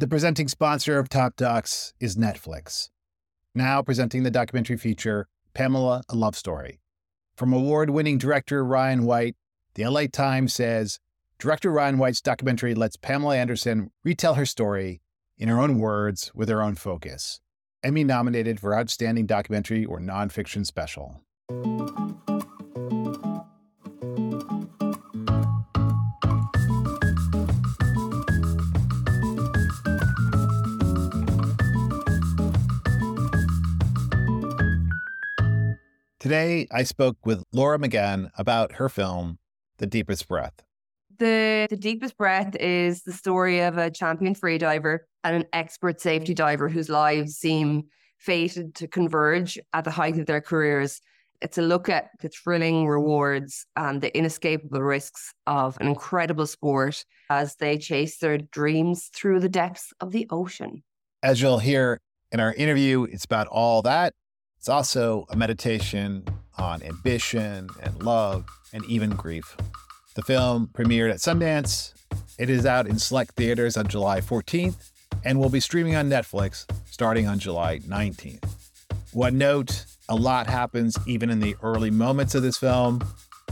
The 0.00 0.06
presenting 0.06 0.46
sponsor 0.46 0.96
of 0.96 1.08
Top 1.08 1.34
Docs 1.34 1.92
is 1.98 2.14
Netflix. 2.14 2.90
Now 3.52 3.82
presenting 3.82 4.22
the 4.22 4.30
documentary 4.30 4.76
feature, 4.76 5.26
Pamela, 5.54 6.04
A 6.08 6.14
Love 6.14 6.36
Story. 6.36 6.78
From 7.36 7.52
award 7.52 7.90
winning 7.90 8.16
director 8.16 8.64
Ryan 8.64 9.06
White, 9.06 9.34
the 9.74 9.84
LA 9.84 10.02
Times 10.06 10.54
says 10.54 11.00
Director 11.40 11.72
Ryan 11.72 11.98
White's 11.98 12.20
documentary 12.20 12.76
lets 12.76 12.96
Pamela 12.96 13.36
Anderson 13.36 13.90
retell 14.04 14.34
her 14.34 14.46
story 14.46 15.00
in 15.36 15.48
her 15.48 15.58
own 15.58 15.80
words 15.80 16.30
with 16.32 16.48
her 16.48 16.62
own 16.62 16.76
focus. 16.76 17.40
Emmy 17.82 18.04
nominated 18.04 18.60
for 18.60 18.78
Outstanding 18.78 19.26
Documentary 19.26 19.84
or 19.84 19.98
Nonfiction 19.98 20.64
Special. 20.64 21.22
Today, 36.28 36.66
I 36.70 36.82
spoke 36.82 37.16
with 37.24 37.42
Laura 37.52 37.78
McGann 37.78 38.28
about 38.36 38.72
her 38.72 38.90
film, 38.90 39.38
The 39.78 39.86
Deepest 39.86 40.28
Breath. 40.28 40.52
The, 41.18 41.66
the 41.70 41.76
Deepest 41.78 42.18
Breath 42.18 42.54
is 42.56 43.02
the 43.02 43.14
story 43.14 43.60
of 43.60 43.78
a 43.78 43.90
champion 43.90 44.34
freediver 44.34 44.98
and 45.24 45.36
an 45.36 45.44
expert 45.54 46.02
safety 46.02 46.34
diver 46.34 46.68
whose 46.68 46.90
lives 46.90 47.38
seem 47.38 47.84
fated 48.18 48.74
to 48.74 48.86
converge 48.86 49.58
at 49.72 49.84
the 49.84 49.90
height 49.90 50.18
of 50.18 50.26
their 50.26 50.42
careers. 50.42 51.00
It's 51.40 51.56
a 51.56 51.62
look 51.62 51.88
at 51.88 52.10
the 52.20 52.28
thrilling 52.28 52.86
rewards 52.86 53.64
and 53.74 54.02
the 54.02 54.14
inescapable 54.14 54.82
risks 54.82 55.32
of 55.46 55.78
an 55.80 55.86
incredible 55.86 56.46
sport 56.46 57.06
as 57.30 57.56
they 57.56 57.78
chase 57.78 58.18
their 58.18 58.36
dreams 58.36 59.08
through 59.14 59.40
the 59.40 59.48
depths 59.48 59.94
of 60.02 60.12
the 60.12 60.26
ocean. 60.28 60.82
As 61.22 61.40
you'll 61.40 61.60
hear 61.60 62.02
in 62.30 62.38
our 62.38 62.52
interview, 62.52 63.04
it's 63.04 63.24
about 63.24 63.46
all 63.46 63.80
that 63.80 64.12
it's 64.58 64.68
also 64.68 65.26
a 65.30 65.36
meditation 65.36 66.24
on 66.58 66.82
ambition 66.82 67.68
and 67.82 68.02
love 68.02 68.44
and 68.72 68.84
even 68.86 69.10
grief. 69.10 69.56
The 70.14 70.22
film 70.22 70.68
premiered 70.72 71.10
at 71.10 71.18
Sundance. 71.18 71.94
It 72.38 72.50
is 72.50 72.66
out 72.66 72.86
in 72.86 72.98
select 72.98 73.34
theaters 73.36 73.76
on 73.76 73.86
July 73.86 74.20
14th 74.20 74.90
and 75.24 75.38
will 75.38 75.48
be 75.48 75.60
streaming 75.60 75.94
on 75.94 76.10
Netflix 76.10 76.66
starting 76.90 77.26
on 77.26 77.38
July 77.38 77.78
19th. 77.80 78.44
One 79.12 79.38
note 79.38 79.84
a 80.08 80.16
lot 80.16 80.48
happens 80.48 80.98
even 81.06 81.30
in 81.30 81.40
the 81.40 81.56
early 81.62 81.90
moments 81.90 82.34
of 82.34 82.42
this 82.42 82.58
film, 82.58 83.02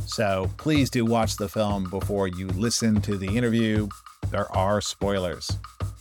so 0.06 0.50
please 0.56 0.90
do 0.90 1.04
watch 1.04 1.36
the 1.36 1.48
film 1.48 1.88
before 1.90 2.28
you 2.28 2.48
listen 2.48 3.00
to 3.02 3.16
the 3.16 3.36
interview. 3.36 3.88
There 4.30 4.50
are 4.56 4.80
spoilers. 4.80 5.50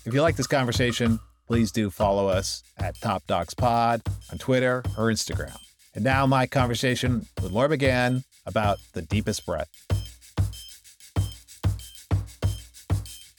If 0.05 0.13
you 0.13 0.21
like 0.21 0.35
this 0.35 0.47
conversation, 0.47 1.19
please 1.47 1.71
do 1.71 1.89
follow 1.89 2.27
us 2.27 2.63
at 2.77 2.99
Top 3.01 3.25
Docs 3.27 3.53
Pod 3.53 4.01
on 4.31 4.37
Twitter 4.37 4.83
or 4.97 5.11
Instagram. 5.11 5.57
And 5.93 6.03
now 6.03 6.25
my 6.25 6.45
conversation 6.45 7.25
with 7.41 7.51
Laura 7.51 7.69
McGann 7.69 8.23
about 8.45 8.79
the 8.93 9.01
deepest 9.01 9.45
breath. 9.45 9.69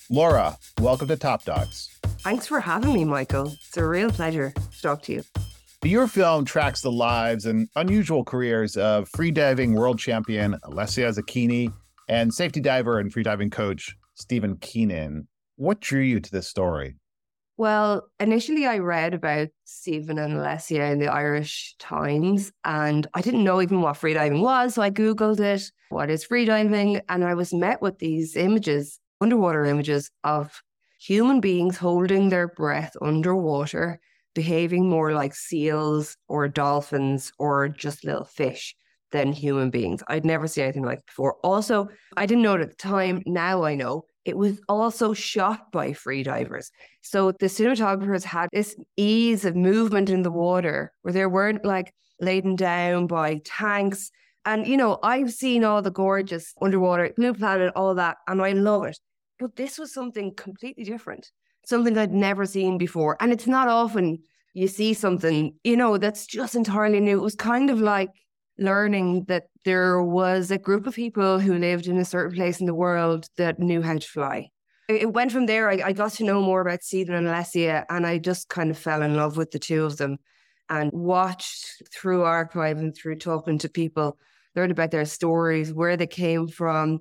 Laura, 0.08 0.56
welcome 0.80 1.08
to 1.08 1.16
Top 1.16 1.44
Docs. 1.44 1.98
Thanks 2.20 2.46
for 2.46 2.60
having 2.60 2.92
me, 2.92 3.04
Michael. 3.04 3.48
It's 3.48 3.76
a 3.76 3.84
real 3.84 4.10
pleasure 4.10 4.52
to 4.52 4.82
talk 4.82 5.02
to 5.02 5.12
you. 5.12 5.22
Your 5.82 6.08
film 6.08 6.44
tracks 6.44 6.80
the 6.80 6.90
lives 6.90 7.46
and 7.46 7.68
unusual 7.76 8.24
careers 8.24 8.76
of 8.76 9.08
freediving 9.10 9.74
world 9.74 9.98
champion 9.98 10.56
Alessia 10.64 11.12
Zecchini 11.16 11.72
and 12.08 12.32
safety 12.32 12.60
diver 12.60 12.98
and 12.98 13.12
freediving 13.12 13.52
coach 13.52 13.96
Stephen 14.14 14.56
Keenan. 14.56 15.28
What 15.56 15.80
drew 15.80 16.00
you 16.00 16.18
to 16.20 16.30
this 16.30 16.48
story? 16.48 16.96
Well, 17.58 18.08
initially 18.20 18.66
I 18.66 18.78
read 18.78 19.14
about 19.14 19.48
Stephen 19.64 20.18
and 20.18 20.34
Alessia 20.34 20.92
in 20.92 20.98
the 20.98 21.06
Irish 21.06 21.74
Times, 21.78 22.52
and 22.64 23.06
I 23.14 23.22
didn't 23.22 23.44
know 23.44 23.62
even 23.62 23.80
what 23.80 23.96
freediving 23.96 24.42
was. 24.42 24.74
So 24.74 24.82
I 24.82 24.90
Googled 24.90 25.40
it, 25.40 25.70
what 25.88 26.10
is 26.10 26.26
freediving? 26.26 27.00
And 27.08 27.24
I 27.24 27.32
was 27.34 27.54
met 27.54 27.80
with 27.80 27.98
these 27.98 28.36
images, 28.36 29.00
underwater 29.22 29.64
images 29.64 30.10
of 30.22 30.60
human 31.00 31.40
beings 31.40 31.78
holding 31.78 32.28
their 32.28 32.48
breath 32.48 32.94
underwater, 33.00 34.00
behaving 34.34 34.90
more 34.90 35.14
like 35.14 35.34
seals 35.34 36.18
or 36.28 36.48
dolphins 36.48 37.32
or 37.38 37.68
just 37.68 38.04
little 38.04 38.24
fish 38.24 38.76
than 39.12 39.32
human 39.32 39.70
beings. 39.70 40.02
I'd 40.08 40.26
never 40.26 40.46
seen 40.46 40.64
anything 40.64 40.84
like 40.84 41.06
before. 41.06 41.36
Also, 41.42 41.88
I 42.18 42.26
didn't 42.26 42.42
know 42.42 42.54
it 42.54 42.60
at 42.60 42.70
the 42.70 42.76
time. 42.76 43.22
Now 43.24 43.62
I 43.62 43.76
know 43.76 44.04
it 44.26 44.36
was 44.36 44.60
also 44.68 45.14
shot 45.14 45.70
by 45.70 45.92
freedivers. 45.92 46.70
So 47.00 47.30
the 47.30 47.46
cinematographers 47.46 48.24
had 48.24 48.48
this 48.52 48.76
ease 48.96 49.44
of 49.44 49.54
movement 49.54 50.10
in 50.10 50.22
the 50.22 50.32
water 50.32 50.92
where 51.02 51.12
they 51.12 51.24
weren't 51.26 51.64
like 51.64 51.94
laden 52.20 52.56
down 52.56 53.06
by 53.06 53.40
tanks. 53.44 54.10
And, 54.44 54.66
you 54.66 54.76
know, 54.76 54.98
I've 55.04 55.32
seen 55.32 55.62
all 55.62 55.80
the 55.80 55.92
gorgeous 55.92 56.52
underwater, 56.60 57.12
Blue 57.16 57.34
Planet, 57.34 57.72
all 57.76 57.94
that, 57.94 58.16
and 58.26 58.42
I 58.42 58.50
love 58.52 58.84
it. 58.84 58.98
But 59.38 59.54
this 59.54 59.78
was 59.78 59.94
something 59.94 60.34
completely 60.34 60.82
different, 60.82 61.30
something 61.64 61.96
I'd 61.96 62.12
never 62.12 62.46
seen 62.46 62.78
before. 62.78 63.16
And 63.20 63.32
it's 63.32 63.46
not 63.46 63.68
often 63.68 64.18
you 64.54 64.66
see 64.66 64.92
something, 64.92 65.54
you 65.62 65.76
know, 65.76 65.98
that's 65.98 66.26
just 66.26 66.56
entirely 66.56 66.98
new. 66.98 67.18
It 67.18 67.22
was 67.22 67.36
kind 67.36 67.70
of 67.70 67.78
like 67.78 68.08
learning 68.58 69.24
that 69.28 69.44
there 69.64 70.02
was 70.02 70.50
a 70.50 70.58
group 70.58 70.86
of 70.86 70.94
people 70.94 71.38
who 71.38 71.58
lived 71.58 71.86
in 71.86 71.98
a 71.98 72.04
certain 72.04 72.34
place 72.34 72.60
in 72.60 72.66
the 72.66 72.74
world 72.74 73.28
that 73.36 73.58
knew 73.58 73.82
how 73.82 73.94
to 73.98 74.06
fly. 74.06 74.48
It 74.88 75.12
went 75.12 75.32
from 75.32 75.46
there. 75.46 75.68
I, 75.68 75.80
I 75.86 75.92
got 75.92 76.12
to 76.12 76.24
know 76.24 76.40
more 76.40 76.60
about 76.60 76.82
Stephen 76.82 77.14
and 77.14 77.26
Alessia, 77.26 77.84
and 77.90 78.06
I 78.06 78.18
just 78.18 78.48
kind 78.48 78.70
of 78.70 78.78
fell 78.78 79.02
in 79.02 79.16
love 79.16 79.36
with 79.36 79.50
the 79.50 79.58
two 79.58 79.84
of 79.84 79.96
them 79.96 80.18
and 80.68 80.90
watched 80.92 81.82
through 81.92 82.22
archive 82.22 82.78
and 82.78 82.94
through 82.94 83.16
talking 83.16 83.58
to 83.58 83.68
people, 83.68 84.18
learned 84.54 84.72
about 84.72 84.90
their 84.90 85.04
stories, 85.04 85.72
where 85.72 85.96
they 85.96 86.06
came 86.06 86.48
from, 86.48 87.00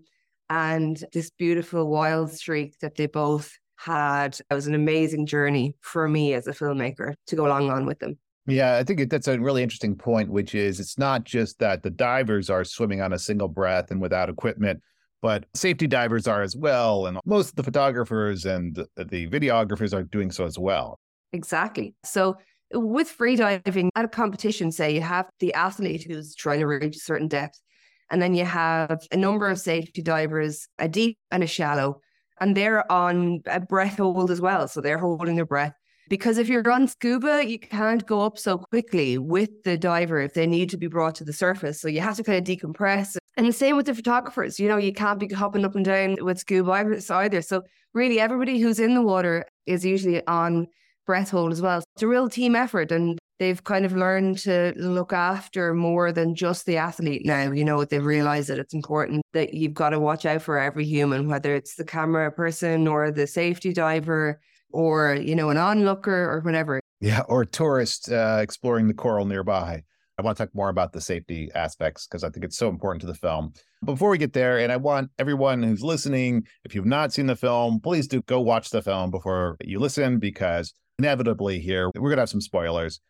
and 0.49 1.03
this 1.13 1.29
beautiful 1.29 1.87
wild 1.87 2.31
streak 2.31 2.77
that 2.79 2.95
they 2.95 3.07
both 3.07 3.57
had. 3.77 4.39
It 4.49 4.53
was 4.53 4.67
an 4.67 4.75
amazing 4.75 5.25
journey 5.25 5.75
for 5.81 6.07
me 6.07 6.33
as 6.33 6.47
a 6.47 6.51
filmmaker 6.51 7.13
to 7.27 7.35
go 7.35 7.45
along 7.45 7.69
on 7.69 7.85
with 7.85 7.99
them. 7.99 8.17
Yeah, 8.47 8.77
I 8.77 8.83
think 8.83 9.09
that's 9.09 9.27
a 9.27 9.39
really 9.39 9.63
interesting 9.63 9.95
point, 9.95 10.29
which 10.29 10.53
is 10.53 10.79
it's 10.79 10.99
not 10.99 11.23
just 11.23 11.57
that 11.59 11.81
the 11.81 11.89
divers 11.89 12.49
are 12.49 12.63
swimming 12.63 13.01
on 13.01 13.13
a 13.13 13.19
single 13.19 13.47
breath 13.47 13.89
and 13.89 13.99
without 13.99 14.29
equipment, 14.29 14.81
but 15.21 15.45
safety 15.55 15.87
divers 15.87 16.27
are 16.27 16.43
as 16.43 16.55
well. 16.55 17.07
And 17.07 17.17
most 17.25 17.49
of 17.49 17.55
the 17.55 17.63
photographers 17.63 18.45
and 18.45 18.75
the 18.95 19.27
videographers 19.27 19.93
are 19.93 20.03
doing 20.03 20.29
so 20.29 20.45
as 20.45 20.59
well. 20.59 20.99
Exactly. 21.33 21.95
So, 22.03 22.37
with 22.73 23.15
freediving 23.15 23.89
at 23.95 24.05
a 24.05 24.07
competition, 24.07 24.71
say 24.71 24.93
you 24.93 25.01
have 25.01 25.27
the 25.39 25.53
athlete 25.53 26.03
who's 26.03 26.35
trying 26.35 26.59
to 26.59 26.67
reach 26.67 26.95
a 26.95 26.99
certain 26.99 27.27
depth, 27.27 27.59
and 28.11 28.21
then 28.21 28.35
you 28.35 28.45
have 28.45 28.99
a 29.11 29.17
number 29.17 29.49
of 29.49 29.59
safety 29.59 30.03
divers, 30.03 30.67
a 30.77 30.87
deep 30.87 31.17
and 31.31 31.43
a 31.43 31.47
shallow, 31.47 32.01
and 32.39 32.55
they're 32.55 32.89
on 32.91 33.41
a 33.47 33.59
breath 33.59 33.97
hold 33.97 34.29
as 34.29 34.39
well. 34.39 34.67
So, 34.67 34.81
they're 34.81 34.99
holding 34.99 35.35
their 35.35 35.45
breath 35.47 35.73
because 36.09 36.37
if 36.37 36.47
you're 36.47 36.69
on 36.71 36.87
scuba, 36.87 37.45
you 37.45 37.59
can't 37.59 38.05
go 38.05 38.21
up 38.21 38.37
so 38.37 38.57
quickly 38.57 39.17
with 39.17 39.63
the 39.63 39.77
diver 39.77 40.19
if 40.19 40.33
they 40.33 40.47
need 40.47 40.69
to 40.69 40.77
be 40.77 40.87
brought 40.87 41.15
to 41.15 41.23
the 41.23 41.33
surface. 41.33 41.81
So 41.81 41.87
you 41.87 42.01
have 42.01 42.15
to 42.17 42.23
kind 42.23 42.37
of 42.37 42.43
decompress. 42.43 43.17
And 43.37 43.47
the 43.47 43.53
same 43.53 43.75
with 43.75 43.87
the 43.87 43.95
photographers. 43.95 44.59
You 44.59 44.67
know, 44.67 44.77
you 44.77 44.93
can't 44.93 45.19
be 45.19 45.27
hopping 45.27 45.65
up 45.65 45.75
and 45.75 45.85
down 45.85 46.17
with 46.21 46.39
scuba 46.39 46.71
either. 47.09 47.41
So 47.41 47.63
really, 47.93 48.19
everybody 48.19 48.59
who's 48.59 48.79
in 48.79 48.93
the 48.93 49.01
water 49.01 49.45
is 49.65 49.83
usually 49.83 50.25
on 50.27 50.67
breath 51.05 51.31
hold 51.31 51.51
as 51.51 51.61
well. 51.61 51.83
It's 51.95 52.03
a 52.03 52.07
real 52.07 52.29
team 52.29 52.55
effort. 52.55 52.91
And 52.91 53.17
they've 53.39 53.63
kind 53.63 53.85
of 53.85 53.93
learned 53.95 54.37
to 54.39 54.73
look 54.77 55.11
after 55.11 55.73
more 55.73 56.11
than 56.11 56.35
just 56.35 56.65
the 56.65 56.77
athlete 56.77 57.25
now. 57.25 57.51
You 57.51 57.65
know, 57.65 57.83
they've 57.83 58.03
realized 58.03 58.49
that 58.49 58.59
it's 58.59 58.73
important 58.73 59.21
that 59.33 59.53
you've 59.53 59.73
got 59.73 59.89
to 59.89 59.99
watch 59.99 60.25
out 60.25 60.41
for 60.41 60.57
every 60.57 60.85
human, 60.85 61.27
whether 61.27 61.53
it's 61.53 61.75
the 61.75 61.83
camera 61.83 62.31
person 62.31 62.87
or 62.87 63.11
the 63.11 63.27
safety 63.27 63.73
diver 63.73 64.39
or, 64.75 65.15
you 65.15 65.35
know, 65.35 65.49
an 65.49 65.57
onlooker 65.57 66.29
or 66.29 66.41
whatever. 66.41 66.81
Yeah, 66.99 67.21
or 67.27 67.43
a 67.43 67.45
tourist 67.45 68.11
uh, 68.11 68.39
exploring 68.41 68.87
the 68.87 68.93
coral 68.93 69.25
nearby. 69.25 69.83
I 70.17 70.21
want 70.21 70.37
to 70.37 70.45
talk 70.45 70.55
more 70.55 70.69
about 70.69 70.93
the 70.93 71.01
safety 71.01 71.49
aspects 71.55 72.07
because 72.07 72.23
I 72.23 72.29
think 72.29 72.45
it's 72.45 72.57
so 72.57 72.69
important 72.69 73.01
to 73.01 73.07
the 73.07 73.15
film. 73.15 73.53
Before 73.83 74.09
we 74.09 74.17
get 74.17 74.33
there, 74.33 74.59
and 74.59 74.71
I 74.71 74.77
want 74.77 75.11
everyone 75.19 75.61
who's 75.61 75.83
listening, 75.83 76.45
if 76.63 76.73
you've 76.73 76.85
not 76.85 77.13
seen 77.13 77.27
the 77.27 77.35
film, 77.35 77.79
please 77.79 78.07
do 78.07 78.21
go 78.23 78.39
watch 78.39 78.69
the 78.69 78.81
film 78.81 79.11
before 79.11 79.57
you 79.63 79.79
listen 79.79 80.19
because 80.19 80.73
inevitably 80.99 81.59
here 81.59 81.89
we're 81.95 82.09
going 82.09 82.17
to 82.17 82.21
have 82.21 82.29
some 82.29 82.41
spoilers. 82.41 83.01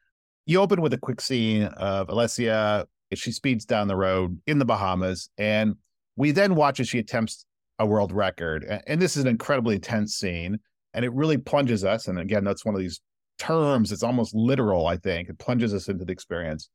You 0.45 0.62
open 0.62 0.81
with 0.81 0.94
a 0.94 0.98
quick 0.98 1.22
scene 1.22 1.63
of 1.63 2.07
Alessia. 2.07 2.86
She 3.13 3.31
speeds 3.31 3.66
down 3.66 3.88
the 3.88 3.95
road 3.95 4.39
in 4.48 4.60
the 4.60 4.66
Bahamas, 4.66 5.30
and 5.38 5.75
we 6.16 6.31
then 6.31 6.56
watch 6.56 6.80
as 6.80 6.89
she 6.89 7.00
attempts 7.00 7.45
a 7.78 7.86
world 7.86 8.12
record. 8.12 8.66
And 8.88 9.01
this 9.01 9.16
is 9.16 9.24
an 9.24 9.30
incredibly 9.30 9.75
intense 9.75 10.16
scene 10.16 10.60
and 10.95 11.03
it 11.03 11.13
really 11.13 11.38
plunges 11.38 11.83
us. 11.83 12.07
And 12.07 12.18
again, 12.18 12.45
that's 12.45 12.65
one 12.65 12.74
of 12.74 12.80
these 12.80 13.01
terms. 13.38 13.92
It's 13.92 14.01
almost 14.01 14.33
literal. 14.33 14.88
I 14.88 14.95
think 14.95 15.30
it 15.30 15.38
plunges 15.38 15.74
us 15.74 15.89
into 15.89 16.06
the 16.06 16.13
experience. 16.13 16.69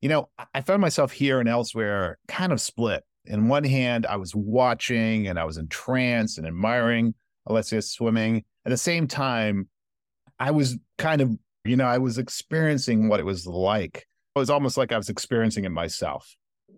You 0.00 0.08
know, 0.08 0.30
I 0.54 0.62
found 0.62 0.80
myself 0.80 1.12
here 1.12 1.40
and 1.40 1.48
elsewhere 1.48 2.18
kind 2.26 2.52
of 2.52 2.60
split. 2.60 3.04
In 3.26 3.48
one 3.48 3.64
hand, 3.64 4.06
I 4.06 4.16
was 4.16 4.34
watching 4.34 5.28
and 5.28 5.38
I 5.38 5.44
was 5.44 5.58
entranced 5.58 6.38
and 6.38 6.46
admiring 6.46 7.14
Alessia 7.46 7.84
swimming. 7.84 8.44
At 8.64 8.70
the 8.70 8.78
same 8.78 9.06
time, 9.06 9.68
I 10.38 10.52
was 10.52 10.78
kind 10.96 11.20
of, 11.20 11.30
you 11.66 11.76
know, 11.76 11.84
I 11.84 11.98
was 11.98 12.16
experiencing 12.16 13.10
what 13.10 13.20
it 13.20 13.26
was 13.26 13.46
like. 13.46 14.06
It 14.34 14.38
was 14.38 14.48
almost 14.48 14.78
like 14.78 14.90
I 14.90 14.96
was 14.96 15.10
experiencing 15.10 15.66
it 15.66 15.70
myself. 15.70 16.34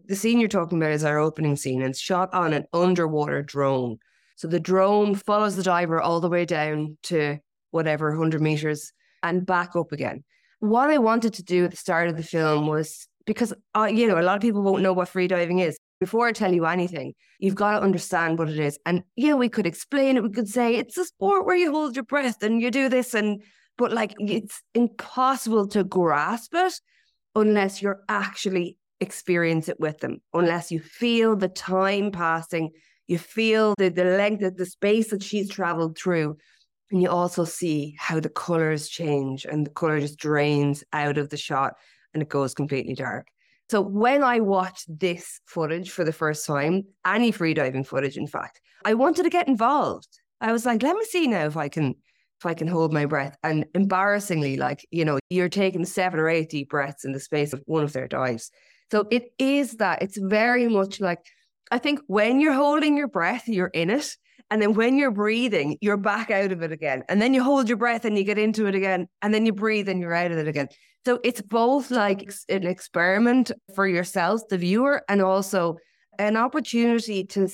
The 0.06 0.17
scene 0.17 0.40
you're 0.40 0.49
talking 0.49 0.78
about 0.78 0.90
is 0.90 1.05
our 1.05 1.20
opening 1.20 1.55
scene. 1.55 1.81
It's 1.81 2.00
shot 2.00 2.35
on 2.35 2.52
an 2.52 2.64
underwater 2.73 3.40
drone. 3.40 3.99
So 4.37 4.49
the 4.49 4.61
drone 4.61 5.14
follows 5.14 5.56
the 5.56 5.62
diver 5.62 6.00
all 6.00 6.20
the 6.20 6.29
way 6.29 6.44
down 6.44 6.99
to 7.05 7.38
whatever, 7.70 8.11
100 8.11 8.40
meters 8.40 8.93
and 9.23 9.46
back 9.46 9.76
up 9.76 9.93
again. 9.93 10.25
What 10.61 10.90
I 10.90 10.99
wanted 10.99 11.34
to 11.34 11.43
do 11.43 11.64
at 11.64 11.70
the 11.70 11.76
start 11.76 12.08
of 12.08 12.17
the 12.17 12.23
film 12.23 12.67
was 12.67 13.06
because, 13.26 13.52
uh, 13.76 13.84
you 13.84 14.06
know, 14.08 14.19
a 14.19 14.23
lot 14.23 14.37
of 14.37 14.43
people 14.43 14.62
won't 14.62 14.82
know 14.82 14.93
what 14.93 15.08
freediving 15.08 15.61
is. 15.61 15.76
Before 16.00 16.26
I 16.26 16.32
tell 16.32 16.52
you 16.52 16.67
anything, 16.67 17.14
you've 17.38 17.55
got 17.55 17.79
to 17.79 17.84
understand 17.84 18.38
what 18.38 18.49
it 18.49 18.58
is. 18.58 18.79
And, 18.84 19.02
yeah, 19.17 19.34
we 19.34 19.49
could 19.49 19.67
explain 19.67 20.17
it. 20.17 20.23
We 20.23 20.31
could 20.31 20.49
say 20.49 20.75
it's 20.75 20.99
a 20.99 21.05
sport 21.05 21.46
where 21.46 21.56
you 21.56 21.70
hold 21.73 21.94
your 21.94 22.05
breath 22.05 22.43
and 22.43 22.61
you 22.61 22.70
do 22.70 22.88
this. 22.88 23.14
And, 23.14 23.43
but 23.78 23.93
like, 23.93 24.14
it's 24.19 24.62
impossible 24.75 25.69
to 25.69 25.85
grasp 25.85 26.55
it 26.55 26.75
unless 27.35 27.81
you're 27.81 28.00
actually 28.08 28.78
experience 29.00 29.69
it 29.69 29.78
with 29.81 29.99
them, 29.99 30.20
unless 30.32 30.70
you 30.70 30.81
feel 30.81 31.37
the 31.37 31.49
time 31.49 32.11
passing, 32.11 32.70
you 33.06 33.19
feel 33.19 33.75
the, 33.78 33.88
the 33.88 34.04
length 34.04 34.43
of 34.43 34.56
the 34.56 34.66
space 34.66 35.10
that 35.10 35.22
she's 35.22 35.49
traveled 35.49 35.99
through. 35.99 36.37
And 36.90 37.00
you 37.00 37.08
also 37.08 37.44
see 37.44 37.96
how 37.99 38.20
the 38.20 38.28
colors 38.28 38.88
change 38.88 39.44
and 39.44 39.66
the 39.66 39.70
color 39.70 39.99
just 39.99 40.19
drains 40.19 40.84
out 40.93 41.16
of 41.16 41.31
the 41.31 41.37
shot 41.37 41.75
and 42.12 42.22
it 42.22 42.28
goes 42.28 42.54
completely 42.54 42.94
dark. 42.94 43.28
So 43.70 43.81
when 43.81 44.22
I 44.22 44.40
watched 44.40 44.87
this 44.99 45.40
footage 45.46 45.90
for 45.90 46.04
the 46.04 46.12
first 46.12 46.46
time, 46.46 46.82
any 47.06 47.32
freediving 47.32 47.87
footage, 47.87 48.19
in 48.19 48.26
fact, 48.26 48.60
I 48.84 48.93
wanted 48.93 49.22
to 49.22 49.31
get 49.31 49.49
involved. 49.49 50.08
I 50.43 50.52
was 50.52 50.66
like, 50.66 50.82
let 50.82 50.96
me 50.96 51.04
see 51.04 51.26
now 51.26 51.46
if 51.46 51.56
I 51.56 51.69
can 51.69 51.94
if 52.40 52.46
I 52.46 52.54
can 52.54 52.66
hold 52.66 52.93
my 52.93 53.06
breath. 53.06 53.37
And 53.44 53.64
embarrassingly, 53.75 54.56
like, 54.56 54.87
you 54.90 55.04
know, 55.04 55.20
you're 55.31 55.49
taking 55.49 55.84
seven 55.84 56.19
or 56.19 56.28
eight 56.28 56.50
deep 56.50 56.70
breaths 56.70 57.04
in 57.04 57.12
the 57.12 57.20
space 57.20 57.52
of 57.52 57.62
one 57.66 57.84
of 57.84 57.93
their 57.93 58.08
dives. 58.08 58.50
So 58.90 59.06
it 59.10 59.32
is 59.38 59.76
that. 59.76 60.02
It's 60.02 60.19
very 60.19 60.69
much 60.69 61.00
like 61.00 61.25
I 61.73 61.79
think 61.79 62.01
when 62.07 62.39
you're 62.41 62.53
holding 62.53 62.99
your 62.99 63.09
breath, 63.09 63.49
you're 63.49 63.69
in 63.69 63.89
it. 63.89 64.17
And 64.51 64.61
then 64.61 64.75
when 64.75 64.99
you're 64.99 65.11
breathing, 65.11 65.79
you're 65.81 65.97
back 65.97 66.31
out 66.31 66.53
of 66.53 66.61
it 66.63 66.71
again. 66.71 67.03
And 67.09 67.23
then 67.23 67.33
you 67.33 67.43
hold 67.43 67.67
your 67.67 67.79
breath 67.79 68.05
and 68.05 68.19
you 68.19 68.25
get 68.25 68.37
into 68.37 68.67
it 68.67 68.75
again. 68.75 69.09
And 69.23 69.33
then 69.33 69.47
you 69.47 69.55
breathe 69.55 69.89
and 69.89 69.99
you're 69.99 70.15
out 70.15 70.31
of 70.31 70.37
it 70.37 70.47
again. 70.47 70.69
So 71.07 71.19
it's 71.25 71.41
both 71.41 71.91
like 71.91 72.31
an 72.51 72.67
experiment 72.67 73.51
for 73.75 73.89
yourself, 73.89 74.43
the 74.51 74.59
viewer, 74.59 75.03
and 75.09 75.23
also 75.23 75.79
an 76.19 76.37
opportunity 76.37 77.25
to 77.25 77.49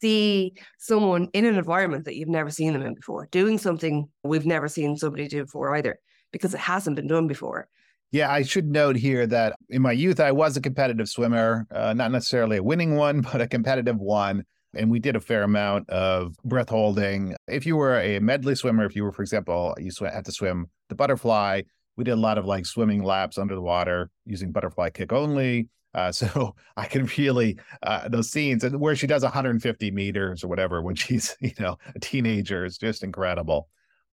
see 0.00 0.54
someone 0.78 1.28
in 1.32 1.44
an 1.44 1.56
environment 1.56 2.04
that 2.04 2.14
you've 2.14 2.28
never 2.28 2.50
seen 2.50 2.72
them 2.72 2.82
in 2.82 2.94
before, 2.94 3.26
doing 3.32 3.58
something 3.58 4.08
we've 4.22 4.46
never 4.46 4.68
seen 4.68 4.96
somebody 4.96 5.26
do 5.26 5.42
before 5.44 5.74
either, 5.74 5.98
because 6.30 6.54
it 6.54 6.60
hasn't 6.60 6.94
been 6.94 7.08
done 7.08 7.26
before. 7.26 7.68
Yeah, 8.12 8.30
I 8.30 8.42
should 8.42 8.66
note 8.66 8.96
here 8.96 9.26
that 9.28 9.56
in 9.68 9.82
my 9.82 9.92
youth, 9.92 10.18
I 10.18 10.32
was 10.32 10.56
a 10.56 10.60
competitive 10.60 11.08
swimmer, 11.08 11.66
uh, 11.70 11.94
not 11.94 12.10
necessarily 12.10 12.56
a 12.56 12.62
winning 12.62 12.96
one, 12.96 13.20
but 13.32 13.40
a 13.40 13.46
competitive 13.46 13.98
one. 13.98 14.44
And 14.74 14.90
we 14.90 15.00
did 15.00 15.16
a 15.16 15.20
fair 15.20 15.42
amount 15.42 15.88
of 15.90 16.36
breath 16.44 16.68
holding. 16.68 17.34
If 17.48 17.66
you 17.66 17.76
were 17.76 18.00
a 18.00 18.20
medley 18.20 18.54
swimmer, 18.54 18.84
if 18.84 18.94
you 18.94 19.02
were, 19.04 19.12
for 19.12 19.22
example, 19.22 19.76
you 19.78 19.90
had 20.04 20.24
to 20.26 20.32
swim 20.32 20.70
the 20.88 20.94
butterfly, 20.94 21.62
we 21.96 22.04
did 22.04 22.12
a 22.12 22.16
lot 22.16 22.38
of 22.38 22.46
like 22.46 22.66
swimming 22.66 23.02
laps 23.02 23.36
under 23.36 23.54
the 23.54 23.60
water 23.60 24.10
using 24.26 24.52
butterfly 24.52 24.90
kick 24.90 25.12
only. 25.12 25.68
Uh, 25.92 26.12
so 26.20 26.54
I 26.76 26.86
can 26.86 27.08
really 27.18 27.58
uh, 27.82 28.08
those 28.08 28.30
scenes 28.30 28.64
where 28.64 28.96
she 28.96 29.06
does 29.06 29.22
150 29.22 29.90
meters 29.90 30.44
or 30.44 30.48
whatever 30.48 30.82
when 30.82 30.94
she's 30.94 31.36
you 31.40 31.52
know 31.58 31.76
a 31.94 32.00
teenager 32.00 32.64
is 32.64 32.78
just 32.78 33.02
incredible. 33.02 33.68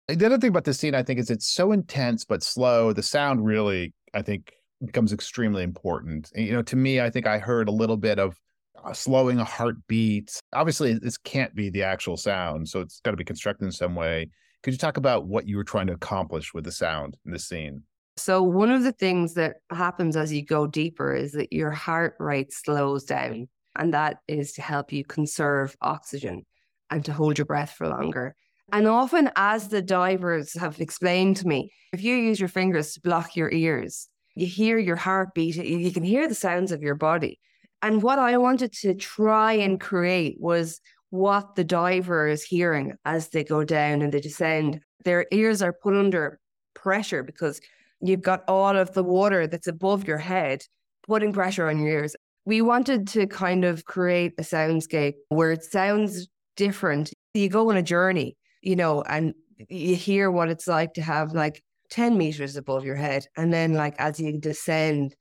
The 0.08 0.26
other 0.26 0.38
thing 0.38 0.50
about 0.50 0.64
this 0.64 0.78
scene, 0.78 0.94
I 0.94 1.02
think, 1.02 1.18
is 1.18 1.30
it's 1.30 1.46
so 1.46 1.72
intense 1.72 2.24
but 2.24 2.42
slow. 2.42 2.92
The 2.92 3.02
sound 3.02 3.44
really, 3.44 3.94
I 4.12 4.20
think, 4.22 4.52
becomes 4.84 5.12
extremely 5.12 5.62
important. 5.62 6.30
You 6.34 6.52
know, 6.52 6.62
to 6.62 6.76
me, 6.76 7.00
I 7.00 7.08
think 7.08 7.26
I 7.26 7.38
heard 7.38 7.68
a 7.68 7.72
little 7.72 7.96
bit 7.96 8.18
of 8.18 8.38
uh, 8.84 8.92
slowing 8.92 9.38
a 9.38 9.44
heartbeat. 9.44 10.38
Obviously, 10.52 10.94
this 10.94 11.16
can't 11.16 11.54
be 11.54 11.70
the 11.70 11.84
actual 11.84 12.16
sound, 12.18 12.68
so 12.68 12.80
it's 12.80 13.00
got 13.00 13.12
to 13.12 13.16
be 13.16 13.24
constructed 13.24 13.64
in 13.64 13.72
some 13.72 13.94
way. 13.94 14.28
Could 14.62 14.74
you 14.74 14.78
talk 14.78 14.98
about 14.98 15.26
what 15.26 15.46
you 15.46 15.56
were 15.56 15.64
trying 15.64 15.86
to 15.86 15.94
accomplish 15.94 16.52
with 16.52 16.64
the 16.64 16.72
sound 16.72 17.16
in 17.24 17.32
this 17.32 17.46
scene? 17.46 17.82
So, 18.16 18.42
one 18.42 18.70
of 18.70 18.82
the 18.82 18.92
things 18.92 19.34
that 19.34 19.56
happens 19.70 20.16
as 20.16 20.32
you 20.32 20.44
go 20.44 20.66
deeper 20.66 21.14
is 21.14 21.32
that 21.32 21.52
your 21.52 21.70
heart 21.70 22.14
rate 22.18 22.52
slows 22.52 23.04
down, 23.04 23.48
and 23.76 23.94
that 23.94 24.18
is 24.28 24.52
to 24.52 24.62
help 24.62 24.92
you 24.92 25.04
conserve 25.04 25.76
oxygen 25.80 26.44
and 26.90 27.04
to 27.06 27.12
hold 27.12 27.38
your 27.38 27.46
breath 27.46 27.72
for 27.72 27.88
longer. 27.88 28.36
And 28.72 28.88
often, 28.88 29.30
as 29.36 29.68
the 29.68 29.82
divers 29.82 30.54
have 30.58 30.80
explained 30.80 31.36
to 31.38 31.46
me, 31.46 31.70
if 31.92 32.02
you 32.02 32.16
use 32.16 32.40
your 32.40 32.48
fingers 32.48 32.92
to 32.94 33.00
block 33.00 33.36
your 33.36 33.50
ears, 33.50 34.08
you 34.34 34.46
hear 34.46 34.78
your 34.78 34.96
heartbeat, 34.96 35.56
you 35.56 35.92
can 35.92 36.02
hear 36.02 36.26
the 36.26 36.34
sounds 36.34 36.72
of 36.72 36.82
your 36.82 36.94
body. 36.94 37.38
And 37.82 38.02
what 38.02 38.18
I 38.18 38.36
wanted 38.38 38.72
to 38.80 38.94
try 38.94 39.52
and 39.52 39.80
create 39.80 40.36
was 40.40 40.80
what 41.10 41.54
the 41.54 41.64
diver 41.64 42.26
is 42.26 42.42
hearing 42.42 42.94
as 43.04 43.28
they 43.28 43.44
go 43.44 43.62
down 43.62 44.02
and 44.02 44.12
they 44.12 44.20
descend. 44.20 44.80
Their 45.04 45.26
ears 45.30 45.62
are 45.62 45.72
put 45.72 45.94
under 45.94 46.40
pressure 46.74 47.22
because 47.22 47.60
you've 48.00 48.22
got 48.22 48.42
all 48.48 48.76
of 48.76 48.94
the 48.94 49.04
water 49.04 49.46
that's 49.46 49.68
above 49.68 50.08
your 50.08 50.18
head 50.18 50.62
putting 51.06 51.32
pressure 51.32 51.68
on 51.68 51.78
your 51.78 51.88
ears. 51.88 52.16
We 52.46 52.62
wanted 52.62 53.06
to 53.08 53.26
kind 53.26 53.64
of 53.64 53.84
create 53.84 54.32
a 54.38 54.42
soundscape 54.42 55.14
where 55.28 55.52
it 55.52 55.62
sounds 55.62 56.26
different. 56.56 57.12
You 57.34 57.48
go 57.48 57.70
on 57.70 57.76
a 57.76 57.82
journey 57.82 58.36
you 58.64 58.76
know, 58.76 59.02
and 59.02 59.34
you 59.68 59.94
hear 59.94 60.30
what 60.30 60.48
it's 60.48 60.66
like 60.66 60.94
to 60.94 61.02
have 61.02 61.32
like 61.32 61.62
10 61.90 62.18
meters 62.18 62.56
above 62.56 62.84
your 62.84 62.96
head. 62.96 63.26
And 63.36 63.52
then, 63.52 63.74
like, 63.74 63.94
as 63.98 64.18
you 64.18 64.40
descend, 64.40 65.14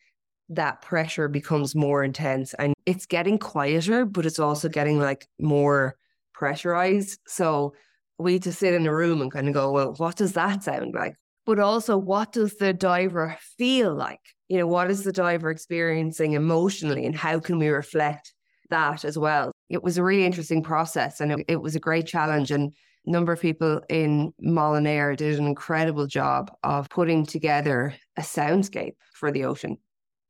that 0.49 0.81
pressure 0.81 1.27
becomes 1.27 1.75
more 1.75 2.03
intense 2.03 2.53
and 2.55 2.73
it's 2.85 3.05
getting 3.05 3.37
quieter, 3.37 4.05
but 4.05 4.25
it's 4.25 4.39
also 4.39 4.69
getting 4.69 4.99
like 4.99 5.27
more 5.39 5.95
pressurized. 6.33 7.19
So 7.27 7.73
we 8.17 8.39
just 8.39 8.59
sit 8.59 8.73
in 8.73 8.85
a 8.85 8.93
room 8.93 9.21
and 9.21 9.31
kind 9.31 9.47
of 9.47 9.53
go, 9.53 9.71
well, 9.71 9.93
what 9.97 10.15
does 10.15 10.33
that 10.33 10.63
sound 10.63 10.93
like? 10.93 11.15
But 11.45 11.59
also, 11.59 11.97
what 11.97 12.33
does 12.33 12.55
the 12.55 12.73
diver 12.73 13.37
feel 13.57 13.93
like? 13.93 14.21
You 14.47 14.57
know, 14.57 14.67
what 14.67 14.89
is 14.89 15.03
the 15.03 15.11
diver 15.11 15.49
experiencing 15.49 16.33
emotionally 16.33 17.05
and 17.05 17.15
how 17.15 17.39
can 17.39 17.57
we 17.57 17.69
reflect 17.69 18.33
that 18.69 19.03
as 19.03 19.17
well? 19.17 19.51
It 19.69 19.83
was 19.83 19.97
a 19.97 20.03
really 20.03 20.25
interesting 20.25 20.63
process 20.63 21.19
and 21.19 21.31
it, 21.31 21.45
it 21.47 21.61
was 21.61 21.75
a 21.75 21.79
great 21.79 22.05
challenge. 22.05 22.51
And 22.51 22.73
number 23.05 23.31
of 23.33 23.41
people 23.41 23.81
in 23.89 24.33
Molinare 24.43 25.15
did 25.15 25.39
an 25.39 25.45
incredible 25.45 26.07
job 26.07 26.51
of 26.63 26.89
putting 26.89 27.25
together 27.25 27.93
a 28.17 28.21
soundscape 28.21 28.95
for 29.13 29.31
the 29.31 29.45
ocean. 29.45 29.77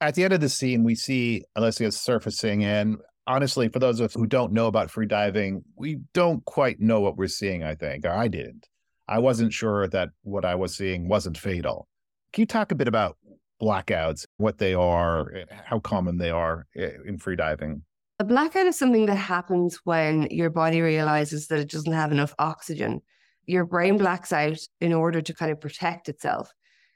At 0.01 0.15
the 0.15 0.24
end 0.24 0.34
of 0.34 0.42
the 0.42 0.50
scene, 0.50 0.84
we 0.84 0.96
see 0.96 1.44
Alessia 1.58 1.94
surfacing, 1.94 2.63
and 2.63 2.98
honestly, 3.27 3.70
for 3.70 3.80
those 3.80 4.00
of 4.00 4.06
us 4.08 4.13
who 4.13 4.25
don't 4.25 4.51
know 4.51 4.68
about 4.68 4.92
free 4.92 5.06
diving, 5.06 5.63
we 5.75 6.00
don't 6.13 6.44
quite 6.46 6.80
know 6.80 7.00
what 7.00 7.18
we're 7.18 7.27
seeing. 7.27 7.63
I 7.63 7.75
think, 7.75 8.06
I 8.06 8.27
didn't. 8.27 8.68
I 9.08 9.20
wasn't 9.20 9.53
sure 9.53 9.88
that 9.89 10.10
what 10.24 10.46
I 10.46 10.56
was 10.56 10.75
seeing 10.75 11.08
wasn't 11.08 11.38
fatal. 11.38 11.88
Can 12.32 12.42
you 12.42 12.46
talk 12.46 12.72
a 12.72 12.75
bit 12.75 12.88
about 12.88 13.18
blackouts, 13.62 14.25
what 14.38 14.58
they 14.58 14.74
are, 14.74 15.34
eh, 15.34 15.46
how 15.65 15.80
common 15.80 16.18
they 16.18 16.32
are 16.32 16.68
eh, 16.75 16.92
in 17.06 17.18
free 17.18 17.36
diving? 17.36 17.84
A 18.20 18.24
blackout 18.24 18.67
is 18.67 18.77
something 18.77 19.08
that 19.08 19.15
happens 19.15 19.79
when 19.86 20.27
your 20.29 20.51
body 20.51 20.82
realizes 20.82 21.48
that 21.48 21.60
it 21.60 21.70
doesn't 21.70 21.93
have 21.93 22.12
enough 22.12 22.36
oxygen. 22.38 23.01
Your 23.48 23.65
brain 23.65 23.98
blacks 23.98 24.32
out 24.32 24.60
in 24.79 24.93
order 24.93 25.22
to 25.22 25.34
kind 25.34 25.51
of 25.51 25.60
protect 25.60 26.10
itself. 26.10 26.51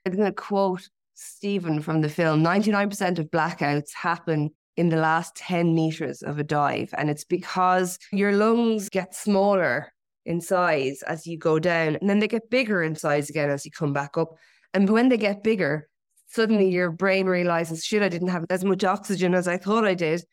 I'm 0.05 0.13
going 0.13 0.25
to 0.25 0.31
quote 0.31 0.87
Stephen 1.15 1.81
from 1.81 2.01
the 2.01 2.09
film 2.09 2.43
99% 2.43 3.17
of 3.17 3.31
blackouts 3.31 3.93
happen 3.93 4.51
in 4.77 4.89
the 4.89 4.97
last 4.97 5.35
10 5.35 5.73
meters 5.73 6.21
of 6.21 6.37
a 6.37 6.43
dive. 6.43 6.93
And 6.95 7.09
it's 7.09 7.23
because 7.23 7.97
your 8.11 8.33
lungs 8.33 8.87
get 8.87 9.15
smaller 9.15 9.91
in 10.25 10.39
size 10.39 11.01
as 11.01 11.25
you 11.25 11.37
go 11.37 11.57
down, 11.57 11.95
and 11.95 12.09
then 12.09 12.19
they 12.19 12.27
get 12.27 12.49
bigger 12.51 12.83
in 12.83 12.95
size 12.95 13.29
again 13.29 13.49
as 13.49 13.65
you 13.65 13.71
come 13.71 13.91
back 13.91 14.17
up. 14.17 14.35
And 14.73 14.87
when 14.89 15.09
they 15.09 15.17
get 15.17 15.43
bigger, 15.43 15.89
suddenly 16.27 16.69
your 16.69 16.91
brain 16.91 17.25
realizes, 17.25 17.83
shit, 17.83 18.03
I 18.03 18.09
didn't 18.09 18.27
have 18.27 18.45
as 18.49 18.63
much 18.63 18.83
oxygen 18.83 19.33
as 19.33 19.47
I 19.47 19.57
thought 19.57 19.85
I 19.85 19.95
did. 19.95 20.23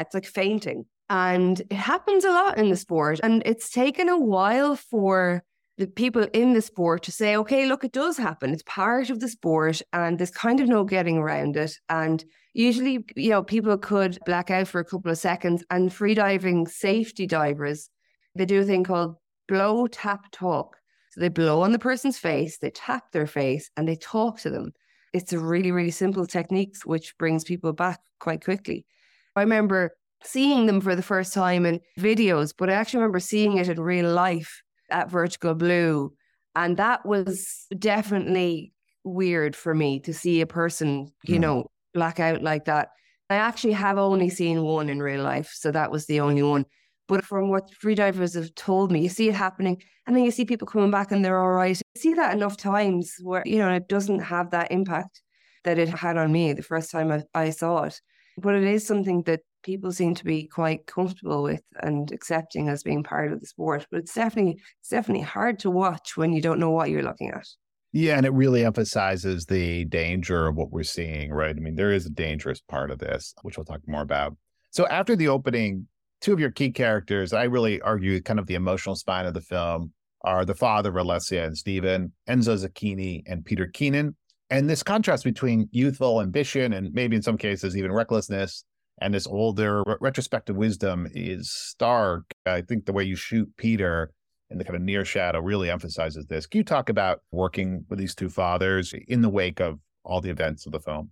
It's 0.00 0.14
like 0.14 0.26
fainting. 0.26 0.86
And 1.08 1.60
it 1.60 1.72
happens 1.72 2.24
a 2.24 2.30
lot 2.30 2.58
in 2.58 2.70
the 2.70 2.76
sport. 2.76 3.20
And 3.22 3.42
it's 3.44 3.70
taken 3.70 4.08
a 4.08 4.18
while 4.18 4.76
for 4.76 5.42
the 5.80 5.86
people 5.86 6.26
in 6.34 6.52
the 6.52 6.60
sport 6.60 7.02
to 7.04 7.12
say, 7.12 7.36
okay, 7.36 7.66
look, 7.66 7.84
it 7.84 7.92
does 7.92 8.16
happen. 8.16 8.52
It's 8.52 8.62
part 8.64 9.08
of 9.10 9.18
the 9.18 9.28
sport 9.28 9.80
and 9.92 10.18
there's 10.18 10.30
kind 10.30 10.60
of 10.60 10.68
no 10.68 10.84
getting 10.84 11.16
around 11.16 11.56
it. 11.56 11.72
And 11.88 12.22
usually, 12.52 13.04
you 13.16 13.30
know, 13.30 13.42
people 13.42 13.76
could 13.78 14.18
black 14.26 14.50
out 14.50 14.68
for 14.68 14.80
a 14.80 14.84
couple 14.84 15.10
of 15.10 15.18
seconds. 15.18 15.64
And 15.70 15.90
freediving 15.90 16.68
safety 16.68 17.26
divers, 17.26 17.88
they 18.34 18.44
do 18.44 18.60
a 18.60 18.64
thing 18.64 18.84
called 18.84 19.16
blow, 19.48 19.86
tap, 19.86 20.26
talk. 20.32 20.76
So 21.12 21.20
they 21.20 21.28
blow 21.28 21.62
on 21.62 21.72
the 21.72 21.78
person's 21.78 22.18
face, 22.18 22.58
they 22.58 22.70
tap 22.70 23.10
their 23.10 23.26
face, 23.26 23.70
and 23.76 23.88
they 23.88 23.96
talk 23.96 24.38
to 24.40 24.50
them. 24.50 24.72
It's 25.12 25.32
a 25.32 25.40
really, 25.40 25.72
really 25.72 25.90
simple 25.90 26.26
technique 26.26 26.76
which 26.84 27.16
brings 27.18 27.42
people 27.42 27.72
back 27.72 28.00
quite 28.20 28.44
quickly. 28.44 28.86
I 29.36 29.40
remember 29.40 29.92
seeing 30.22 30.66
them 30.66 30.80
for 30.80 30.94
the 30.94 31.02
first 31.02 31.32
time 31.32 31.66
in 31.66 31.80
videos, 31.98 32.52
but 32.56 32.70
I 32.70 32.74
actually 32.74 32.98
remember 32.98 33.20
seeing 33.20 33.56
it 33.56 33.68
in 33.68 33.80
real 33.80 34.12
life 34.12 34.62
at 34.90 35.10
Vertical 35.10 35.54
Blue. 35.54 36.12
And 36.54 36.76
that 36.76 37.06
was 37.06 37.66
definitely 37.78 38.72
weird 39.04 39.56
for 39.56 39.74
me 39.74 40.00
to 40.00 40.12
see 40.12 40.40
a 40.40 40.46
person, 40.46 41.12
you 41.24 41.36
mm. 41.36 41.40
know, 41.40 41.66
black 41.94 42.20
out 42.20 42.42
like 42.42 42.66
that. 42.66 42.88
I 43.30 43.36
actually 43.36 43.72
have 43.72 43.98
only 43.98 44.28
seen 44.28 44.62
one 44.62 44.88
in 44.88 45.00
real 45.00 45.22
life. 45.22 45.52
So 45.54 45.70
that 45.70 45.90
was 45.90 46.06
the 46.06 46.20
only 46.20 46.42
one. 46.42 46.66
But 47.06 47.24
from 47.24 47.48
what 47.48 47.70
freedivers 47.72 48.34
have 48.34 48.54
told 48.54 48.92
me, 48.92 49.00
you 49.00 49.08
see 49.08 49.28
it 49.28 49.34
happening 49.34 49.82
and 50.06 50.14
then 50.14 50.24
you 50.24 50.30
see 50.30 50.44
people 50.44 50.66
coming 50.66 50.90
back 50.90 51.12
and 51.12 51.24
they're 51.24 51.40
all 51.40 51.52
right. 51.52 51.80
You 51.94 52.00
see 52.00 52.14
that 52.14 52.34
enough 52.34 52.56
times 52.56 53.14
where, 53.22 53.42
you 53.46 53.58
know, 53.58 53.72
it 53.72 53.88
doesn't 53.88 54.20
have 54.20 54.50
that 54.50 54.70
impact 54.70 55.22
that 55.64 55.78
it 55.78 55.88
had 55.88 56.16
on 56.16 56.32
me 56.32 56.52
the 56.52 56.62
first 56.62 56.90
time 56.90 57.10
I, 57.10 57.22
I 57.34 57.50
saw 57.50 57.84
it. 57.84 58.00
But 58.38 58.54
it 58.54 58.64
is 58.64 58.86
something 58.86 59.22
that 59.22 59.40
people 59.62 59.92
seem 59.92 60.14
to 60.14 60.24
be 60.24 60.46
quite 60.46 60.86
comfortable 60.86 61.42
with 61.42 61.62
and 61.82 62.10
accepting 62.12 62.68
as 62.68 62.82
being 62.82 63.02
part 63.02 63.32
of 63.32 63.40
the 63.40 63.46
sport. 63.46 63.86
But 63.90 64.00
it's 64.00 64.14
definitely 64.14 64.60
it's 64.80 64.88
definitely 64.88 65.24
hard 65.24 65.58
to 65.60 65.70
watch 65.70 66.16
when 66.16 66.32
you 66.32 66.40
don't 66.40 66.60
know 66.60 66.70
what 66.70 66.90
you're 66.90 67.02
looking 67.02 67.30
at. 67.30 67.46
Yeah, 67.92 68.16
and 68.16 68.24
it 68.24 68.32
really 68.32 68.64
emphasizes 68.64 69.46
the 69.46 69.84
danger 69.86 70.46
of 70.46 70.56
what 70.56 70.70
we're 70.70 70.84
seeing, 70.84 71.32
right? 71.32 71.56
I 71.56 71.58
mean, 71.58 71.74
there 71.74 71.92
is 71.92 72.06
a 72.06 72.10
dangerous 72.10 72.60
part 72.60 72.92
of 72.92 73.00
this, 73.00 73.34
which 73.42 73.56
we'll 73.56 73.64
talk 73.64 73.80
more 73.86 74.02
about. 74.02 74.36
So 74.70 74.86
after 74.86 75.16
the 75.16 75.26
opening, 75.26 75.88
two 76.20 76.32
of 76.32 76.38
your 76.38 76.52
key 76.52 76.70
characters, 76.70 77.32
I 77.32 77.44
really 77.44 77.80
argue 77.80 78.20
kind 78.22 78.38
of 78.38 78.46
the 78.46 78.54
emotional 78.54 78.94
spine 78.94 79.26
of 79.26 79.34
the 79.34 79.40
film, 79.40 79.92
are 80.22 80.44
the 80.44 80.54
father 80.54 80.90
of 80.90 80.96
Alessia 80.96 81.44
and 81.44 81.56
Stephen, 81.56 82.12
Enzo 82.28 82.56
Zecchini 82.56 83.22
and 83.26 83.44
Peter 83.44 83.66
Keenan. 83.66 84.14
And 84.50 84.68
this 84.68 84.82
contrast 84.82 85.24
between 85.24 85.68
youthful 85.70 86.20
ambition 86.20 86.72
and 86.72 86.92
maybe 86.92 87.16
in 87.16 87.22
some 87.22 87.38
cases 87.38 87.76
even 87.76 87.92
recklessness 87.92 88.64
and 89.00 89.14
this 89.14 89.26
older 89.26 89.82
retrospective 90.00 90.56
wisdom 90.56 91.08
is 91.14 91.50
stark. 91.50 92.24
I 92.44 92.60
think 92.60 92.84
the 92.84 92.92
way 92.92 93.04
you 93.04 93.16
shoot 93.16 93.48
Peter 93.56 94.12
in 94.50 94.58
the 94.58 94.64
kind 94.64 94.76
of 94.76 94.82
near 94.82 95.04
shadow 95.04 95.40
really 95.40 95.70
emphasizes 95.70 96.26
this. 96.26 96.46
Can 96.46 96.58
you 96.58 96.64
talk 96.64 96.88
about 96.88 97.20
working 97.30 97.84
with 97.88 97.98
these 97.98 98.14
two 98.14 98.28
fathers 98.28 98.92
in 99.08 99.22
the 99.22 99.28
wake 99.28 99.60
of 99.60 99.78
all 100.04 100.20
the 100.20 100.30
events 100.30 100.66
of 100.66 100.72
the 100.72 100.80
film? 100.80 101.10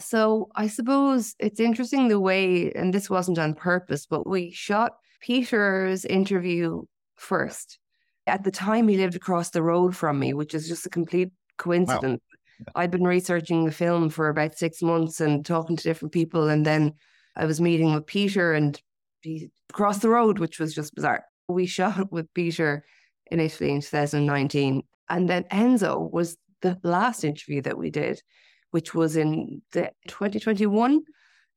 So 0.00 0.48
I 0.56 0.66
suppose 0.66 1.34
it's 1.38 1.60
interesting 1.60 2.08
the 2.08 2.18
way, 2.18 2.72
and 2.72 2.92
this 2.92 3.10
wasn't 3.10 3.38
on 3.38 3.54
purpose, 3.54 4.06
but 4.06 4.26
we 4.26 4.50
shot 4.50 4.92
Peter's 5.20 6.06
interview 6.06 6.82
first. 7.16 7.78
At 8.26 8.44
the 8.44 8.50
time, 8.50 8.88
he 8.88 8.96
lived 8.96 9.14
across 9.14 9.50
the 9.50 9.62
road 9.62 9.94
from 9.94 10.18
me, 10.18 10.32
which 10.32 10.54
is 10.54 10.66
just 10.66 10.86
a 10.86 10.90
complete 10.90 11.30
coincidence. 11.58 12.22
Wow. 12.22 12.29
I'd 12.74 12.90
been 12.90 13.04
researching 13.04 13.64
the 13.64 13.72
film 13.72 14.10
for 14.10 14.28
about 14.28 14.56
six 14.56 14.82
months 14.82 15.20
and 15.20 15.44
talking 15.44 15.76
to 15.76 15.82
different 15.82 16.12
people. 16.12 16.48
And 16.48 16.64
then 16.64 16.94
I 17.36 17.44
was 17.44 17.60
meeting 17.60 17.94
with 17.94 18.06
Peter 18.06 18.52
and 18.52 18.80
he 19.22 19.50
crossed 19.72 20.02
the 20.02 20.08
road, 20.08 20.38
which 20.38 20.58
was 20.58 20.74
just 20.74 20.94
bizarre. 20.94 21.24
We 21.48 21.66
shot 21.78 22.10
with 22.12 22.32
Peter 22.34 22.84
in 23.30 23.40
Italy 23.40 23.70
in 23.70 23.80
2019. 23.80 24.82
And 25.08 25.28
then 25.28 25.44
Enzo 25.44 26.10
was 26.10 26.36
the 26.62 26.78
last 26.82 27.24
interview 27.24 27.62
that 27.62 27.78
we 27.78 27.90
did, 27.90 28.22
which 28.70 28.94
was 28.94 29.16
in 29.16 29.62
the 29.72 29.90
2021. 30.08 31.02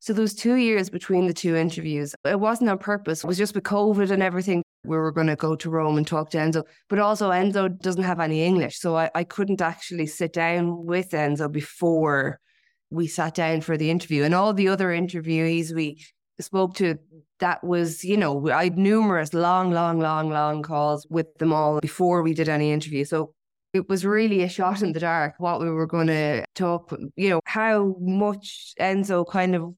So 0.03 0.13
was 0.13 0.33
two 0.33 0.55
years 0.55 0.89
between 0.89 1.27
the 1.27 1.33
two 1.33 1.55
interviews. 1.55 2.13
It 2.25 2.37
wasn't 2.37 2.69
on 2.69 2.77
purpose. 2.77 3.23
It 3.23 3.27
was 3.27 3.37
just 3.37 3.55
with 3.55 3.63
COVID 3.63 4.11
and 4.11 4.21
everything. 4.21 4.61
We 4.83 4.97
were 4.97 5.13
going 5.13 5.27
to 5.27 5.37
go 5.37 5.55
to 5.55 5.69
Rome 5.69 5.95
and 5.95 6.05
talk 6.05 6.29
to 6.31 6.37
Enzo. 6.37 6.63
But 6.89 6.99
also 6.99 7.29
Enzo 7.29 7.79
doesn't 7.79 8.03
have 8.03 8.19
any 8.19 8.43
English. 8.43 8.79
So 8.79 8.97
I, 8.97 9.09
I 9.15 9.23
couldn't 9.23 9.61
actually 9.61 10.07
sit 10.07 10.33
down 10.33 10.85
with 10.85 11.11
Enzo 11.11 11.49
before 11.49 12.41
we 12.89 13.07
sat 13.07 13.35
down 13.35 13.61
for 13.61 13.77
the 13.77 13.89
interview. 13.89 14.23
And 14.23 14.35
all 14.35 14.53
the 14.53 14.67
other 14.67 14.89
interviewees 14.89 15.73
we 15.73 16.03
spoke 16.37 16.75
to, 16.75 16.97
that 17.39 17.63
was, 17.63 18.03
you 18.03 18.17
know, 18.17 18.49
I 18.49 18.65
had 18.65 18.77
numerous 18.77 19.33
long, 19.33 19.71
long, 19.71 20.01
long, 20.01 20.29
long 20.29 20.63
calls 20.63 21.07
with 21.09 21.33
them 21.37 21.53
all 21.53 21.79
before 21.79 22.23
we 22.23 22.33
did 22.33 22.49
any 22.49 22.73
interview. 22.73 23.05
So 23.05 23.33
it 23.71 23.87
was 23.87 24.05
really 24.05 24.43
a 24.43 24.49
shot 24.49 24.81
in 24.81 24.91
the 24.91 24.99
dark 24.99 25.35
what 25.37 25.61
we 25.61 25.69
were 25.69 25.87
going 25.87 26.07
to 26.07 26.43
talk, 26.55 26.93
you 27.15 27.29
know, 27.29 27.39
how 27.45 27.95
much 28.01 28.73
Enzo 28.81 29.25
kind 29.25 29.55
of 29.55 29.73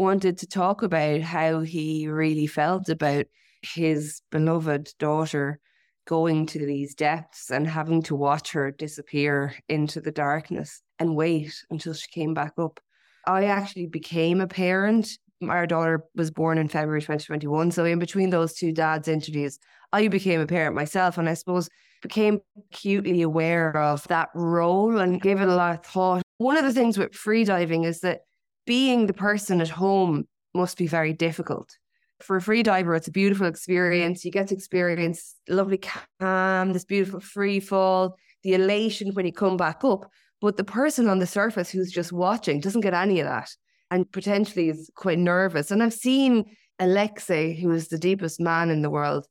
wanted 0.00 0.38
to 0.38 0.46
talk 0.46 0.82
about 0.82 1.20
how 1.20 1.60
he 1.60 2.08
really 2.08 2.46
felt 2.46 2.88
about 2.88 3.26
his 3.60 4.22
beloved 4.30 4.94
daughter 4.98 5.60
going 6.06 6.46
to 6.46 6.64
these 6.64 6.94
depths 6.94 7.50
and 7.50 7.68
having 7.68 8.02
to 8.02 8.16
watch 8.16 8.52
her 8.52 8.70
disappear 8.70 9.54
into 9.68 10.00
the 10.00 10.10
darkness 10.10 10.80
and 10.98 11.14
wait 11.14 11.52
until 11.68 11.92
she 11.92 12.08
came 12.12 12.32
back 12.32 12.54
up. 12.56 12.80
I 13.26 13.44
actually 13.44 13.88
became 13.88 14.40
a 14.40 14.46
parent. 14.46 15.10
Our 15.46 15.66
daughter 15.66 16.02
was 16.14 16.30
born 16.30 16.56
in 16.56 16.68
February 16.68 17.02
2021. 17.02 17.70
So, 17.70 17.84
in 17.84 17.98
between 17.98 18.30
those 18.30 18.54
two 18.54 18.72
dads' 18.72 19.06
interviews, 19.06 19.58
I 19.92 20.08
became 20.08 20.40
a 20.40 20.46
parent 20.46 20.74
myself. 20.74 21.18
And 21.18 21.28
I 21.28 21.34
suppose 21.34 21.68
became 22.00 22.40
acutely 22.72 23.20
aware 23.20 23.76
of 23.76 24.08
that 24.08 24.30
role 24.34 24.98
and 24.98 25.20
gave 25.20 25.42
it 25.42 25.48
a 25.48 25.54
lot 25.54 25.78
of 25.78 25.84
thought. 25.84 26.22
One 26.38 26.56
of 26.56 26.64
the 26.64 26.72
things 26.72 26.96
with 26.96 27.12
freediving 27.12 27.84
is 27.84 28.00
that 28.00 28.20
being 28.70 29.06
the 29.06 29.20
person 29.28 29.60
at 29.60 29.68
home 29.68 30.16
must 30.54 30.78
be 30.78 30.86
very 30.86 31.12
difficult 31.12 31.68
for 32.22 32.36
a 32.36 32.42
free 32.42 32.62
diver, 32.62 32.94
it's 32.94 33.08
a 33.08 33.12
beautiful 33.12 33.46
experience. 33.46 34.24
You 34.24 34.30
get 34.30 34.48
to 34.48 34.54
experience 34.54 35.34
lovely 35.48 35.78
calm, 35.78 36.72
this 36.72 36.84
beautiful 36.84 37.20
free 37.20 37.60
fall, 37.60 38.16
the 38.42 38.54
elation 38.54 39.14
when 39.14 39.26
you 39.26 39.32
come 39.32 39.56
back 39.56 39.84
up. 39.84 40.08
But 40.40 40.56
the 40.56 40.64
person 40.64 41.08
on 41.08 41.18
the 41.18 41.26
surface 41.26 41.70
who's 41.70 41.90
just 41.90 42.12
watching 42.12 42.60
doesn't 42.60 42.80
get 42.80 42.94
any 42.94 43.20
of 43.20 43.26
that 43.26 43.50
and 43.90 44.10
potentially 44.10 44.68
is 44.68 44.90
quite 44.94 45.18
nervous. 45.18 45.70
And 45.70 45.82
I've 45.82 45.94
seen 45.94 46.44
Alexei, 46.78 47.54
who 47.60 47.70
is 47.72 47.88
the 47.88 47.98
deepest 47.98 48.40
man 48.40 48.70
in 48.70 48.82
the 48.82 48.90
world, 48.90 49.26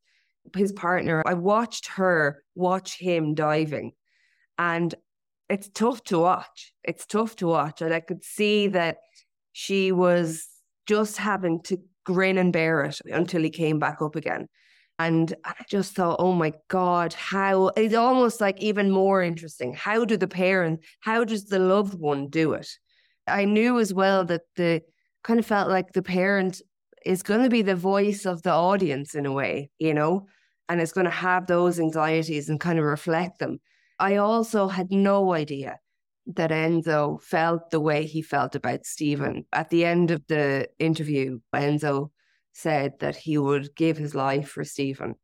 his 0.55 0.71
partner, 0.71 1.23
I 1.25 1.33
watched 1.35 1.87
her 1.87 2.43
watch 2.55 2.99
him 2.99 3.33
diving. 3.33 3.93
And 4.57 4.93
it's 5.49 5.69
tough 5.69 6.03
to 6.05 6.19
watch. 6.19 6.73
It's 6.83 7.05
tough 7.05 7.35
to 7.37 7.47
watch. 7.47 7.81
And 7.81 7.93
I 7.93 8.01
could 8.01 8.23
see 8.23 8.67
that 8.67 8.97
she 9.53 9.91
was 9.91 10.47
just 10.87 11.17
having 11.17 11.61
to 11.63 11.77
grin 12.05 12.37
and 12.37 12.53
bear 12.53 12.83
it 12.83 12.99
until 13.05 13.41
he 13.41 13.49
came 13.49 13.79
back 13.79 14.01
up 14.01 14.15
again. 14.15 14.47
And 14.97 15.33
I 15.45 15.53
just 15.69 15.95
thought, 15.95 16.17
oh 16.19 16.33
my 16.33 16.53
God, 16.67 17.13
how 17.13 17.67
it's 17.77 17.95
almost 17.95 18.41
like 18.41 18.61
even 18.61 18.91
more 18.91 19.23
interesting. 19.23 19.73
How 19.73 20.03
do 20.03 20.17
the 20.17 20.27
parent, 20.27 20.81
how 20.99 21.23
does 21.23 21.45
the 21.45 21.59
loved 21.59 21.97
one 21.97 22.27
do 22.27 22.53
it? 22.53 22.67
I 23.27 23.45
knew 23.45 23.79
as 23.79 23.93
well 23.93 24.25
that 24.25 24.41
the 24.55 24.81
kind 25.23 25.39
of 25.39 25.45
felt 25.45 25.69
like 25.69 25.93
the 25.93 26.01
parent 26.01 26.61
is 27.05 27.23
going 27.23 27.43
to 27.43 27.49
be 27.49 27.61
the 27.61 27.75
voice 27.75 28.25
of 28.25 28.41
the 28.41 28.51
audience 28.51 29.15
in 29.15 29.25
a 29.25 29.31
way, 29.31 29.69
you 29.79 29.93
know, 29.93 30.27
and 30.67 30.81
it's 30.81 30.91
going 30.91 31.05
to 31.05 31.11
have 31.11 31.47
those 31.47 31.79
anxieties 31.79 32.49
and 32.49 32.59
kind 32.59 32.77
of 32.77 32.85
reflect 32.85 33.39
them. 33.39 33.59
I 33.99 34.17
also 34.17 34.67
had 34.67 34.91
no 34.91 35.33
idea 35.33 35.79
that 36.35 36.51
Enzo 36.51 37.21
felt 37.21 37.71
the 37.71 37.79
way 37.79 38.05
he 38.05 38.21
felt 38.21 38.55
about 38.55 38.85
Stephen. 38.85 39.45
At 39.51 39.69
the 39.69 39.85
end 39.85 40.11
of 40.11 40.25
the 40.27 40.69
interview, 40.77 41.39
Enzo 41.53 42.11
said 42.53 42.99
that 42.99 43.15
he 43.15 43.37
would 43.37 43.75
give 43.75 43.97
his 43.97 44.13
life 44.13 44.49
for 44.49 44.63
Stephen. 44.63 45.15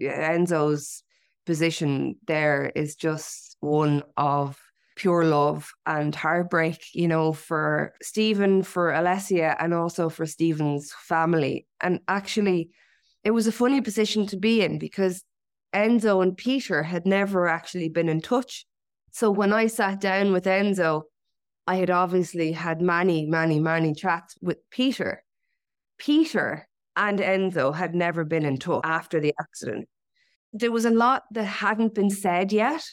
Enzo's 0.00 1.02
position 1.46 2.16
there 2.26 2.72
is 2.74 2.96
just 2.96 3.56
one 3.60 4.02
of 4.16 4.58
pure 4.96 5.24
love 5.24 5.72
and 5.86 6.14
heartbreak, 6.14 6.84
you 6.94 7.08
know, 7.08 7.32
for 7.32 7.94
Stephen, 8.02 8.62
for 8.62 8.92
Alessia, 8.92 9.56
and 9.58 9.74
also 9.74 10.08
for 10.08 10.26
Stephen's 10.26 10.92
family. 10.92 11.66
And 11.80 12.00
actually, 12.08 12.70
it 13.22 13.32
was 13.32 13.46
a 13.46 13.52
funny 13.52 13.80
position 13.80 14.26
to 14.28 14.36
be 14.36 14.62
in 14.62 14.78
because 14.78 15.22
Enzo 15.74 16.22
and 16.22 16.36
Peter 16.36 16.82
had 16.82 17.06
never 17.06 17.48
actually 17.48 17.88
been 17.88 18.08
in 18.08 18.20
touch 18.20 18.66
so 19.14 19.30
when 19.30 19.52
I 19.52 19.68
sat 19.68 20.00
down 20.00 20.32
with 20.32 20.44
Enzo, 20.44 21.02
I 21.68 21.76
had 21.76 21.88
obviously 21.88 22.50
had 22.50 22.82
many, 22.82 23.26
many, 23.26 23.60
many 23.60 23.94
chats 23.94 24.34
with 24.42 24.58
Peter. 24.72 25.22
Peter 25.98 26.66
and 26.96 27.20
Enzo 27.20 27.72
had 27.72 27.94
never 27.94 28.24
been 28.24 28.44
in 28.44 28.58
touch 28.58 28.80
after 28.82 29.20
the 29.20 29.32
accident. 29.38 29.88
There 30.52 30.72
was 30.72 30.84
a 30.84 30.90
lot 30.90 31.22
that 31.30 31.44
hadn't 31.44 31.94
been 31.94 32.10
said 32.10 32.52
yet 32.52 32.84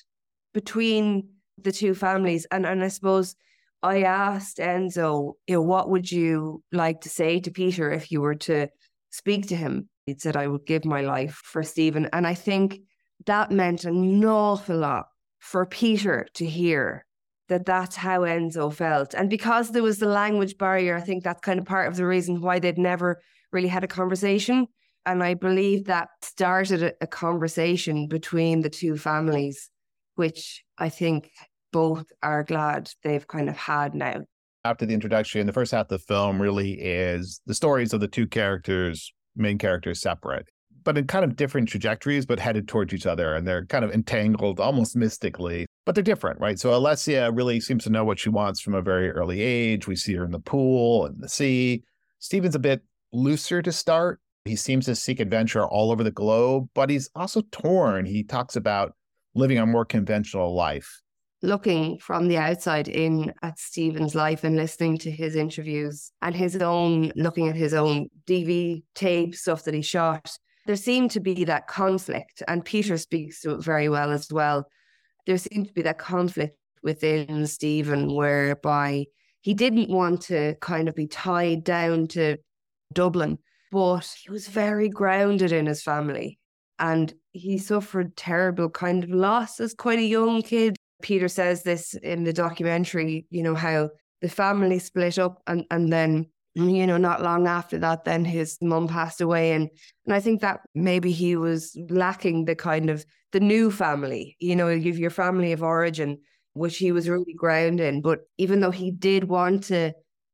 between 0.53 1.27
the 1.57 1.71
two 1.71 1.95
families. 1.95 2.45
And, 2.51 2.67
and 2.67 2.83
I 2.83 2.89
suppose 2.89 3.35
I 3.81 4.03
asked 4.03 4.59
Enzo, 4.59 5.33
you 5.47 5.55
know, 5.55 5.61
what 5.63 5.89
would 5.89 6.11
you 6.11 6.61
like 6.71 7.01
to 7.01 7.09
say 7.09 7.39
to 7.39 7.49
Peter 7.49 7.91
if 7.91 8.11
you 8.11 8.21
were 8.21 8.35
to 8.35 8.67
speak 9.09 9.47
to 9.47 9.55
him? 9.55 9.89
He 10.05 10.13
said, 10.19 10.37
I 10.37 10.45
would 10.45 10.67
give 10.67 10.85
my 10.85 11.01
life 11.01 11.41
for 11.43 11.63
Stephen. 11.63 12.09
And 12.13 12.27
I 12.27 12.35
think 12.35 12.81
that 13.25 13.49
meant 13.49 13.85
an 13.85 14.23
awful 14.23 14.77
lot 14.77 15.07
for 15.41 15.65
Peter 15.65 16.27
to 16.35 16.45
hear 16.45 17.03
that 17.49 17.65
that's 17.65 17.97
how 17.97 18.21
Enzo 18.21 18.71
felt. 18.71 19.13
And 19.13 19.29
because 19.29 19.71
there 19.71 19.83
was 19.83 19.97
the 19.97 20.07
language 20.07 20.57
barrier, 20.57 20.95
I 20.95 21.01
think 21.01 21.23
that's 21.23 21.41
kind 21.41 21.59
of 21.59 21.65
part 21.65 21.89
of 21.89 21.97
the 21.97 22.05
reason 22.05 22.39
why 22.39 22.59
they'd 22.59 22.77
never 22.77 23.19
really 23.51 23.67
had 23.67 23.83
a 23.83 23.87
conversation. 23.87 24.67
And 25.05 25.21
I 25.23 25.33
believe 25.33 25.85
that 25.85 26.09
started 26.21 26.93
a, 27.01 27.07
conversation 27.07 28.07
between 28.07 28.61
the 28.61 28.69
two 28.69 28.97
families, 28.97 29.69
which 30.15 30.63
I 30.77 30.89
think 30.89 31.31
both 31.73 32.05
are 32.21 32.43
glad 32.43 32.91
they've 33.03 33.27
kind 33.27 33.49
of 33.49 33.57
had 33.57 33.95
now. 33.95 34.21
After 34.63 34.85
the 34.85 34.93
introduction, 34.93 35.47
the 35.47 35.53
first 35.53 35.71
half 35.71 35.85
of 35.85 35.89
the 35.89 35.99
film 35.99 36.39
really 36.39 36.73
is 36.73 37.41
the 37.47 37.55
stories 37.55 37.93
of 37.93 37.99
the 37.99 38.07
two 38.07 38.27
characters, 38.27 39.11
main 39.35 39.57
characters 39.57 39.99
separate 39.99 40.45
but 40.83 40.97
in 40.97 41.07
kind 41.07 41.23
of 41.23 41.35
different 41.35 41.69
trajectories, 41.69 42.25
but 42.25 42.39
headed 42.39 42.67
towards 42.67 42.93
each 42.93 43.05
other. 43.05 43.35
And 43.35 43.47
they're 43.47 43.65
kind 43.65 43.85
of 43.85 43.91
entangled 43.91 44.59
almost 44.59 44.95
mystically, 44.95 45.65
but 45.85 45.95
they're 45.95 46.03
different, 46.03 46.39
right? 46.39 46.59
So 46.59 46.71
Alessia 46.71 47.35
really 47.35 47.59
seems 47.59 47.83
to 47.85 47.89
know 47.89 48.03
what 48.03 48.19
she 48.19 48.29
wants 48.29 48.59
from 48.59 48.73
a 48.73 48.81
very 48.81 49.11
early 49.11 49.41
age. 49.41 49.87
We 49.87 49.95
see 49.95 50.13
her 50.15 50.25
in 50.25 50.31
the 50.31 50.39
pool 50.39 51.05
and 51.05 51.21
the 51.21 51.29
sea. 51.29 51.83
Stephen's 52.19 52.55
a 52.55 52.59
bit 52.59 52.81
looser 53.11 53.61
to 53.61 53.71
start. 53.71 54.19
He 54.45 54.55
seems 54.55 54.85
to 54.85 54.95
seek 54.95 55.19
adventure 55.19 55.65
all 55.65 55.91
over 55.91 56.03
the 56.03 56.11
globe, 56.11 56.69
but 56.73 56.89
he's 56.89 57.09
also 57.15 57.43
torn. 57.51 58.05
He 58.05 58.23
talks 58.23 58.55
about 58.55 58.93
living 59.35 59.59
a 59.59 59.65
more 59.65 59.85
conventional 59.85 60.55
life. 60.55 61.01
Looking 61.43 61.97
from 61.97 62.27
the 62.27 62.37
outside 62.37 62.87
in 62.87 63.33
at 63.41 63.57
Stephen's 63.57 64.13
life 64.13 64.43
and 64.43 64.55
listening 64.55 64.97
to 64.99 65.11
his 65.11 65.35
interviews 65.35 66.11
and 66.21 66.35
his 66.35 66.55
own, 66.57 67.11
looking 67.15 67.49
at 67.49 67.55
his 67.55 67.73
own 67.73 68.09
DV 68.27 68.83
tape 68.93 69.35
stuff 69.35 69.63
that 69.63 69.73
he 69.73 69.81
shot, 69.81 70.31
there 70.65 70.75
seemed 70.75 71.11
to 71.11 71.19
be 71.19 71.43
that 71.45 71.67
conflict. 71.67 72.43
And 72.47 72.63
Peter 72.63 72.93
mm-hmm. 72.93 72.99
speaks 72.99 73.41
to 73.41 73.51
it 73.51 73.63
very 73.63 73.89
well 73.89 74.11
as 74.11 74.31
well. 74.31 74.67
There 75.27 75.37
seemed 75.37 75.67
to 75.67 75.73
be 75.73 75.81
that 75.83 75.97
conflict 75.97 76.57
within 76.83 77.45
Stephen 77.47 78.15
whereby 78.15 79.05
he 79.41 79.53
didn't 79.53 79.89
want 79.89 80.21
to 80.23 80.55
kind 80.61 80.87
of 80.87 80.95
be 80.95 81.07
tied 81.07 81.63
down 81.63 82.07
to 82.09 82.37
Dublin, 82.93 83.37
but 83.71 84.15
he 84.23 84.31
was 84.31 84.47
very 84.47 84.89
grounded 84.89 85.51
in 85.51 85.65
his 85.65 85.81
family 85.81 86.39
and 86.79 87.13
he 87.31 87.57
suffered 87.57 88.17
terrible 88.17 88.69
kind 88.69 89.03
of 89.03 89.09
loss 89.11 89.59
as 89.59 89.73
quite 89.73 89.99
a 89.99 90.03
young 90.03 90.41
kid. 90.41 90.75
Peter 91.01 91.27
says 91.27 91.63
this 91.63 91.93
in 91.95 92.23
the 92.23 92.33
documentary, 92.33 93.25
you 93.29 93.43
know, 93.43 93.55
how 93.55 93.89
the 94.21 94.29
family 94.29 94.79
split 94.79 95.17
up 95.17 95.41
and, 95.47 95.65
and 95.71 95.91
then, 95.91 96.27
you 96.53 96.85
know, 96.85 96.97
not 96.97 97.21
long 97.21 97.47
after 97.47 97.77
that, 97.79 98.03
then 98.03 98.25
his 98.25 98.57
mum 98.61 98.87
passed 98.87 99.21
away. 99.21 99.53
And 99.53 99.69
and 100.05 100.13
I 100.13 100.19
think 100.19 100.41
that 100.41 100.61
maybe 100.75 101.11
he 101.11 101.35
was 101.35 101.77
lacking 101.89 102.45
the 102.45 102.55
kind 102.55 102.89
of 102.89 103.05
the 103.31 103.39
new 103.39 103.71
family, 103.71 104.35
you 104.39 104.55
know, 104.55 104.69
your 104.69 105.09
family 105.09 105.53
of 105.53 105.63
origin, 105.63 106.19
which 106.53 106.77
he 106.77 106.91
was 106.91 107.07
really 107.07 107.33
grounded 107.33 107.85
in. 107.85 108.01
But 108.01 108.19
even 108.37 108.59
though 108.59 108.71
he 108.71 108.91
did 108.91 109.25
want 109.25 109.63
to 109.65 109.93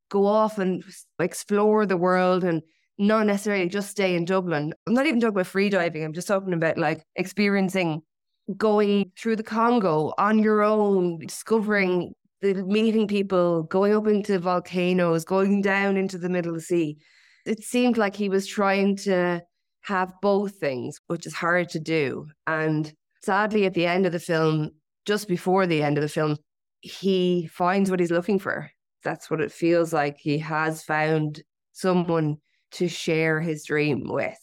go 0.09 0.25
off 0.25 0.57
and 0.57 0.83
explore 1.19 1.86
the 1.86 1.97
world 1.97 2.43
and 2.43 2.62
not 2.97 3.25
necessarily 3.25 3.69
just 3.69 3.91
stay 3.91 4.15
in 4.15 4.25
Dublin. 4.25 4.74
I'm 4.88 4.93
not 4.93 5.05
even 5.05 5.19
talking 5.19 5.36
about 5.36 5.47
free 5.47 5.69
diving. 5.69 6.03
I'm 6.03 6.13
just 6.13 6.27
talking 6.27 6.53
about 6.53 6.77
like 6.77 7.03
experiencing 7.15 8.01
going 8.55 9.12
through 9.17 9.36
the 9.36 9.43
Congo 9.43 10.13
on 10.17 10.39
your 10.39 10.63
own, 10.63 11.19
discovering 11.19 12.13
the 12.41 12.53
meeting 12.53 13.08
people, 13.08 13.63
going 13.63 13.96
up 13.96 14.08
into 14.08 14.39
volcanoes, 14.39 15.25
going 15.25 15.62
down 15.62 15.98
into 15.98 16.17
the 16.17 16.29
middle 16.29 16.51
of 16.51 16.58
the 16.58 16.62
sea. 16.62 16.98
It 17.46 17.63
seemed 17.63 17.98
like 17.98 18.15
he 18.15 18.29
was 18.29 18.46
trying 18.46 18.98
to 18.98 19.41
have 19.82 20.13
both 20.22 20.58
things, 20.58 21.00
which 21.08 21.25
is 21.25 21.34
hard 21.34 21.70
to 21.70 21.79
do. 21.79 22.27
And 22.46 22.91
sadly, 23.24 23.65
at 23.65 23.74
the 23.74 23.86
end 23.86 24.06
of 24.06 24.12
the 24.12 24.20
film, 24.20 24.72
just 25.06 25.27
before 25.27 25.65
the 25.65 25.82
end 25.82 25.98
of 25.98 26.01
the 26.01 26.10
film, 26.10 26.38
he 26.82 27.48
finds 27.48 27.89
what 27.89 28.00
he's 28.00 28.12
looking 28.12 28.39
for. 28.39 28.70
That's 29.03 29.32
what 29.32 29.41
it 29.41 29.51
feels 29.51 29.94
like. 29.94 30.17
He 30.20 30.38
has 30.39 30.84
found 30.84 31.41
someone 31.72 32.38
to 32.72 32.88
share 32.89 33.39
his 33.39 33.63
dream 33.65 34.03
with, 34.06 34.38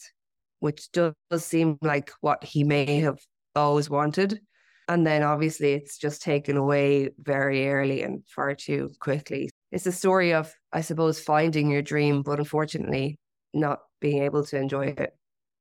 which 0.60 0.90
does 0.92 1.14
seem 1.38 1.76
like 1.82 2.10
what 2.22 2.42
he 2.42 2.64
may 2.64 3.00
have 3.00 3.18
always 3.54 3.90
wanted. 3.90 4.40
And 4.88 5.06
then 5.06 5.22
obviously 5.22 5.72
it's 5.72 5.98
just 5.98 6.22
taken 6.22 6.56
away 6.56 7.10
very 7.18 7.68
early 7.68 8.02
and 8.02 8.22
far 8.26 8.54
too 8.54 8.90
quickly. 9.00 9.50
It's 9.72 9.86
a 9.86 9.92
story 9.92 10.34
of, 10.34 10.54
I 10.72 10.82
suppose, 10.82 11.18
finding 11.18 11.70
your 11.70 11.82
dream, 11.82 12.22
but 12.22 12.38
unfortunately 12.38 13.18
not 13.54 13.80
being 14.00 14.22
able 14.22 14.44
to 14.44 14.58
enjoy 14.58 14.94
it. 14.96 15.16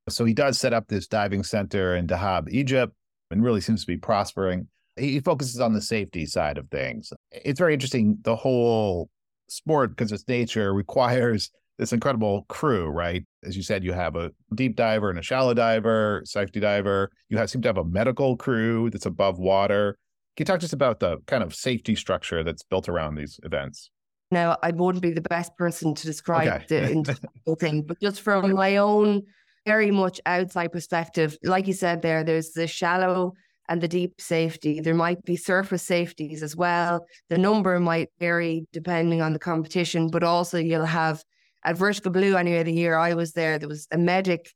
So 0.09 0.25
he 0.25 0.33
does 0.33 0.59
set 0.59 0.73
up 0.73 0.87
this 0.87 1.07
diving 1.07 1.43
center 1.43 1.95
in 1.95 2.07
Dahab, 2.07 2.49
Egypt, 2.49 2.93
and 3.31 3.43
really 3.43 3.61
seems 3.61 3.81
to 3.81 3.87
be 3.87 3.97
prospering. 3.97 4.67
He 4.97 5.19
focuses 5.19 5.59
on 5.59 5.73
the 5.73 5.81
safety 5.81 6.25
side 6.25 6.57
of 6.57 6.69
things. 6.69 7.13
It's 7.31 7.59
very 7.59 7.73
interesting. 7.73 8.17
The 8.21 8.35
whole 8.35 9.09
sport, 9.47 9.91
because 9.91 10.11
its 10.11 10.27
nature, 10.27 10.73
requires 10.83 11.49
this 11.77 11.93
incredible 11.93 12.45
crew, 12.49 12.87
right? 12.87 13.23
As 13.43 13.57
you 13.57 13.63
said, 13.63 13.83
you 13.83 13.93
have 13.93 14.15
a 14.15 14.31
deep 14.53 14.75
diver 14.75 15.09
and 15.09 15.19
a 15.19 15.23
shallow 15.23 15.53
diver, 15.53 16.21
safety 16.25 16.59
diver. 16.59 17.11
You 17.29 17.37
have 17.37 17.49
seem 17.49 17.61
to 17.63 17.69
have 17.69 17.77
a 17.77 17.83
medical 17.83 18.37
crew 18.37 18.89
that's 18.89 19.05
above 19.05 19.39
water. 19.39 19.97
Can 20.35 20.43
you 20.43 20.45
talk 20.45 20.59
just 20.59 20.73
about 20.73 20.99
the 20.99 21.17
kind 21.27 21.43
of 21.43 21.53
safety 21.53 21.95
structure 21.95 22.43
that's 22.43 22.63
built 22.63 22.89
around 22.89 23.15
these 23.15 23.39
events? 23.43 23.89
Now, 24.31 24.57
I 24.63 24.71
wouldn't 24.71 25.03
be 25.03 25.11
the 25.11 25.21
best 25.21 25.55
person 25.57 25.93
to 25.93 26.05
describe 26.05 26.63
okay. 26.63 26.93
the 27.45 27.55
thing, 27.59 27.83
but 27.83 27.99
just 28.01 28.21
from 28.21 28.53
my 28.53 28.77
own 28.77 29.23
very 29.65 29.91
much 29.91 30.19
outside 30.25 30.71
perspective, 30.71 31.37
like 31.43 31.67
you 31.67 31.73
said 31.73 32.01
there, 32.01 32.23
there's 32.23 32.51
the 32.51 32.67
shallow 32.67 33.33
and 33.69 33.79
the 33.79 33.87
deep 33.87 34.19
safety. 34.19 34.79
There 34.79 34.95
might 34.95 35.23
be 35.23 35.35
surface 35.35 35.83
safeties 35.83 36.43
as 36.43 36.55
well. 36.55 37.05
The 37.29 37.37
number 37.37 37.79
might 37.79 38.09
vary 38.19 38.67
depending 38.73 39.21
on 39.21 39.33
the 39.33 39.39
competition, 39.39 40.09
but 40.09 40.23
also 40.23 40.57
you'll 40.57 40.85
have 40.85 41.23
at 41.65 41.77
Vertical 41.77 42.11
Blue, 42.11 42.35
anyway, 42.35 42.63
the 42.63 42.73
year 42.73 42.97
I 42.97 43.13
was 43.13 43.33
there, 43.33 43.57
there 43.57 43.69
was 43.69 43.87
a 43.91 43.97
medic 43.97 44.51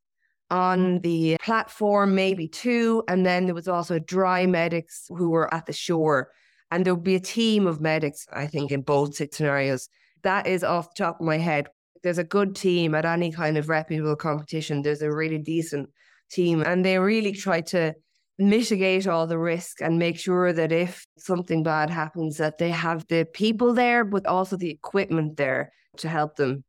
on 0.50 1.00
mm. 1.00 1.02
the 1.02 1.38
platform, 1.42 2.16
maybe 2.16 2.48
two. 2.48 3.04
And 3.08 3.26
then 3.26 3.46
there 3.46 3.56
was 3.56 3.68
also 3.68 4.00
dry 4.00 4.46
medics 4.46 5.06
who 5.10 5.30
were 5.30 5.54
at 5.54 5.66
the 5.66 5.74
shore. 5.74 6.30
And 6.72 6.86
there 6.86 6.96
would 6.96 7.04
be 7.04 7.16
a 7.16 7.20
team 7.20 7.66
of 7.66 7.80
medics, 7.80 8.28
I 8.32 8.48
think, 8.48 8.72
in 8.72 8.82
both 8.82 9.16
scenarios. 9.16 9.88
That 10.24 10.48
is 10.48 10.64
off 10.64 10.94
the 10.94 11.04
top 11.04 11.20
of 11.20 11.26
my 11.26 11.38
head. 11.38 11.68
There's 12.04 12.18
a 12.18 12.24
good 12.24 12.56
team 12.56 12.94
at 12.94 13.06
any 13.06 13.32
kind 13.32 13.58
of 13.58 13.70
reputable 13.70 14.16
competition. 14.16 14.82
There's 14.82 15.02
a 15.02 15.12
really 15.12 15.38
decent 15.38 15.90
team. 16.30 16.62
And 16.62 16.84
they 16.84 17.00
really 17.00 17.32
try 17.32 17.62
to 17.62 17.94
mitigate 18.38 19.08
all 19.08 19.28
the 19.28 19.40
risk 19.40 19.82
and 19.82 19.98
make 19.98 20.20
sure 20.20 20.54
that 20.54 20.72
if 20.72 21.08
something 21.18 21.64
bad 21.64 21.90
happens, 21.90 22.38
that 22.38 22.58
they 22.58 22.70
have 22.70 23.08
the 23.08 23.26
people 23.34 23.74
there, 23.74 24.04
but 24.04 24.26
also 24.26 24.58
the 24.58 24.70
equipment 24.70 25.38
there 25.38 25.72
to 25.98 26.10
help 26.10 26.36
them. 26.36 26.64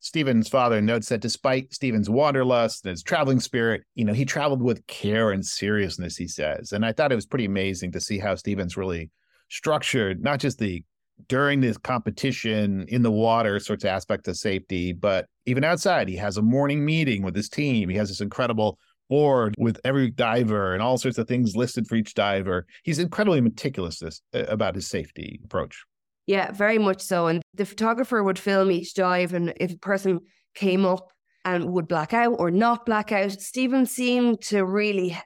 Stephen's 0.00 0.48
father 0.48 0.80
notes 0.80 1.08
that 1.08 1.20
despite 1.20 1.72
Stephen's 1.72 2.08
wanderlust 2.08 2.84
and 2.84 2.90
his 2.90 3.02
traveling 3.02 3.40
spirit, 3.40 3.82
you 3.94 4.04
know, 4.04 4.12
he 4.12 4.24
traveled 4.24 4.62
with 4.62 4.86
care 4.86 5.32
and 5.32 5.44
seriousness, 5.44 6.16
he 6.16 6.28
says. 6.28 6.72
And 6.72 6.84
I 6.84 6.92
thought 6.92 7.12
it 7.12 7.16
was 7.16 7.26
pretty 7.26 7.46
amazing 7.46 7.92
to 7.92 8.00
see 8.00 8.18
how 8.18 8.34
Stephen's 8.36 8.76
really 8.76 9.10
structured 9.48 10.22
not 10.22 10.40
just 10.40 10.58
the 10.58 10.84
during 11.26 11.60
this 11.60 11.76
competition 11.76 12.84
in 12.88 13.02
the 13.02 13.10
water 13.10 13.58
sorts 13.58 13.82
of 13.82 13.90
aspect 13.90 14.28
of 14.28 14.36
safety, 14.36 14.92
but 14.92 15.26
even 15.46 15.64
outside, 15.64 16.08
he 16.08 16.14
has 16.16 16.36
a 16.36 16.42
morning 16.42 16.84
meeting 16.84 17.22
with 17.22 17.34
his 17.34 17.48
team. 17.48 17.88
He 17.88 17.96
has 17.96 18.08
this 18.08 18.20
incredible 18.20 18.78
board 19.08 19.54
with 19.58 19.80
every 19.84 20.10
diver 20.10 20.74
and 20.74 20.82
all 20.82 20.98
sorts 20.98 21.18
of 21.18 21.26
things 21.26 21.56
listed 21.56 21.88
for 21.88 21.96
each 21.96 22.14
diver. 22.14 22.66
He's 22.84 22.98
incredibly 22.98 23.40
meticulous 23.40 24.02
uh, 24.02 24.10
about 24.32 24.74
his 24.74 24.86
safety 24.86 25.40
approach. 25.44 25.84
Yeah, 26.28 26.52
very 26.52 26.76
much 26.76 27.00
so. 27.00 27.26
And 27.26 27.40
the 27.54 27.64
photographer 27.64 28.22
would 28.22 28.38
film 28.38 28.70
each 28.70 28.92
dive, 28.92 29.32
and 29.32 29.54
if 29.56 29.72
a 29.72 29.78
person 29.78 30.20
came 30.54 30.84
up 30.84 31.10
and 31.46 31.72
would 31.72 31.88
black 31.88 32.12
out 32.12 32.36
or 32.38 32.50
not 32.50 32.84
black 32.84 33.12
out, 33.12 33.32
Stephen 33.32 33.86
seemed 33.86 34.42
to 34.42 34.62
really 34.62 35.16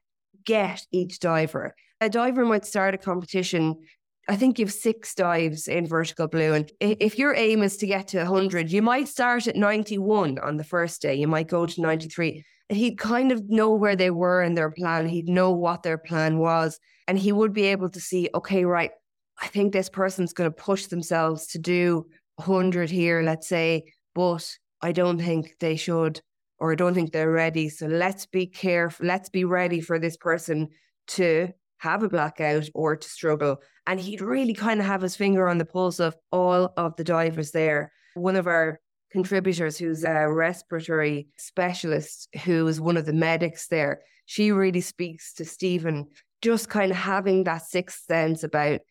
get 0.45 0.87
each 0.93 1.19
diver. 1.19 1.75
A 2.01 2.09
diver 2.09 2.45
might 2.45 2.65
start 2.65 2.95
a 2.95 2.99
competition. 2.99 3.81
I 4.29 4.37
think 4.37 4.61
you've 4.61 4.73
six 4.73 5.13
dives 5.17 5.67
in 5.67 5.89
vertical 5.89 6.29
blue. 6.29 6.53
And 6.53 6.71
if 6.79 7.19
your 7.19 7.35
aim 7.35 7.65
is 7.65 7.77
to 7.79 7.89
get 7.89 8.07
to 8.09 8.19
100, 8.19 8.71
you 8.71 8.81
might 8.81 9.09
start 9.09 9.49
at 9.49 9.57
91 9.57 10.39
on 10.39 10.57
the 10.57 10.63
first 10.63 11.03
day. 11.03 11.17
You 11.17 11.27
might 11.27 11.49
go 11.49 11.67
to 11.67 11.81
93. 11.81 12.45
And 12.71 12.79
he'd 12.79 12.97
kind 12.97 13.33
of 13.33 13.51
know 13.51 13.73
where 13.75 13.97
they 13.97 14.11
were 14.11 14.41
in 14.41 14.55
their 14.55 14.71
plan. 14.71 15.09
He'd 15.09 15.29
know 15.29 15.51
what 15.51 15.83
their 15.83 15.99
plan 15.99 16.39
was. 16.39 16.79
And 17.09 17.19
he 17.19 17.33
would 17.33 17.53
be 17.53 17.65
able 17.65 17.91
to 17.91 18.01
see, 18.01 18.29
okay, 18.33 18.65
right, 18.65 18.93
I 19.43 19.49
think 19.49 19.73
this 19.73 19.89
person's 19.89 20.33
going 20.33 20.49
to 20.49 20.57
push 20.57 20.87
themselves 20.87 21.49
to 21.49 21.59
do 21.59 22.07
100 22.37 22.89
here, 22.91 23.23
let's 23.23 23.49
say, 23.49 23.85
but 24.15 24.49
I 24.81 24.93
don't 24.93 25.19
think 25.19 25.57
they 25.59 25.75
should, 25.75 26.21
or 26.61 26.71
I 26.71 26.77
don't 26.77 26.95
think 26.95 27.11
they're 27.11 27.31
ready. 27.31 27.69
So 27.69 27.89
let's 27.89 28.25
be 28.25 28.47
careful. 28.47 29.05
Let's 29.05 29.31
be 29.31 29.45
ready 29.45 29.81
for 29.81 29.99
this 29.99 30.17
person 30.17 30.69
to 31.09 31.49
have 31.79 32.05
a 32.05 32.09
blackout 32.09 32.69
or 32.73 32.95
to 32.95 33.09
struggle. 33.09 33.57
And 33.89 33.99
he'd 33.99 34.21
really 34.21 34.55
kind 34.55 34.79
of 34.79 34.87
have 34.87 35.03
his 35.03 35.17
finger 35.17 35.49
on 35.49 35.59
the 35.59 35.65
pulse 35.65 35.99
of 35.99 36.15
all 36.31 36.73
of 36.77 36.95
the 36.95 37.03
divers 37.03 37.51
there. 37.51 37.91
One 38.15 38.37
of 38.37 38.47
our 38.47 38.79
contributors, 39.11 39.77
who's 39.77 40.05
a 40.05 40.31
respiratory 40.33 41.27
specialist, 41.37 42.29
who 42.45 42.65
is 42.69 42.81
one 42.81 42.97
of 42.97 43.07
the 43.07 43.13
medics 43.13 43.67
there, 43.67 44.03
she 44.27 44.53
really 44.53 44.83
speaks 44.83 45.35
to 45.35 45.45
Stephen, 45.45 46.07
just 46.43 46.69
kind 46.69 46.93
of 46.93 46.97
having 46.97 47.43
that 47.45 47.63
sixth 47.63 48.05
sense 48.07 48.45
about 48.45 48.83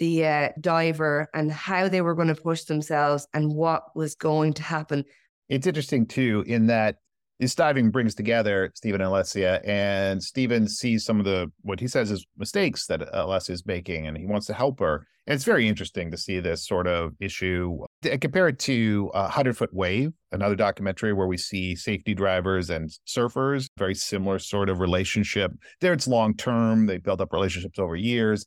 the 0.00 0.26
uh, 0.26 0.48
diver 0.60 1.28
and 1.32 1.52
how 1.52 1.88
they 1.88 2.00
were 2.00 2.14
going 2.14 2.28
to 2.28 2.34
push 2.34 2.64
themselves 2.64 3.28
and 3.32 3.54
what 3.54 3.84
was 3.94 4.16
going 4.16 4.54
to 4.54 4.62
happen. 4.62 5.04
It's 5.48 5.66
interesting 5.66 6.06
too, 6.06 6.42
in 6.46 6.66
that 6.66 6.96
this 7.38 7.54
diving 7.54 7.90
brings 7.90 8.14
together 8.14 8.70
Stephen 8.74 9.00
and 9.00 9.10
Alessia, 9.10 9.66
and 9.66 10.22
Stephen 10.22 10.68
sees 10.68 11.04
some 11.04 11.18
of 11.18 11.24
the 11.24 11.50
what 11.62 11.80
he 11.80 11.88
says 11.88 12.10
is 12.10 12.26
mistakes 12.36 12.86
that 12.86 13.00
Alessia 13.00 13.50
is 13.50 13.64
making, 13.64 14.06
and 14.06 14.16
he 14.16 14.26
wants 14.26 14.46
to 14.48 14.54
help 14.54 14.78
her. 14.80 15.06
And 15.26 15.34
it's 15.34 15.44
very 15.44 15.66
interesting 15.66 16.10
to 16.10 16.18
see 16.18 16.40
this 16.40 16.66
sort 16.66 16.86
of 16.86 17.12
issue. 17.18 17.78
Compare 18.02 18.48
it 18.48 18.58
to 18.60 19.10
uh, 19.14 19.28
Hundred 19.28 19.56
Foot 19.56 19.72
Wave, 19.72 20.12
another 20.32 20.54
documentary 20.54 21.12
where 21.12 21.26
we 21.26 21.38
see 21.38 21.74
safety 21.76 22.14
drivers 22.14 22.68
and 22.68 22.90
surfers, 23.06 23.68
very 23.78 23.94
similar 23.94 24.38
sort 24.38 24.68
of 24.68 24.80
relationship. 24.80 25.52
There, 25.80 25.94
it's 25.94 26.06
long 26.06 26.34
term; 26.36 26.86
they 26.86 26.98
build 26.98 27.22
up 27.22 27.32
relationships 27.32 27.78
over 27.78 27.96
years. 27.96 28.44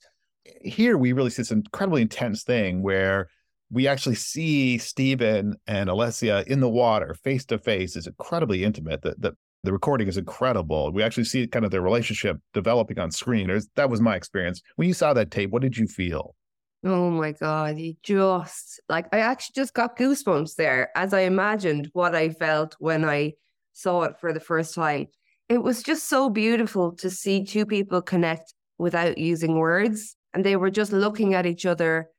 Here, 0.61 0.97
we 0.97 1.13
really 1.13 1.29
see 1.29 1.41
this 1.41 1.51
incredibly 1.51 2.01
intense 2.01 2.43
thing 2.43 2.81
where 2.81 3.27
we 3.71 3.87
actually 3.87 4.15
see 4.15 4.77
Stephen 4.77 5.55
and 5.67 5.89
Alessia 5.89 6.45
in 6.47 6.59
the 6.59 6.69
water 6.69 7.15
face 7.23 7.45
to 7.45 7.57
face 7.57 7.95
is 7.95 8.07
incredibly 8.07 8.63
intimate. 8.63 9.01
The, 9.01 9.15
the, 9.17 9.33
the 9.63 9.71
recording 9.71 10.07
is 10.07 10.17
incredible. 10.17 10.91
We 10.91 11.01
actually 11.01 11.23
see 11.23 11.47
kind 11.47 11.65
of 11.65 11.71
their 11.71 11.81
relationship 11.81 12.37
developing 12.53 12.99
on 12.99 13.11
screen. 13.11 13.49
That 13.75 13.89
was 13.89 14.01
my 14.01 14.15
experience. 14.15 14.61
When 14.75 14.87
you 14.87 14.93
saw 14.93 15.13
that 15.13 15.31
tape, 15.31 15.49
what 15.51 15.61
did 15.61 15.77
you 15.77 15.87
feel? 15.87 16.35
Oh 16.83 17.09
my 17.09 17.31
God. 17.31 17.79
You 17.79 17.95
just 18.03 18.81
like, 18.89 19.07
I 19.13 19.19
actually 19.19 19.53
just 19.55 19.73
got 19.73 19.97
goosebumps 19.97 20.55
there 20.55 20.89
as 20.95 21.13
I 21.13 21.21
imagined 21.21 21.89
what 21.93 22.13
I 22.13 22.29
felt 22.29 22.75
when 22.79 23.05
I 23.05 23.33
saw 23.71 24.03
it 24.03 24.19
for 24.19 24.33
the 24.33 24.41
first 24.41 24.75
time. 24.75 25.07
It 25.47 25.63
was 25.63 25.81
just 25.81 26.09
so 26.09 26.29
beautiful 26.29 26.91
to 26.97 27.09
see 27.09 27.45
two 27.45 27.65
people 27.65 28.01
connect 28.01 28.53
without 28.77 29.17
using 29.17 29.57
words. 29.57 30.15
And 30.33 30.43
they 30.43 30.55
were 30.55 30.71
just 30.71 30.91
looking 30.91 31.33
at 31.33 31.45
each 31.45 31.65
other 31.65 32.09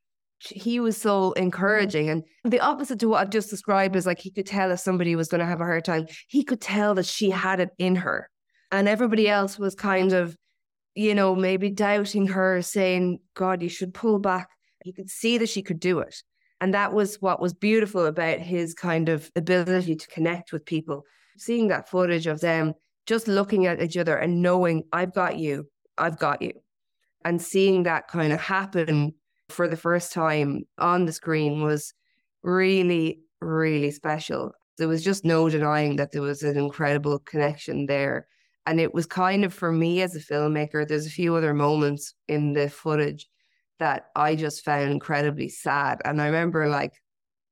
he 0.51 0.81
was 0.81 0.97
so 0.97 1.33
encouraging. 1.33 2.11
And 2.11 2.25
the 2.45 2.61
opposite 2.61 2.99
to 3.01 3.09
what 3.09 3.21
I've 3.21 3.31
just 3.31 3.51
described 3.51 3.97
is 3.97 4.07
like 4.07 4.19
he 4.19 4.31
could 4.31 4.47
tell 4.47 4.71
if 4.71 4.81
somebody 4.81 5.17
was 5.17 5.29
going 5.29 5.41
to 5.41 5.47
have 5.47 5.61
a 5.61 5.65
hard 5.65 5.85
time, 5.85 6.07
he 6.29 6.45
could 6.45 6.61
tell 6.61 6.95
that 6.95 7.07
she 7.07 7.31
had 7.31 7.61
it 7.61 7.71
in 7.79 7.97
her. 7.97 8.29
And 8.71 8.89
everybody 8.89 9.29
else 9.29 9.59
was 9.59 9.75
kind 9.75 10.13
of, 10.13 10.37
you 10.95 11.15
know, 11.15 11.35
maybe 11.35 11.71
doubting 11.71 12.27
her, 12.29 12.63
saying, 12.63 13.21
God, 13.35 13.63
you 13.63 13.69
should 13.69 13.95
pull 13.95 14.19
back. 14.19 14.49
He 14.83 14.93
could 14.93 15.11
see 15.11 15.39
that 15.39 15.49
she 15.49 15.63
could 15.63 15.81
do 15.81 16.01
it. 16.01 16.23
And 16.61 16.75
that 16.75 16.93
was 16.93 17.17
what 17.17 17.41
was 17.41 17.55
beautiful 17.55 18.07
about 18.07 18.39
his 18.41 18.75
kind 18.75 19.09
of 19.09 19.31
ability 19.37 19.97
to 19.97 20.07
connect 20.09 20.53
with 20.53 20.65
people. 20.65 21.05
Seeing 21.37 21.69
that 21.69 21.89
footage 21.89 22.27
of 22.27 22.41
them 22.41 22.75
just 23.07 23.29
looking 23.29 23.67
at 23.67 23.83
each 23.83 23.97
other 23.97 24.17
and 24.17 24.41
knowing, 24.41 24.85
I've 24.93 25.13
got 25.13 25.37
you, 25.37 25.69
I've 25.99 26.19
got 26.19 26.43
you. 26.43 26.53
And 27.25 27.41
seeing 27.41 27.85
that 27.85 28.09
kind 28.09 28.33
of 28.33 28.41
happen 28.41 29.15
for 29.49 29.69
the 29.69 29.77
first 29.77 30.13
time 30.13 30.65
on 30.79 31.07
the 31.07 31.13
screen 31.13 31.63
was 31.63 31.93
really, 32.43 33.21
really 33.41 33.91
special. 33.91 34.53
There 34.79 34.89
was 34.89 35.05
just 35.05 35.25
no 35.25 35.49
denying 35.49 35.97
that 35.97 36.13
there 36.13 36.23
was 36.23 36.43
an 36.43 36.59
incredible 36.59 37.19
connection 37.21 37.87
there. 37.87 38.27
And 38.67 38.81
it 38.81 38.95
was 38.95 39.07
kind 39.07 39.45
of 39.45 39.53
for 39.53 39.71
me 39.71 40.03
as 40.03 40.15
a 40.17 40.21
filmmaker, 40.21 40.87
there's 40.87 41.07
a 41.07 41.11
few 41.11 41.35
other 41.35 41.55
moments 41.55 42.15
in 42.29 42.55
the 42.55 42.69
footage 42.69 43.29
that 43.79 44.07
I 44.17 44.37
just 44.37 44.65
found 44.65 44.91
incredibly 44.91 45.49
sad. 45.49 46.01
And 46.05 46.21
I 46.21 46.27
remember 46.27 46.69
like 46.69 46.93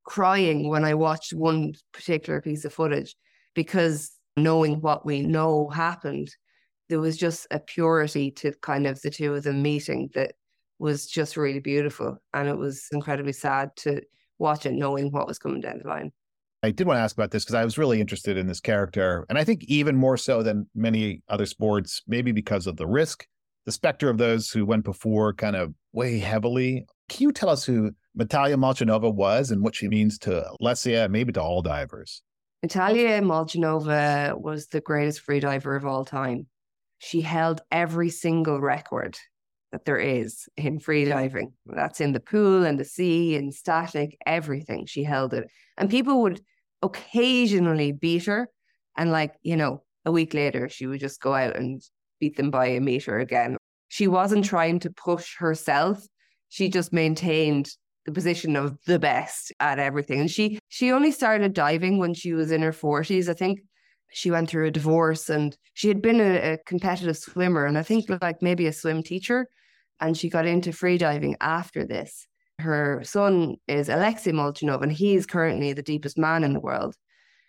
crying 0.04 0.68
when 0.68 0.84
I 0.84 0.94
watched 0.94 1.32
one 1.32 1.74
particular 1.92 2.40
piece 2.40 2.64
of 2.64 2.72
footage 2.72 3.14
because 3.54 4.12
knowing 4.36 4.80
what 4.80 5.04
we 5.04 5.22
know 5.22 5.68
happened, 5.68 6.28
there 6.92 7.00
was 7.00 7.16
just 7.16 7.46
a 7.50 7.58
purity 7.58 8.30
to 8.30 8.52
kind 8.60 8.86
of 8.86 9.00
the 9.00 9.08
two 9.08 9.34
of 9.34 9.44
them 9.44 9.62
meeting 9.62 10.10
that 10.14 10.34
was 10.78 11.06
just 11.06 11.38
really 11.38 11.58
beautiful. 11.58 12.18
And 12.34 12.46
it 12.46 12.58
was 12.58 12.86
incredibly 12.92 13.32
sad 13.32 13.70
to 13.76 14.02
watch 14.38 14.66
it 14.66 14.74
knowing 14.74 15.10
what 15.10 15.26
was 15.26 15.38
coming 15.38 15.62
down 15.62 15.80
the 15.82 15.88
line. 15.88 16.12
I 16.62 16.70
did 16.70 16.86
want 16.86 16.98
to 16.98 17.00
ask 17.00 17.16
about 17.16 17.30
this 17.30 17.44
because 17.44 17.54
I 17.54 17.64
was 17.64 17.78
really 17.78 17.98
interested 17.98 18.36
in 18.36 18.46
this 18.46 18.60
character. 18.60 19.24
And 19.30 19.38
I 19.38 19.44
think 19.44 19.64
even 19.64 19.96
more 19.96 20.18
so 20.18 20.42
than 20.42 20.68
many 20.74 21.22
other 21.28 21.46
sports, 21.46 22.02
maybe 22.06 22.30
because 22.30 22.66
of 22.66 22.76
the 22.76 22.86
risk, 22.86 23.26
the 23.64 23.72
specter 23.72 24.10
of 24.10 24.18
those 24.18 24.50
who 24.50 24.66
went 24.66 24.84
before 24.84 25.32
kind 25.32 25.56
of 25.56 25.72
weigh 25.94 26.18
heavily. 26.18 26.84
Can 27.08 27.22
you 27.22 27.32
tell 27.32 27.48
us 27.48 27.64
who 27.64 27.92
Natalia 28.14 28.58
Molchanova 28.58 29.14
was 29.14 29.50
and 29.50 29.62
what 29.62 29.74
she 29.74 29.88
means 29.88 30.18
to 30.18 30.44
Alessia, 30.60 31.08
maybe 31.08 31.32
to 31.32 31.40
all 31.40 31.62
divers? 31.62 32.20
Natalia 32.62 33.22
Molchanova 33.22 34.38
was 34.38 34.66
the 34.66 34.82
greatest 34.82 35.26
freediver 35.26 35.74
of 35.74 35.86
all 35.86 36.04
time. 36.04 36.48
She 37.04 37.20
held 37.20 37.62
every 37.72 38.10
single 38.10 38.60
record 38.60 39.18
that 39.72 39.84
there 39.84 39.98
is 39.98 40.48
in 40.56 40.78
freediving. 40.78 41.52
That's 41.66 42.00
in 42.00 42.12
the 42.12 42.20
pool 42.20 42.64
and 42.64 42.78
the 42.78 42.84
sea 42.84 43.34
and 43.34 43.52
static, 43.52 44.16
everything. 44.24 44.86
She 44.86 45.02
held 45.02 45.34
it. 45.34 45.50
And 45.76 45.90
people 45.90 46.22
would 46.22 46.40
occasionally 46.80 47.90
beat 47.90 48.26
her. 48.26 48.48
And, 48.96 49.10
like, 49.10 49.34
you 49.42 49.56
know, 49.56 49.82
a 50.04 50.12
week 50.12 50.32
later, 50.32 50.68
she 50.68 50.86
would 50.86 51.00
just 51.00 51.20
go 51.20 51.34
out 51.34 51.56
and 51.56 51.82
beat 52.20 52.36
them 52.36 52.52
by 52.52 52.66
a 52.66 52.80
meter 52.80 53.18
again. 53.18 53.56
She 53.88 54.06
wasn't 54.06 54.44
trying 54.44 54.78
to 54.80 54.90
push 54.90 55.36
herself. 55.38 56.06
She 56.50 56.68
just 56.68 56.92
maintained 56.92 57.68
the 58.06 58.12
position 58.12 58.54
of 58.54 58.78
the 58.86 59.00
best 59.00 59.52
at 59.58 59.80
everything. 59.80 60.20
And 60.20 60.30
she 60.30 60.60
she 60.68 60.92
only 60.92 61.10
started 61.10 61.52
diving 61.52 61.98
when 61.98 62.14
she 62.14 62.32
was 62.32 62.52
in 62.52 62.62
her 62.62 62.72
40s. 62.72 63.28
I 63.28 63.34
think 63.34 63.60
she 64.12 64.30
went 64.30 64.48
through 64.48 64.66
a 64.66 64.70
divorce 64.70 65.28
and 65.28 65.56
she 65.74 65.88
had 65.88 66.02
been 66.02 66.20
a, 66.20 66.52
a 66.52 66.58
competitive 66.58 67.16
swimmer 67.16 67.66
and 67.66 67.78
I 67.78 67.82
think 67.82 68.06
like 68.20 68.42
maybe 68.42 68.66
a 68.66 68.72
swim 68.72 69.02
teacher 69.02 69.48
and 70.02 70.16
she 70.16 70.28
got 70.28 70.46
into 70.46 70.70
freediving 70.70 71.36
after 71.40 71.84
this. 71.86 72.26
Her 72.58 73.02
son 73.04 73.56
is 73.68 73.88
Alexei 73.88 74.32
Molchanov, 74.32 74.82
and 74.82 74.92
he's 74.92 75.26
currently 75.26 75.72
the 75.72 75.82
deepest 75.82 76.18
man 76.18 76.44
in 76.44 76.52
the 76.52 76.60
world. 76.60 76.96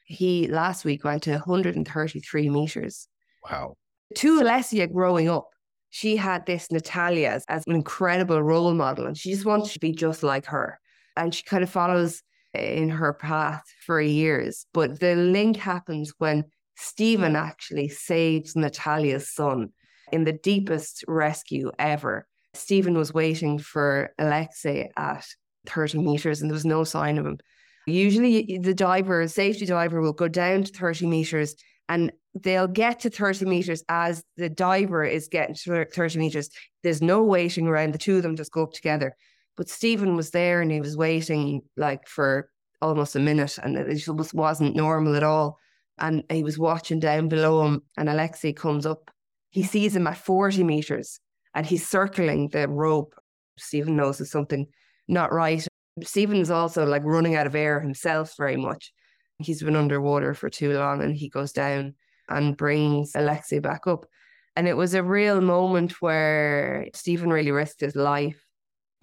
He 0.05 0.47
last 0.47 0.85
week 0.85 1.03
went 1.03 1.23
to 1.23 1.31
133 1.31 2.49
meters. 2.49 3.07
Wow. 3.49 3.75
To 4.15 4.41
Alessia 4.41 4.91
growing 4.91 5.29
up, 5.29 5.49
she 5.89 6.15
had 6.15 6.45
this 6.45 6.71
Natalia 6.71 7.29
as, 7.29 7.45
as 7.47 7.63
an 7.67 7.73
incredible 7.73 8.41
role 8.41 8.73
model, 8.73 9.07
and 9.07 9.17
she 9.17 9.31
just 9.31 9.45
wants 9.45 9.73
to 9.73 9.79
be 9.79 9.91
just 9.91 10.23
like 10.23 10.45
her. 10.45 10.79
And 11.17 11.33
she 11.33 11.43
kind 11.43 11.63
of 11.63 11.69
follows 11.69 12.21
in 12.53 12.89
her 12.89 13.13
path 13.13 13.63
for 13.85 14.01
years. 14.01 14.65
But 14.73 14.99
the 14.99 15.15
link 15.15 15.57
happens 15.57 16.13
when 16.17 16.45
Stephen 16.75 17.35
actually 17.35 17.89
saves 17.89 18.55
Natalia's 18.55 19.33
son 19.33 19.69
in 20.11 20.23
the 20.23 20.33
deepest 20.33 21.03
rescue 21.07 21.71
ever. 21.79 22.27
Stephen 22.53 22.95
was 22.95 23.13
waiting 23.13 23.57
for 23.57 24.13
Alexei 24.19 24.91
at 24.95 25.25
30 25.65 25.99
meters 25.99 26.41
and 26.41 26.49
there 26.49 26.55
was 26.55 26.65
no 26.65 26.83
sign 26.83 27.17
of 27.17 27.25
him. 27.25 27.37
Usually, 27.85 28.59
the 28.59 28.73
diver, 28.73 29.27
safety 29.27 29.65
diver, 29.65 30.01
will 30.01 30.13
go 30.13 30.27
down 30.27 30.63
to 30.63 30.71
30 30.71 31.07
meters 31.07 31.55
and 31.89 32.11
they'll 32.33 32.67
get 32.67 33.01
to 33.01 33.09
30 33.09 33.45
meters 33.45 33.83
as 33.89 34.23
the 34.37 34.49
diver 34.49 35.03
is 35.03 35.27
getting 35.27 35.55
to 35.55 35.85
30 35.85 36.19
meters. 36.19 36.49
There's 36.81 37.01
no 37.01 37.23
waiting 37.23 37.67
around. 37.67 37.93
The 37.93 37.97
two 37.97 38.17
of 38.17 38.23
them 38.23 38.35
just 38.35 38.51
go 38.51 38.63
up 38.63 38.73
together. 38.73 39.15
But 39.55 39.69
Stephen 39.69 40.15
was 40.15 40.31
there 40.31 40.61
and 40.61 40.71
he 40.71 40.81
was 40.81 40.97
waiting 40.97 41.61
like 41.77 42.07
for 42.07 42.49
almost 42.81 43.15
a 43.15 43.19
minute 43.19 43.57
and 43.57 43.77
it 43.77 43.95
just 43.95 44.33
wasn't 44.33 44.75
normal 44.75 45.15
at 45.15 45.23
all. 45.23 45.59
And 45.99 46.23
he 46.29 46.43
was 46.43 46.57
watching 46.57 46.99
down 46.99 47.29
below 47.29 47.65
him 47.65 47.81
and 47.97 48.09
Alexei 48.09 48.53
comes 48.53 48.85
up. 48.85 49.11
He 49.51 49.63
sees 49.63 49.95
him 49.95 50.07
at 50.07 50.17
40 50.17 50.63
meters 50.63 51.19
and 51.53 51.65
he's 51.65 51.87
circling 51.87 52.49
the 52.49 52.67
rope. 52.67 53.13
Stephen 53.57 53.95
knows 53.95 54.17
there's 54.17 54.31
something 54.31 54.67
not 55.07 55.31
right. 55.31 55.65
Stephen's 56.01 56.49
also 56.49 56.85
like 56.85 57.03
running 57.03 57.35
out 57.35 57.45
of 57.45 57.55
air 57.55 57.79
himself 57.79 58.33
very 58.37 58.57
much. 58.57 58.91
He's 59.37 59.61
been 59.61 59.75
underwater 59.75 60.33
for 60.33 60.49
too 60.49 60.73
long 60.73 61.03
and 61.03 61.15
he 61.15 61.29
goes 61.29 61.51
down 61.51 61.93
and 62.29 62.57
brings 62.57 63.11
Alexei 63.15 63.59
back 63.59 63.85
up. 63.85 64.05
And 64.55 64.67
it 64.67 64.77
was 64.77 64.93
a 64.93 65.03
real 65.03 65.41
moment 65.41 66.01
where 66.01 66.87
Stephen 66.93 67.29
really 67.29 67.51
risked 67.51 67.81
his 67.81 67.95
life. 67.95 68.43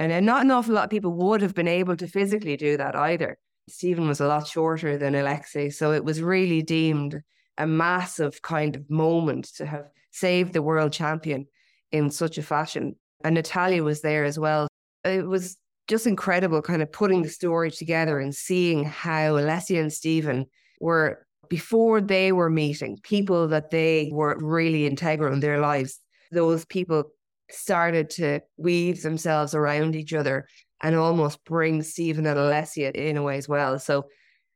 And 0.01 0.25
not 0.25 0.47
an 0.47 0.51
awful 0.51 0.75
lot 0.75 0.85
of 0.85 0.91
people 0.91 1.13
would 1.13 1.43
have 1.43 1.55
been 1.55 1.69
able 1.69 1.95
to 1.95 2.09
physically 2.09 2.57
do 2.57 2.79
that 2.79 2.97
either. 2.97 3.37
Stephen 3.69 4.09
was 4.09 4.19
a 4.19 4.27
lot 4.27 4.47
shorter 4.47 4.97
than 4.97 5.15
Alexei. 5.15 5.69
So 5.69 5.93
it 5.93 6.03
was 6.03 6.23
really 6.23 6.63
deemed 6.63 7.21
a 7.59 7.67
massive 7.67 8.41
kind 8.41 8.77
of 8.77 8.89
moment 8.89 9.55
to 9.57 9.67
have 9.67 9.85
saved 10.11 10.55
the 10.55 10.63
world 10.63 10.95
champion 10.95 11.47
in 11.93 12.11
such 12.11 12.39
a 12.39 12.43
fashion. 12.43 12.97
And 13.23 13.35
Natalia 13.35 13.85
was 13.85 14.01
there 14.01 14.25
as 14.25 14.39
well. 14.39 14.69
It 15.05 15.27
was 15.27 15.59
just 15.87 16.07
incredible 16.07 16.63
kind 16.63 16.81
of 16.81 16.91
putting 16.91 17.21
the 17.21 17.29
story 17.29 17.71
together 17.71 18.19
and 18.21 18.35
seeing 18.35 18.85
how 18.85 19.35
Alessia 19.35 19.81
and 19.83 19.93
Stephen 19.93 20.47
were 20.81 21.27
before 21.51 22.01
they 22.01 22.33
were 22.33 22.49
meeting 22.49 22.99
people 23.03 23.49
that 23.49 23.71
they 23.71 24.09
were 24.15 24.39
really 24.41 24.87
integral 24.87 25.35
in 25.35 25.41
their 25.41 25.61
lives. 25.61 25.99
Those 26.33 26.65
people 26.65 27.11
started 27.53 28.11
to 28.11 28.41
weave 28.57 29.03
themselves 29.03 29.55
around 29.55 29.97
each 29.97 30.13
other 30.13 30.47
and 30.83 30.97
almost 30.97 31.45
bring 31.45 31.83
Stephen 31.83 32.27
and 32.27 32.39
Alessia 32.39 32.91
in 32.93 33.17
a 33.17 33.23
way 33.23 33.37
as 33.37 33.49
well. 33.49 33.79
So 33.79 34.07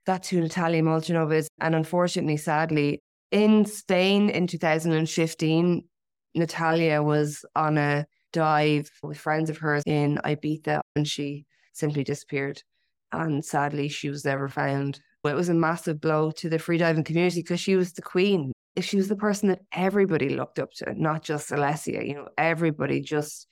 that's 0.06 0.28
who 0.28 0.40
Natalia 0.40 0.82
Molchanova 0.82 1.34
is. 1.34 1.48
And 1.60 1.74
unfortunately, 1.74 2.36
sadly, 2.36 3.02
in 3.30 3.64
Spain 3.64 4.30
in 4.30 4.46
2015, 4.46 5.84
Natalia 6.34 7.02
was 7.02 7.44
on 7.54 7.78
a 7.78 8.06
dive 8.32 8.90
with 9.02 9.18
friends 9.18 9.50
of 9.50 9.58
hers 9.58 9.82
in 9.86 10.18
Ibiza 10.24 10.80
and 10.96 11.06
she 11.06 11.46
simply 11.72 12.04
disappeared. 12.04 12.62
And 13.12 13.44
sadly, 13.44 13.88
she 13.88 14.08
was 14.08 14.24
never 14.24 14.48
found. 14.48 15.00
It 15.24 15.34
was 15.34 15.48
a 15.48 15.54
massive 15.54 16.00
blow 16.00 16.32
to 16.32 16.48
the 16.48 16.58
freediving 16.58 17.04
community 17.04 17.40
because 17.40 17.60
she 17.60 17.76
was 17.76 17.92
the 17.92 18.02
queen. 18.02 18.52
She 18.80 18.96
was 18.96 19.08
the 19.08 19.16
person 19.16 19.48
that 19.50 19.60
everybody 19.72 20.30
looked 20.30 20.58
up 20.58 20.72
to, 20.74 20.94
not 21.00 21.22
just 21.22 21.50
Alessia. 21.50 22.06
You 22.06 22.14
know, 22.14 22.28
everybody 22.36 23.00
just 23.00 23.46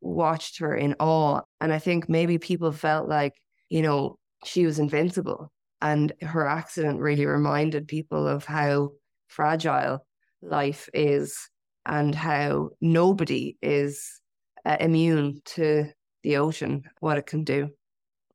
watched 0.00 0.58
her 0.58 0.74
in 0.74 0.94
awe. 0.98 1.40
And 1.60 1.72
I 1.72 1.78
think 1.78 2.08
maybe 2.08 2.38
people 2.38 2.72
felt 2.72 3.08
like, 3.08 3.34
you 3.68 3.82
know, 3.82 4.18
she 4.44 4.66
was 4.66 4.78
invincible. 4.78 5.52
And 5.80 6.12
her 6.22 6.46
accident 6.46 7.00
really 7.00 7.26
reminded 7.26 7.88
people 7.88 8.26
of 8.26 8.44
how 8.44 8.90
fragile 9.28 10.06
life 10.42 10.88
is 10.92 11.48
and 11.84 12.14
how 12.14 12.70
nobody 12.80 13.56
is 13.62 14.20
uh, 14.64 14.76
immune 14.80 15.40
to 15.44 15.86
the 16.22 16.36
ocean, 16.36 16.84
what 17.00 17.18
it 17.18 17.26
can 17.26 17.44
do. 17.44 17.70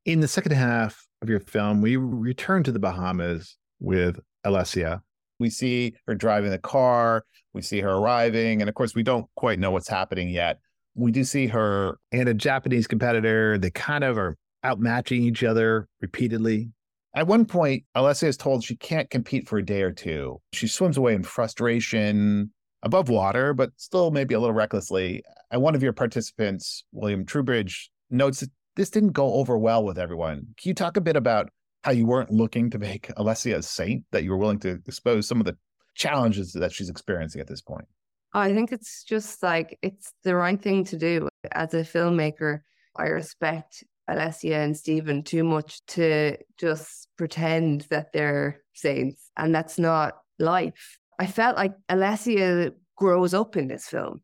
In 0.05 0.21
the 0.21 0.27
second 0.27 0.53
half 0.53 1.05
of 1.21 1.29
your 1.29 1.39
film, 1.39 1.81
we 1.81 1.97
return 1.97 2.63
to 2.63 2.71
the 2.71 2.79
Bahamas 2.79 3.57
with 3.79 4.19
Alessia. 4.45 5.01
We 5.41 5.49
see 5.49 5.95
her 6.05 6.13
driving 6.13 6.51
the 6.51 6.59
car, 6.59 7.25
we 7.53 7.63
see 7.63 7.81
her 7.81 7.89
arriving, 7.89 8.61
and 8.61 8.69
of 8.69 8.75
course, 8.75 8.93
we 8.93 9.01
don't 9.01 9.25
quite 9.35 9.59
know 9.59 9.71
what's 9.71 9.89
happening 9.89 10.29
yet. 10.29 10.59
We 10.93 11.11
do 11.11 11.23
see 11.23 11.47
her 11.47 11.97
and 12.11 12.29
a 12.29 12.33
Japanese 12.33 12.85
competitor. 12.85 13.57
They 13.57 13.71
kind 13.71 14.03
of 14.03 14.17
are 14.17 14.37
outmatching 14.63 15.19
each 15.19 15.43
other 15.43 15.87
repeatedly. 15.99 16.69
At 17.15 17.25
one 17.25 17.45
point, 17.45 17.83
Alessia 17.97 18.27
is 18.27 18.37
told 18.37 18.63
she 18.63 18.75
can't 18.75 19.09
compete 19.09 19.49
for 19.49 19.57
a 19.57 19.65
day 19.65 19.81
or 19.81 19.91
two. 19.91 20.39
She 20.53 20.67
swims 20.67 20.95
away 20.95 21.15
in 21.15 21.23
frustration 21.23 22.51
above 22.83 23.09
water, 23.09 23.53
but 23.53 23.71
still 23.77 24.11
maybe 24.11 24.35
a 24.35 24.39
little 24.39 24.53
recklessly. 24.53 25.23
And 25.49 25.61
one 25.61 25.73
of 25.73 25.83
your 25.83 25.91
participants, 25.91 26.83
William 26.91 27.25
Trubridge, 27.25 27.89
notes 28.11 28.41
that 28.41 28.51
this 28.75 28.91
didn't 28.91 29.11
go 29.13 29.33
over 29.33 29.57
well 29.57 29.83
with 29.83 29.97
everyone. 29.97 30.47
Can 30.57 30.69
you 30.69 30.73
talk 30.73 30.97
a 30.97 31.01
bit 31.01 31.15
about 31.15 31.49
how 31.83 31.91
you 31.91 32.05
weren't 32.05 32.31
looking 32.31 32.69
to 32.71 32.79
make 32.79 33.07
Alessia 33.15 33.57
a 33.57 33.63
saint, 33.63 34.03
that 34.11 34.23
you 34.23 34.31
were 34.31 34.37
willing 34.37 34.59
to 34.59 34.79
expose 34.87 35.27
some 35.27 35.39
of 35.39 35.45
the 35.45 35.57
challenges 35.95 36.53
that 36.53 36.71
she's 36.71 36.89
experiencing 36.89 37.41
at 37.41 37.47
this 37.47 37.61
point? 37.61 37.87
Oh, 38.33 38.39
I 38.39 38.53
think 38.53 38.71
it's 38.71 39.03
just 39.03 39.43
like 39.43 39.77
it's 39.81 40.13
the 40.23 40.35
right 40.35 40.61
thing 40.61 40.85
to 40.85 40.97
do. 40.97 41.27
As 41.51 41.73
a 41.73 41.81
filmmaker, 41.81 42.61
I 42.95 43.07
respect 43.07 43.83
Alessia 44.09 44.63
and 44.63 44.77
Stephen 44.77 45.23
too 45.23 45.43
much 45.43 45.85
to 45.87 46.37
just 46.57 47.09
pretend 47.17 47.81
that 47.89 48.13
they're 48.13 48.61
saints. 48.73 49.29
And 49.37 49.53
that's 49.53 49.77
not 49.77 50.13
life. 50.39 50.97
I 51.19 51.27
felt 51.27 51.57
like 51.57 51.73
Alessia 51.89 52.71
grows 52.95 53.33
up 53.33 53.57
in 53.57 53.67
this 53.67 53.85
film. 53.85 54.21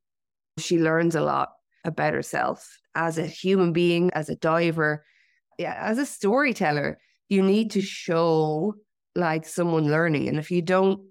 She 0.58 0.80
learns 0.80 1.16
a 1.16 1.22
lot 1.22 1.50
about 1.84 2.14
herself 2.14 2.80
as 2.96 3.18
a 3.18 3.26
human 3.26 3.74
being, 3.74 4.10
as 4.14 4.30
a 4.30 4.36
diver, 4.36 5.06
yeah, 5.58 5.78
as 5.80 5.98
a 5.98 6.06
storyteller. 6.06 6.98
You 7.30 7.44
need 7.44 7.72
to 7.72 7.82
show 7.82 8.76
like 9.16 9.46
someone 9.46 9.92
learning. 9.92 10.28
And 10.28 10.38
if 10.38 10.52
you 10.52 10.62
don't 10.62 11.02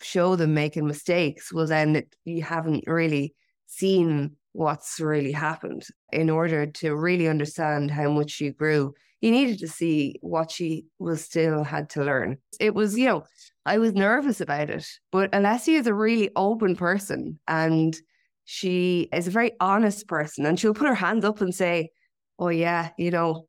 show 0.00 0.36
them 0.36 0.54
making 0.54 0.86
mistakes, 0.86 1.52
well, 1.52 1.66
then 1.66 1.96
it, 1.96 2.16
you 2.24 2.42
haven't 2.42 2.84
really 2.86 3.34
seen 3.66 4.36
what's 4.52 5.00
really 5.00 5.32
happened. 5.32 5.84
In 6.12 6.30
order 6.30 6.66
to 6.66 6.94
really 6.94 7.28
understand 7.28 7.90
how 7.90 8.10
much 8.10 8.30
she 8.30 8.50
grew, 8.50 8.94
you 9.20 9.30
needed 9.30 9.58
to 9.58 9.68
see 9.68 10.16
what 10.20 10.50
she 10.50 10.86
was 10.98 11.22
still 11.22 11.64
had 11.64 11.90
to 11.90 12.04
learn. 12.04 12.38
It 12.60 12.74
was, 12.74 12.96
you 12.96 13.06
know, 13.06 13.24
I 13.64 13.78
was 13.78 13.92
nervous 13.92 14.40
about 14.40 14.70
it, 14.70 14.86
but 15.10 15.32
Alessia 15.32 15.78
is 15.80 15.86
a 15.86 15.94
really 15.94 16.30
open 16.36 16.76
person 16.76 17.38
and 17.48 17.96
she 18.44 19.08
is 19.12 19.26
a 19.26 19.32
very 19.32 19.52
honest 19.58 20.06
person 20.06 20.46
and 20.46 20.58
she'll 20.58 20.74
put 20.74 20.86
her 20.86 20.94
hands 20.94 21.24
up 21.24 21.40
and 21.40 21.54
say, 21.54 21.90
Oh 22.38 22.48
yeah, 22.48 22.90
you 22.96 23.10
know, 23.10 23.48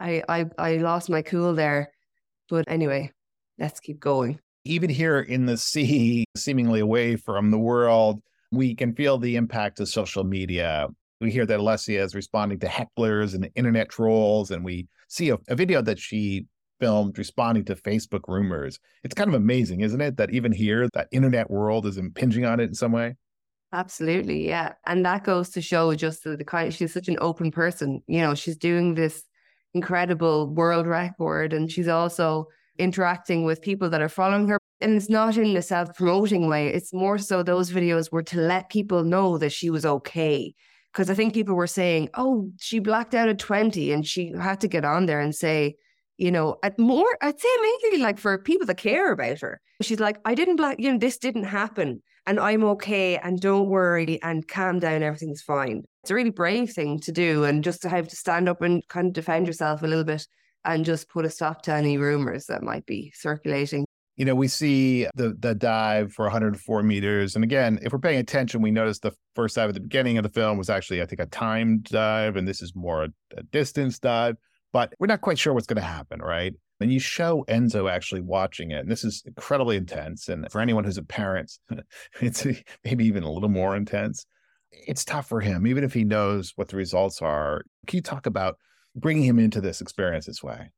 I 0.00 0.22
I 0.28 0.46
I 0.58 0.76
lost 0.76 1.10
my 1.10 1.22
cool 1.22 1.54
there. 1.54 1.90
But 2.48 2.64
anyway, 2.68 3.12
let's 3.58 3.80
keep 3.80 4.00
going. 4.00 4.38
Even 4.64 4.90
here 4.90 5.20
in 5.20 5.46
the 5.46 5.56
sea, 5.56 6.24
seemingly 6.36 6.80
away 6.80 7.16
from 7.16 7.50
the 7.50 7.58
world, 7.58 8.20
we 8.52 8.74
can 8.74 8.94
feel 8.94 9.18
the 9.18 9.36
impact 9.36 9.80
of 9.80 9.88
social 9.88 10.24
media. 10.24 10.88
We 11.20 11.30
hear 11.30 11.46
that 11.46 11.60
Alessia 11.60 12.04
is 12.04 12.14
responding 12.14 12.58
to 12.60 12.66
hecklers 12.66 13.34
and 13.34 13.48
internet 13.54 13.88
trolls, 13.88 14.50
and 14.50 14.64
we 14.64 14.86
see 15.08 15.30
a, 15.30 15.38
a 15.48 15.56
video 15.56 15.82
that 15.82 15.98
she 15.98 16.46
filmed 16.78 17.16
responding 17.16 17.64
to 17.64 17.74
Facebook 17.74 18.22
rumors. 18.28 18.78
It's 19.02 19.14
kind 19.14 19.28
of 19.28 19.34
amazing, 19.34 19.80
isn't 19.80 20.00
it? 20.00 20.18
That 20.18 20.30
even 20.30 20.52
here, 20.52 20.88
that 20.92 21.08
internet 21.10 21.50
world 21.50 21.86
is 21.86 21.96
impinging 21.96 22.44
on 22.44 22.60
it 22.60 22.64
in 22.64 22.74
some 22.74 22.92
way. 22.92 23.14
Absolutely, 23.72 24.46
yeah. 24.46 24.74
And 24.86 25.04
that 25.04 25.24
goes 25.24 25.50
to 25.50 25.62
show 25.62 25.94
just 25.94 26.24
the, 26.24 26.36
the 26.36 26.44
kind 26.44 26.72
she's 26.72 26.92
such 26.92 27.08
an 27.08 27.18
open 27.20 27.50
person. 27.50 28.02
You 28.06 28.20
know, 28.20 28.34
she's 28.34 28.56
doing 28.56 28.94
this 28.94 29.24
incredible 29.76 30.48
world 30.60 30.86
record 30.86 31.52
and 31.52 31.70
she's 31.70 31.88
also 31.88 32.46
interacting 32.78 33.44
with 33.44 33.62
people 33.62 33.88
that 33.90 34.02
are 34.02 34.08
following 34.08 34.48
her. 34.48 34.58
And 34.80 34.96
it's 34.96 35.08
not 35.08 35.36
in 35.36 35.56
a 35.56 35.62
self 35.62 35.94
promoting 35.94 36.48
way. 36.48 36.68
It's 36.68 36.92
more 36.92 37.18
so 37.18 37.42
those 37.42 37.70
videos 37.70 38.12
were 38.12 38.22
to 38.24 38.38
let 38.38 38.70
people 38.70 39.04
know 39.04 39.38
that 39.38 39.52
she 39.52 39.70
was 39.70 39.86
okay. 39.86 40.54
Because 40.92 41.10
I 41.10 41.14
think 41.14 41.34
people 41.34 41.54
were 41.54 41.66
saying, 41.66 42.08
oh, 42.14 42.50
she 42.58 42.78
blacked 42.78 43.14
out 43.14 43.28
at 43.28 43.38
20 43.38 43.92
and 43.92 44.06
she 44.06 44.32
had 44.32 44.60
to 44.60 44.68
get 44.68 44.84
on 44.84 45.06
there 45.06 45.20
and 45.20 45.34
say, 45.34 45.76
you 46.18 46.30
know, 46.30 46.56
at 46.62 46.78
more, 46.78 47.16
I'd 47.20 47.38
say 47.38 47.48
mainly 47.60 48.02
like 48.02 48.18
for 48.18 48.38
people 48.38 48.66
that 48.66 48.76
care 48.76 49.12
about 49.12 49.40
her. 49.40 49.60
She's 49.82 50.00
like, 50.00 50.18
I 50.24 50.34
didn't 50.34 50.56
black, 50.56 50.78
you 50.78 50.90
know, 50.90 50.98
this 50.98 51.18
didn't 51.18 51.44
happen 51.44 52.02
and 52.26 52.40
I'm 52.40 52.64
okay 52.64 53.18
and 53.18 53.40
don't 53.40 53.68
worry 53.68 54.18
and 54.22 54.46
calm 54.46 54.78
down, 54.78 55.02
everything's 55.02 55.42
fine. 55.42 55.84
It's 56.02 56.10
a 56.10 56.14
really 56.14 56.30
brave 56.30 56.72
thing 56.72 57.00
to 57.00 57.12
do 57.12 57.44
and 57.44 57.62
just 57.62 57.82
to 57.82 57.88
have 57.88 58.08
to 58.08 58.16
stand 58.16 58.48
up 58.48 58.62
and 58.62 58.86
kind 58.88 59.08
of 59.08 59.12
defend 59.12 59.46
yourself 59.46 59.82
a 59.82 59.86
little 59.86 60.04
bit 60.04 60.26
and 60.64 60.84
just 60.84 61.08
put 61.08 61.24
a 61.24 61.30
stop 61.30 61.62
to 61.62 61.72
any 61.72 61.96
rumors 61.98 62.46
that 62.46 62.62
might 62.62 62.86
be 62.86 63.12
circulating. 63.14 63.86
You 64.16 64.24
know, 64.24 64.34
we 64.34 64.48
see 64.48 65.06
the 65.14 65.36
the 65.38 65.54
dive 65.54 66.10
for 66.14 66.24
104 66.24 66.82
meters, 66.82 67.34
and 67.34 67.44
again, 67.44 67.78
if 67.82 67.92
we're 67.92 67.98
paying 67.98 68.18
attention, 68.18 68.62
we 68.62 68.70
notice 68.70 68.98
the 68.98 69.12
first 69.34 69.56
dive 69.56 69.68
at 69.68 69.74
the 69.74 69.80
beginning 69.80 70.16
of 70.16 70.22
the 70.22 70.30
film 70.30 70.56
was 70.56 70.70
actually, 70.70 71.02
I 71.02 71.06
think, 71.06 71.20
a 71.20 71.26
timed 71.26 71.84
dive, 71.84 72.36
and 72.36 72.48
this 72.48 72.62
is 72.62 72.74
more 72.74 73.04
a, 73.04 73.08
a 73.36 73.42
distance 73.42 73.98
dive. 73.98 74.36
But 74.72 74.92
we're 74.98 75.06
not 75.06 75.20
quite 75.20 75.38
sure 75.38 75.52
what's 75.52 75.66
going 75.66 75.80
to 75.80 75.82
happen, 75.82 76.20
right? 76.20 76.54
And 76.80 76.92
you 76.92 76.98
show 76.98 77.44
Enzo 77.48 77.90
actually 77.90 78.20
watching 78.20 78.70
it, 78.70 78.80
and 78.80 78.90
this 78.90 79.04
is 79.04 79.22
incredibly 79.26 79.76
intense. 79.76 80.28
And 80.28 80.50
for 80.50 80.60
anyone 80.60 80.84
who's 80.84 80.98
a 80.98 81.02
parent, 81.02 81.52
it's 82.20 82.46
maybe 82.84 83.06
even 83.06 83.22
a 83.22 83.32
little 83.32 83.48
more 83.48 83.76
intense. 83.76 84.26
It's 84.70 85.04
tough 85.04 85.28
for 85.28 85.40
him, 85.40 85.66
even 85.66 85.84
if 85.84 85.94
he 85.94 86.04
knows 86.04 86.52
what 86.56 86.68
the 86.68 86.76
results 86.76 87.22
are. 87.22 87.62
Can 87.86 87.96
you 87.96 88.02
talk 88.02 88.26
about 88.26 88.56
bringing 88.94 89.24
him 89.24 89.38
into 89.38 89.60
this 89.60 89.80
experience 89.80 90.26
this 90.26 90.42
way? 90.42 90.70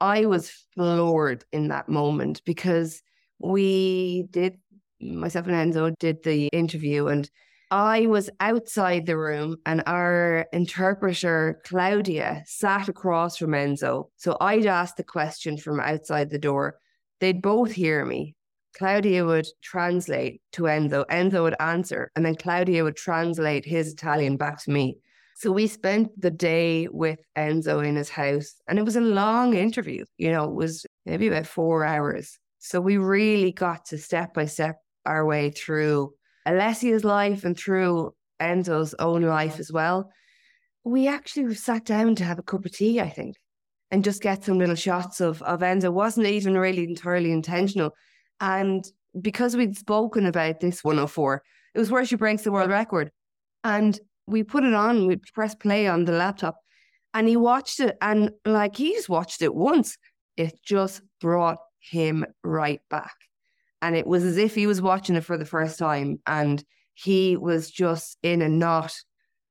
I 0.00 0.26
was 0.26 0.50
floored 0.74 1.44
in 1.52 1.68
that 1.68 1.88
moment 1.88 2.42
because 2.44 3.02
we 3.38 4.26
did, 4.30 4.58
myself 5.00 5.46
and 5.46 5.72
Enzo 5.72 5.96
did 5.98 6.22
the 6.22 6.48
interview, 6.48 7.08
and 7.08 7.28
I 7.72 8.04
was 8.04 8.28
outside 8.38 9.06
the 9.06 9.16
room, 9.16 9.56
and 9.64 9.82
our 9.86 10.46
interpreter, 10.52 11.58
Claudia, 11.64 12.42
sat 12.44 12.86
across 12.90 13.38
from 13.38 13.52
Enzo. 13.52 14.10
So 14.18 14.36
I'd 14.42 14.66
ask 14.66 14.96
the 14.96 15.02
question 15.02 15.56
from 15.56 15.80
outside 15.80 16.28
the 16.28 16.38
door. 16.38 16.76
They'd 17.20 17.40
both 17.40 17.72
hear 17.72 18.04
me. 18.04 18.36
Claudia 18.76 19.24
would 19.24 19.46
translate 19.62 20.42
to 20.52 20.64
Enzo. 20.64 21.06
Enzo 21.06 21.44
would 21.44 21.56
answer, 21.60 22.10
and 22.14 22.26
then 22.26 22.34
Claudia 22.34 22.84
would 22.84 22.96
translate 22.96 23.64
his 23.64 23.94
Italian 23.94 24.36
back 24.36 24.62
to 24.64 24.70
me. 24.70 24.98
So 25.34 25.50
we 25.50 25.66
spent 25.66 26.20
the 26.20 26.30
day 26.30 26.88
with 26.88 27.20
Enzo 27.38 27.82
in 27.82 27.96
his 27.96 28.10
house, 28.10 28.54
and 28.68 28.78
it 28.78 28.84
was 28.84 28.96
a 28.96 29.00
long 29.00 29.54
interview. 29.54 30.04
You 30.18 30.30
know, 30.30 30.44
it 30.44 30.54
was 30.54 30.84
maybe 31.06 31.26
about 31.26 31.46
four 31.46 31.86
hours. 31.86 32.38
So 32.58 32.82
we 32.82 32.98
really 32.98 33.52
got 33.52 33.86
to 33.86 33.96
step 33.96 34.34
by 34.34 34.44
step 34.44 34.76
our 35.06 35.24
way 35.24 35.50
through 35.50 36.12
Alessia's 36.46 37.04
life 37.04 37.44
and 37.44 37.56
through 37.56 38.14
Enzo's 38.40 38.94
own 38.98 39.22
life 39.22 39.58
as 39.60 39.70
well. 39.72 40.10
We 40.84 41.06
actually 41.06 41.54
sat 41.54 41.84
down 41.84 42.16
to 42.16 42.24
have 42.24 42.38
a 42.38 42.42
cup 42.42 42.64
of 42.64 42.72
tea, 42.72 43.00
I 43.00 43.08
think, 43.08 43.36
and 43.90 44.02
just 44.02 44.22
get 44.22 44.44
some 44.44 44.58
little 44.58 44.74
shots 44.74 45.20
of, 45.20 45.40
of 45.42 45.60
Enzo. 45.60 45.84
It 45.84 45.92
wasn't 45.92 46.26
even 46.26 46.58
really 46.58 46.84
entirely 46.84 47.30
intentional. 47.30 47.92
And 48.40 48.84
because 49.20 49.56
we'd 49.56 49.76
spoken 49.76 50.26
about 50.26 50.60
this 50.60 50.82
104, 50.82 51.42
it 51.74 51.78
was 51.78 51.90
where 51.90 52.04
she 52.04 52.16
breaks 52.16 52.42
the 52.42 52.52
world 52.52 52.70
record. 52.70 53.10
And 53.62 53.98
we 54.26 54.42
put 54.42 54.64
it 54.64 54.74
on, 54.74 55.06
we 55.06 55.16
press 55.34 55.54
play 55.54 55.86
on 55.86 56.04
the 56.04 56.12
laptop, 56.12 56.56
and 57.14 57.28
he 57.28 57.36
watched 57.36 57.78
it. 57.78 57.96
And 58.00 58.30
like 58.44 58.76
he 58.76 58.94
just 58.94 59.08
watched 59.08 59.42
it 59.42 59.54
once, 59.54 59.96
it 60.36 60.58
just 60.64 61.02
brought 61.20 61.58
him 61.78 62.24
right 62.42 62.80
back. 62.90 63.14
And 63.82 63.96
it 63.96 64.06
was 64.06 64.24
as 64.24 64.38
if 64.38 64.54
he 64.54 64.66
was 64.66 64.80
watching 64.80 65.16
it 65.16 65.24
for 65.24 65.36
the 65.36 65.44
first 65.44 65.78
time. 65.78 66.20
And 66.26 66.64
he 66.94 67.36
was 67.36 67.70
just 67.70 68.16
in 68.22 68.40
a 68.40 68.48
knot, 68.48 68.94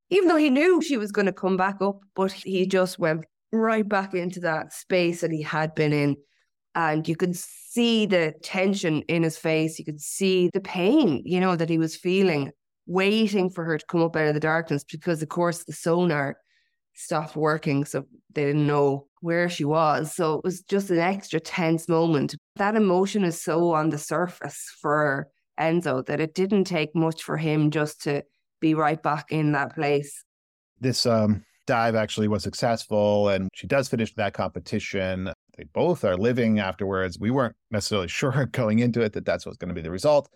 even 0.10 0.28
though 0.28 0.38
he 0.38 0.50
knew 0.50 0.82
she 0.82 0.98
was 0.98 1.12
going 1.12 1.26
to 1.26 1.34
come 1.34 1.58
back 1.58 1.82
up, 1.82 2.00
but 2.15 2.32
he 2.32 2.65
just 2.65 2.98
went 2.98 3.26
right 3.52 3.88
back 3.88 4.13
into 4.13 4.39
that 4.39 4.74
space 4.74 5.22
that 5.22 5.32
he 5.32 5.41
had 5.41 5.76
been 5.76 5.94
in. 5.94 6.15
And 6.74 7.06
you 7.08 7.17
could 7.17 7.36
see 7.36 8.06
the 8.06 8.34
tension 8.41 9.02
in 9.04 9.24
his 9.24 9.38
face. 9.38 9.78
You 9.78 9.84
could 9.84 10.00
see 10.00 10.50
the 10.54 10.62
pain, 10.62 11.22
you 11.26 11.39
know, 11.39 11.58
that 11.58 11.70
he 11.70 11.78
was 11.78 11.96
feeling 11.96 12.52
waiting 12.88 13.50
for 13.50 13.63
her 13.63 13.78
to 13.78 13.86
come 13.88 14.02
up 14.02 14.15
out 14.15 14.28
of 14.28 14.34
the 14.34 14.39
darkness 14.39 14.84
because, 14.84 15.22
of 15.22 15.30
course, 15.30 15.65
the 15.65 15.74
sonar 15.74 16.38
stopped 17.02 17.36
working. 17.36 17.86
So 17.86 18.06
they 18.34 18.46
didn't 18.46 18.68
know 18.68 19.08
where 19.22 19.50
she 19.50 19.66
was. 19.66 20.14
So 20.14 20.36
it 20.36 20.44
was 20.44 20.62
just 20.62 20.90
an 20.90 21.00
extra 21.00 21.40
tense 21.40 21.88
moment. 21.88 22.36
That 22.56 22.76
emotion 22.76 23.24
is 23.24 23.42
so 23.42 23.74
on 23.74 23.90
the 23.90 23.98
surface 23.98 24.74
for 24.82 25.28
Enzo 25.60 26.06
that 26.06 26.20
it 26.20 26.34
didn't 26.34 26.66
take 26.66 26.96
much 26.96 27.24
for 27.24 27.38
him 27.38 27.72
just 27.72 28.02
to 28.04 28.24
be 28.60 28.74
right 28.74 29.02
back 29.02 29.32
in 29.32 29.52
that 29.54 29.76
place. 29.76 30.24
This 30.80 31.06
um, 31.06 31.44
dive 31.68 31.96
actually 31.96 32.28
was 32.28 32.44
successful 32.44 33.30
and 33.30 33.50
she 33.54 33.68
does 33.68 33.88
finish 33.88 34.14
that 34.16 34.34
competition. 34.34 35.32
They 35.58 35.66
both 35.66 36.04
are 36.04 36.18
living 36.18 36.60
afterwards. 36.60 37.20
We 37.20 37.32
weren't 37.32 37.56
necessarily 37.70 38.08
sure 38.20 38.48
going 38.52 38.80
into 38.80 39.02
it 39.02 39.14
that 39.14 39.26
that's 39.26 39.46
what's 39.46 39.58
going 39.58 39.70
to 39.70 39.76
be 39.76 39.82
the 39.82 39.92
result. 39.92 40.30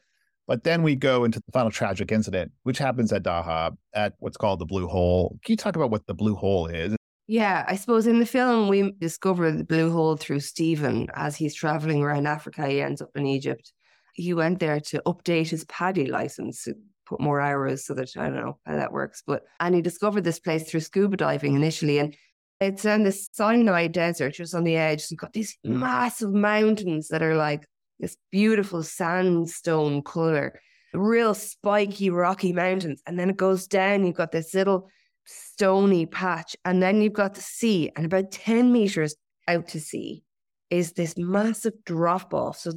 But 0.48 0.64
then 0.64 0.84
we 0.84 0.96
go 0.96 1.24
into 1.24 1.40
the 1.40 1.52
final 1.52 1.72
tragic 1.72 2.12
incident, 2.12 2.52
which 2.64 2.78
happens 2.78 3.12
at 3.12 3.24
Dahab 3.24 3.78
at 3.94 4.14
what's 4.20 4.38
called 4.38 4.60
the 4.60 4.66
Blue 4.66 4.88
Hole. 4.88 5.40
Can 5.44 5.54
you 5.54 5.58
talk 5.58 5.76
about 5.76 5.90
what 5.90 6.06
the 6.06 6.14
Blue 6.14 6.36
Hole 6.36 6.68
is? 6.68 6.96
Yeah, 7.28 7.66
I 7.68 7.76
suppose 7.76 8.06
in 8.06 8.20
the 8.20 8.26
film 8.26 8.68
we 8.68 8.92
discover 9.00 9.52
the 9.52 9.64
Blue 9.64 9.92
Hole 9.92 10.16
through 10.16 10.42
Stephen 10.42 11.08
as 11.16 11.36
he's 11.36 11.56
traveling 11.56 12.04
around 12.04 12.28
Africa. 12.28 12.68
He 12.68 12.82
ends 12.82 13.02
up 13.02 13.10
in 13.16 13.26
Egypt. 13.26 13.74
He 14.14 14.34
went 14.34 14.60
there 14.60 14.80
to 14.80 15.02
update 15.08 15.50
his 15.50 15.66
PADI 15.66 16.06
license, 16.06 16.68
put 17.08 17.20
more 17.20 17.42
hours 17.42 17.86
so 17.86 17.96
that 17.96 18.12
I 18.16 18.26
don't 18.26 18.36
know 18.36 18.60
how 18.66 18.76
that 18.76 18.94
works. 18.94 19.24
But 19.26 19.44
and 19.60 19.74
he 19.74 19.82
discovered 19.82 20.24
this 20.24 20.40
place 20.40 20.70
through 20.70 20.82
scuba 20.82 21.18
diving 21.18 21.56
initially, 21.56 21.98
and 21.98 22.16
it's 22.62 22.86
in 22.86 23.04
the 23.04 23.12
Sinai 23.12 23.88
desert, 23.88 24.36
just 24.36 24.54
on 24.54 24.64
the 24.64 24.78
edge. 24.78 25.06
You've 25.10 25.20
got 25.20 25.34
these 25.34 25.58
massive 25.64 26.32
mountains 26.32 27.08
that 27.08 27.24
are 27.24 27.36
like 27.36 27.66
this 28.00 28.18
beautiful 28.32 28.84
sandstone 28.84 30.02
color, 30.02 30.60
real 30.94 31.34
spiky, 31.34 32.10
rocky 32.10 32.54
mountains. 32.54 33.02
And 33.06 33.20
then 33.20 33.30
it 33.30 33.38
goes 33.38 33.68
down, 33.68 34.06
you've 34.06 34.16
got 34.16 34.32
this 34.32 34.54
little 34.54 34.90
stony 35.26 36.06
patch, 36.06 36.56
and 36.66 36.82
then 36.82 37.02
you've 37.02 37.14
got 37.14 37.34
the 37.34 37.42
sea, 37.42 37.92
and 37.96 38.06
about 38.06 38.32
10 38.32 38.72
meters 38.72 39.16
out 39.48 39.68
to 39.70 39.80
sea 39.80 40.24
is 40.70 40.94
this 40.94 41.18
massive 41.18 41.74
drop 41.86 42.34
off. 42.34 42.60
So 42.60 42.74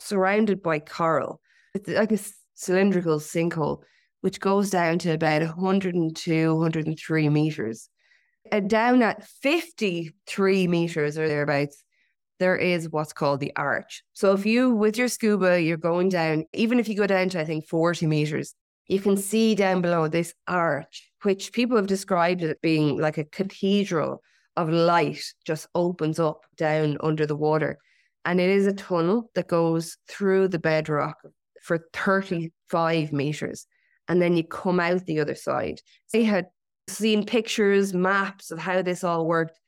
surrounded 0.00 0.62
by 0.62 0.78
coral. 0.80 1.40
It's 1.74 1.88
like 1.88 2.12
a 2.12 2.18
cylindrical 2.54 3.18
sinkhole, 3.18 3.82
which 4.20 4.40
goes 4.40 4.70
down 4.70 4.98
to 5.00 5.12
about 5.12 5.42
102, 5.42 6.54
103 6.54 7.28
meters. 7.28 7.88
And 8.50 8.68
down 8.68 9.02
at 9.02 9.24
53 9.26 10.68
meters 10.68 11.16
or 11.18 11.28
thereabouts, 11.28 11.83
there 12.44 12.56
is 12.56 12.90
what's 12.90 13.14
called 13.14 13.40
the 13.40 13.56
arch. 13.56 14.02
So 14.12 14.34
if 14.34 14.44
you, 14.44 14.74
with 14.74 14.98
your 14.98 15.08
scuba, 15.08 15.62
you're 15.62 15.78
going 15.78 16.10
down, 16.10 16.44
even 16.52 16.78
if 16.78 16.90
you 16.90 16.94
go 16.94 17.06
down 17.06 17.30
to, 17.30 17.40
I 17.40 17.46
think, 17.46 17.66
40 17.66 18.06
meters, 18.06 18.54
you 18.86 19.00
can 19.00 19.16
see 19.16 19.54
down 19.54 19.80
below 19.80 20.08
this 20.08 20.34
arch, 20.46 21.10
which 21.22 21.54
people 21.54 21.78
have 21.78 21.86
described 21.86 22.42
it 22.42 22.60
being 22.60 22.98
like 22.98 23.16
a 23.16 23.24
cathedral 23.24 24.20
of 24.58 24.68
light 24.68 25.24
just 25.46 25.68
opens 25.74 26.18
up 26.18 26.42
down 26.58 26.98
under 27.00 27.24
the 27.24 27.34
water. 27.34 27.78
And 28.26 28.38
it 28.42 28.50
is 28.50 28.66
a 28.66 28.74
tunnel 28.74 29.30
that 29.34 29.48
goes 29.48 29.96
through 30.06 30.48
the 30.48 30.58
bedrock 30.58 31.16
for 31.62 31.78
35 31.94 33.10
meters. 33.10 33.66
And 34.06 34.20
then 34.20 34.36
you 34.36 34.44
come 34.44 34.80
out 34.80 35.06
the 35.06 35.20
other 35.20 35.34
side. 35.34 35.80
They 36.12 36.24
had 36.24 36.48
seen 36.88 37.24
pictures, 37.24 37.94
maps 37.94 38.50
of 38.50 38.58
how 38.58 38.82
this 38.82 39.02
all 39.02 39.26
worked. 39.26 39.58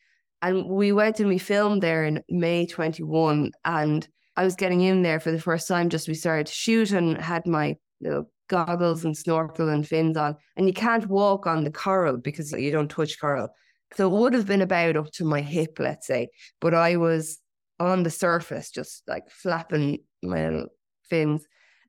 And 0.42 0.66
we 0.66 0.92
went 0.92 1.20
and 1.20 1.29
we 1.29 1.38
filmed 1.38 1.83
there 1.83 2.05
in 2.05 2.22
May 2.29 2.66
21. 2.66 3.53
And 3.64 4.09
I 4.37 4.44
was 4.44 4.57
getting 4.57 4.83
in 4.83 5.03
there 5.03 5.20
for 5.20 5.33
the 5.33 5.40
first 5.40 5.66
time, 5.66 5.88
just 5.88 6.09
we 6.09 6.14
started 6.14 6.46
to 6.46 6.53
shoot 6.53 6.92
and 6.92 7.16
had 7.18 7.46
my 7.46 7.77
little 8.01 8.31
goggles 8.49 9.05
and 9.05 9.16
snorkel 9.16 9.68
and 9.68 9.87
fins 9.87 10.16
on. 10.16 10.37
And 10.57 10.66
you 10.66 10.75
can't 10.75 11.07
walk 11.09 11.46
on 11.46 11.64
the 11.64 11.70
coral 11.70 12.18
because 12.18 12.53
you 12.53 12.70
don't 12.70 12.90
touch 12.90 13.18
coral. 13.18 13.49
So 13.94 14.07
it 14.07 14.18
would 14.18 14.35
have 14.35 14.46
been 14.46 14.62
about 14.62 14.96
up 14.96 15.11
to 15.12 15.25
my 15.25 15.40
hip, 15.40 15.79
let's 15.79 16.07
say. 16.07 16.29
But 16.61 16.75
I 16.75 16.96
was 16.96 17.38
on 17.79 18.03
the 18.03 18.11
surface, 18.11 18.70
just 18.70 19.03
like 19.07 19.31
flapping 19.31 19.99
my 20.22 20.64
fins 21.09 21.46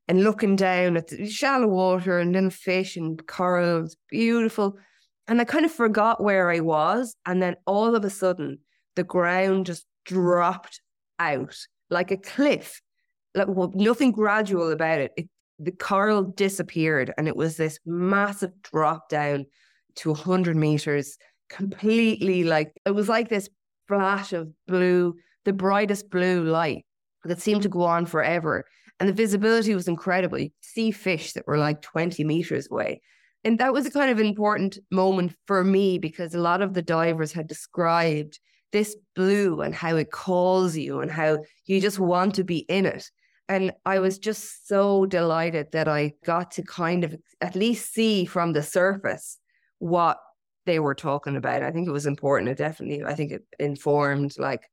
and 0.08 0.24
looking 0.24 0.56
down 0.56 0.98
at 0.98 1.08
the 1.08 1.30
shallow 1.30 1.68
water 1.68 2.20
and 2.20 2.34
then 2.34 2.50
fish 2.50 2.96
and 2.96 3.26
corals, 3.28 3.98
beautiful. 4.10 4.78
And 5.28 5.42
I 5.42 5.44
kind 5.44 5.66
of 5.66 5.72
forgot 5.72 6.24
where 6.24 6.50
I 6.50 6.62
was. 6.62 7.16
And 7.26 7.42
then 7.42 7.56
all 7.66 7.96
of 7.96 8.06
a 8.06 8.10
sudden, 8.10 8.60
the 8.96 9.04
ground 9.04 9.66
just 9.66 9.86
dropped 10.06 10.82
out 11.20 11.56
like 11.90 12.12
a 12.12 12.18
cliff. 12.18 12.82
Like 13.36 13.48
well, 13.48 13.72
nothing 13.76 14.12
gradual 14.12 14.72
about 14.72 15.00
it. 15.00 15.12
it. 15.18 15.30
The 15.60 15.72
coral 15.72 16.24
disappeared, 16.24 17.13
and 17.18 17.28
it 17.28 17.36
was 17.36 17.58
this 17.58 17.80
massive 17.86 18.52
drop 18.62 19.10
down 19.10 19.48
to 19.96 20.10
100 20.10 20.56
meters, 20.56 21.18
completely 21.50 22.44
like 22.44 22.74
it 22.86 22.92
was 22.92 23.10
like 23.10 23.30
this 23.30 23.50
flash 23.88 24.34
of 24.34 24.50
blue, 24.68 25.16
the 25.46 25.54
brightest 25.54 26.10
blue 26.10 26.44
light 26.44 26.86
that 27.24 27.42
seemed 27.42 27.63
to 27.63 27.70
go 27.70 27.84
on 27.84 28.06
forever. 28.06 28.66
And 29.00 29.10
the 29.10 29.13
visibility 29.13 29.76
was 29.76 29.88
incredible. 29.88 30.40
You 30.40 30.50
could 30.50 30.54
see 30.62 30.92
fish 30.92 31.34
that 31.34 31.48
were 31.48 31.58
like 31.58 31.82
20 31.82 32.24
meters 32.24 32.68
away. 32.70 33.02
And 33.43 33.60
that 33.60 33.73
was 33.73 33.86
a 33.86 33.91
kind 33.91 34.12
of 34.12 34.19
important 34.19 34.78
moment 34.91 35.36
for 35.45 35.63
me 35.63 36.00
because 36.00 36.34
a 36.34 36.39
lot 36.39 36.62
of 36.62 36.73
the 36.73 36.82
divers 36.82 37.32
had 37.32 37.47
described 37.47 38.39
this 38.71 38.95
blue 39.15 39.62
and 39.62 39.73
how 39.73 39.95
it 39.95 40.12
calls 40.12 40.76
you 40.76 41.00
and 41.00 41.10
how 41.10 41.39
you 41.65 41.80
just 41.80 42.00
want 42.00 42.36
to 42.36 42.43
be 42.43 42.60
in 42.69 42.86
it. 42.86 43.10
And 43.50 43.71
I 43.86 44.00
was 44.00 44.19
just 44.19 44.67
so 44.67 45.06
delighted 45.06 45.67
that 45.71 45.88
I 45.88 46.13
got 46.26 46.52
to 46.52 46.63
kind 46.63 47.06
of 47.06 47.15
at 47.39 47.56
least 47.56 47.93
see 47.93 48.26
from 48.26 48.52
the 48.52 48.63
surface 48.63 49.38
what 49.80 50.17
they 50.65 50.80
were 50.80 50.95
talking 50.95 51.38
about. 51.38 51.63
I 51.63 51.71
think 51.71 51.88
it 51.88 51.93
was 51.93 52.06
important. 52.06 52.50
It 52.50 52.58
definitely, 52.58 53.06
I 53.06 53.13
think 53.13 53.32
it 53.32 53.43
informed 53.58 54.36
like 54.38 54.63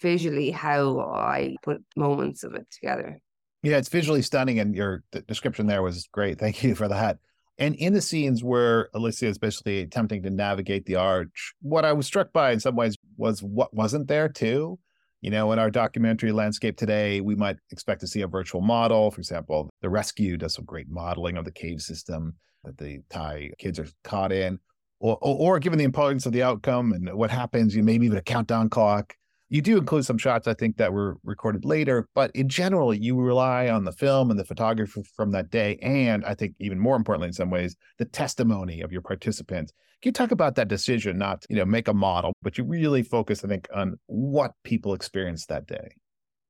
visually 0.00 0.50
how 0.50 1.00
I 1.00 1.56
put 1.62 1.84
moments 1.96 2.44
of 2.44 2.54
it 2.54 2.66
together. 2.70 3.20
Yeah, 3.62 3.76
it's 3.76 3.88
visually 3.88 4.22
stunning, 4.22 4.58
and 4.58 4.74
your 4.74 5.02
description 5.26 5.66
there 5.66 5.82
was 5.82 6.06
great. 6.12 6.38
Thank 6.38 6.62
you 6.62 6.74
for 6.74 6.88
that. 6.88 7.18
And 7.58 7.74
in 7.76 7.92
the 7.92 8.00
scenes 8.00 8.42
where 8.42 8.88
Alessia 8.94 9.28
is 9.28 9.38
basically 9.38 9.80
attempting 9.80 10.22
to 10.24 10.30
navigate 10.30 10.86
the 10.86 10.96
arch, 10.96 11.54
what 11.62 11.84
I 11.84 11.92
was 11.92 12.06
struck 12.06 12.32
by 12.32 12.50
in 12.50 12.60
some 12.60 12.74
ways 12.74 12.96
was 13.16 13.42
what 13.42 13.72
wasn't 13.72 14.08
there 14.08 14.28
too. 14.28 14.78
You 15.20 15.30
know, 15.30 15.52
in 15.52 15.58
our 15.58 15.70
documentary 15.70 16.32
landscape 16.32 16.76
today, 16.76 17.20
we 17.20 17.34
might 17.34 17.56
expect 17.70 18.00
to 18.02 18.06
see 18.06 18.20
a 18.22 18.26
virtual 18.26 18.60
model. 18.60 19.10
For 19.10 19.20
example, 19.20 19.70
The 19.80 19.88
Rescue 19.88 20.36
does 20.36 20.54
some 20.54 20.64
great 20.64 20.88
modeling 20.90 21.36
of 21.36 21.44
the 21.44 21.52
cave 21.52 21.80
system 21.80 22.34
that 22.64 22.76
the 22.76 23.00
Thai 23.08 23.52
kids 23.58 23.78
are 23.78 23.86
caught 24.02 24.32
in. 24.32 24.58
Or, 25.00 25.16
or, 25.22 25.54
or 25.54 25.58
given 25.58 25.78
the 25.78 25.84
importance 25.84 26.26
of 26.26 26.32
the 26.32 26.42
outcome 26.42 26.92
and 26.92 27.14
what 27.14 27.30
happens, 27.30 27.74
you 27.74 27.82
maybe 27.82 28.06
even 28.06 28.18
a 28.18 28.22
countdown 28.22 28.68
clock. 28.68 29.14
You 29.50 29.60
do 29.60 29.76
include 29.76 30.06
some 30.06 30.18
shots, 30.18 30.48
I 30.48 30.54
think, 30.54 30.78
that 30.78 30.92
were 30.92 31.16
recorded 31.22 31.64
later, 31.64 32.08
but 32.14 32.30
in 32.34 32.48
general, 32.48 32.94
you 32.94 33.20
rely 33.20 33.68
on 33.68 33.84
the 33.84 33.92
film 33.92 34.30
and 34.30 34.40
the 34.40 34.44
photography 34.44 35.02
from 35.14 35.32
that 35.32 35.50
day. 35.50 35.78
And 35.82 36.24
I 36.24 36.34
think 36.34 36.54
even 36.60 36.78
more 36.78 36.96
importantly, 36.96 37.28
in 37.28 37.34
some 37.34 37.50
ways, 37.50 37.76
the 37.98 38.06
testimony 38.06 38.80
of 38.80 38.90
your 38.90 39.02
participants. 39.02 39.72
Can 40.02 40.08
you 40.08 40.12
talk 40.12 40.32
about 40.32 40.54
that 40.56 40.68
decision 40.68 41.18
not 41.18 41.44
you 41.48 41.56
know, 41.56 41.64
make 41.64 41.88
a 41.88 41.94
model, 41.94 42.32
but 42.42 42.58
you 42.58 42.64
really 42.64 43.02
focus, 43.02 43.44
I 43.44 43.48
think, 43.48 43.68
on 43.74 43.96
what 44.06 44.52
people 44.64 44.94
experienced 44.94 45.48
that 45.48 45.66
day? 45.66 45.88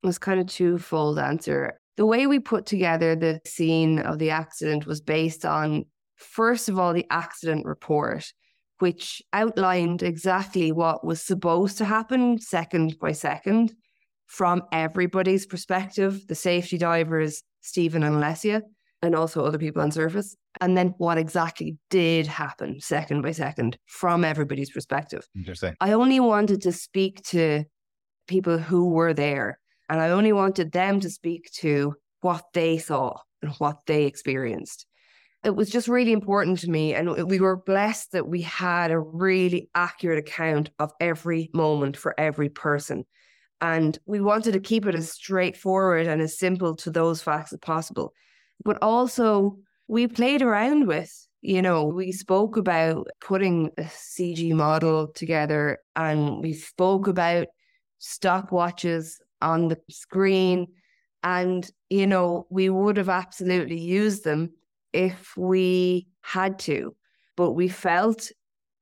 It 0.03 0.07
was 0.07 0.17
kind 0.17 0.39
of 0.39 0.47
twofold 0.47 1.19
answer. 1.19 1.79
The 1.97 2.05
way 2.05 2.27
we 2.27 2.39
put 2.39 2.65
together 2.65 3.15
the 3.15 3.39
scene 3.45 3.99
of 3.99 4.19
the 4.19 4.29
accident 4.29 4.85
was 4.85 4.99
based 5.01 5.45
on, 5.45 5.85
first 6.15 6.69
of 6.69 6.79
all, 6.79 6.93
the 6.93 7.05
accident 7.09 7.65
report 7.65 8.33
which 8.79 9.21
outlined 9.33 10.03
exactly 10.03 10.71
what 10.71 11.05
was 11.05 11.21
supposed 11.21 11.77
to 11.77 11.85
happen 11.85 12.39
second 12.39 12.97
by 12.99 13.11
second 13.11 13.73
from 14.25 14.63
everybody's 14.71 15.45
perspective 15.45 16.27
the 16.27 16.35
safety 16.35 16.77
divers, 16.77 17.43
Stephen 17.61 18.03
and 18.03 18.15
Alessia, 18.15 18.61
and 19.01 19.15
also 19.15 19.45
other 19.45 19.57
people 19.57 19.81
on 19.81 19.91
surface. 19.91 20.35
And 20.61 20.77
then 20.77 20.93
what 20.97 21.17
exactly 21.17 21.77
did 21.89 22.27
happen 22.27 22.79
second 22.79 23.21
by 23.21 23.31
second 23.31 23.77
from 23.85 24.23
everybody's 24.23 24.71
perspective. 24.71 25.27
Interesting. 25.35 25.75
I 25.79 25.91
only 25.91 26.19
wanted 26.19 26.61
to 26.61 26.71
speak 26.71 27.21
to 27.27 27.65
people 28.27 28.57
who 28.57 28.89
were 28.89 29.13
there, 29.13 29.59
and 29.89 29.99
I 29.99 30.09
only 30.09 30.33
wanted 30.33 30.71
them 30.71 30.99
to 31.01 31.09
speak 31.09 31.51
to 31.57 31.95
what 32.21 32.45
they 32.53 32.77
saw 32.77 33.17
and 33.41 33.51
what 33.57 33.79
they 33.85 34.05
experienced 34.05 34.87
it 35.45 35.55
was 35.55 35.69
just 35.69 35.87
really 35.87 36.11
important 36.11 36.57
to 36.59 36.69
me. 36.69 36.95
And 36.95 37.29
we 37.29 37.39
were 37.39 37.55
blessed 37.55 38.13
that 38.13 38.27
we 38.27 38.41
had 38.41 38.89
a 38.89 38.99
really 38.99 39.69
accurate 39.75 40.17
account 40.17 40.71
of 40.79 40.91
every 40.99 41.51
moment 41.53 41.95
for 41.95 42.19
every 42.19 42.49
person. 42.49 43.05
And 43.61 43.97
we 44.07 44.19
wanted 44.19 44.53
to 44.53 44.59
keep 44.59 44.87
it 44.87 44.95
as 44.95 45.11
straightforward 45.11 46.07
and 46.07 46.19
as 46.19 46.39
simple 46.39 46.75
to 46.77 46.89
those 46.89 47.21
facts 47.21 47.53
as 47.53 47.59
possible. 47.59 48.11
But 48.63 48.79
also, 48.81 49.59
we 49.87 50.07
played 50.07 50.41
around 50.41 50.87
with, 50.87 51.13
you 51.41 51.61
know, 51.61 51.85
we 51.85 52.11
spoke 52.11 52.57
about 52.57 53.07
putting 53.21 53.69
a 53.77 53.83
CG 53.83 54.51
model 54.51 55.09
together 55.09 55.77
and 55.95 56.41
we 56.41 56.53
spoke 56.53 57.07
about 57.07 57.47
stopwatches 58.01 59.17
on 59.43 59.67
the 59.67 59.79
screen. 59.91 60.67
And, 61.21 61.69
you 61.91 62.07
know, 62.07 62.47
we 62.49 62.69
would 62.69 62.97
have 62.97 63.09
absolutely 63.09 63.79
used 63.79 64.23
them 64.23 64.49
if 64.95 65.35
we 65.37 66.07
had 66.21 66.57
to, 66.59 66.95
but 67.35 67.51
we 67.51 67.67
felt 67.67 68.31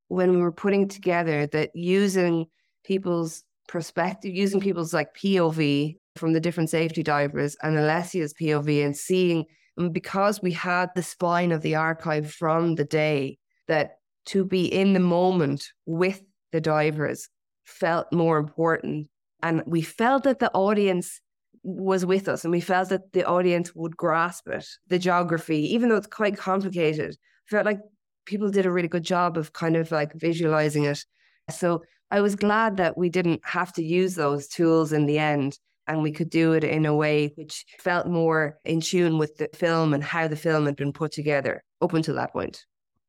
when 0.08 0.32
we 0.32 0.38
were 0.38 0.52
putting 0.52 0.88
together 0.88 1.48
that 1.48 1.72
using 1.74 2.46
people's 2.86 3.44
perspective, 3.68 4.34
using 4.34 4.60
people's 4.60 4.94
like 4.94 5.16
POV 5.16 5.98
from 6.16 6.34
the 6.34 6.40
different 6.40 6.70
safety 6.70 7.02
divers 7.02 7.58
and 7.64 7.76
Alessia's 7.76 8.34
POV 8.34 8.86
and 8.86 8.96
seeing, 8.96 9.46
because 9.92 10.42
we 10.42 10.52
had 10.52 10.90
the 10.94 11.02
spine 11.02 11.52
of 11.52 11.64
the 11.64 11.76
archive 11.76 12.32
from 12.32 12.76
the 12.76 12.86
day, 12.86 13.40
that 13.68 13.98
to 14.26 14.46
be 14.46 14.66
in 14.66 14.94
the 14.94 15.00
moment 15.00 15.72
with 15.86 16.22
the 16.52 16.62
divers 16.62 17.28
felt 17.66 18.12
more 18.14 18.38
important. 18.38 19.08
And 19.42 19.64
we 19.66 19.82
felt 19.82 20.24
that 20.24 20.40
the 20.40 20.52
audience 20.52 21.20
was 21.64 22.06
with 22.06 22.28
us 22.28 22.44
and 22.44 22.52
we 22.52 22.60
felt 22.60 22.90
that 22.90 23.14
the 23.14 23.26
audience 23.26 23.74
would 23.74 23.96
grasp 23.96 24.48
it, 24.50 24.68
the 24.88 25.00
geography, 25.00 25.74
even 25.74 25.90
though 25.90 25.96
it's 25.96 26.08
quite 26.08 26.38
complicated. 26.38 27.16
felt 27.46 27.66
like 27.66 27.80
people 28.26 28.50
did 28.50 28.66
a 28.66 28.72
really 28.72 28.88
good 28.88 29.04
job 29.04 29.38
of 29.38 29.54
kind 29.54 29.76
of 29.76 29.92
like 29.92 30.14
visualizing 30.14 30.86
it. 30.86 31.04
So 31.50 31.84
I 32.12 32.22
was 32.22 32.36
glad 32.36 32.78
that 32.78 32.98
we 32.98 33.10
didn't 33.10 33.42
have 33.44 33.74
to 33.74 33.84
use 33.84 34.16
those 34.16 34.48
tools 34.48 34.94
in 34.94 35.06
the 35.06 35.18
end 35.18 35.58
and 35.88 36.02
we 36.02 36.12
could 36.12 36.30
do 36.30 36.54
it 36.54 36.64
in 36.64 36.86
a 36.86 36.96
way 36.96 37.34
which 37.36 37.66
felt 37.80 38.08
more 38.08 38.58
in 38.66 38.82
tune 38.82 39.18
with 39.18 39.38
the 39.38 39.50
film 39.54 39.94
and 39.94 40.04
how 40.04 40.28
the 40.28 40.36
film 40.36 40.66
had 40.66 40.76
been 40.76 40.94
put 40.94 41.12
together 41.12 41.64
up 41.82 41.94
until 41.94 42.16
that 42.16 42.32
point. 42.32 42.66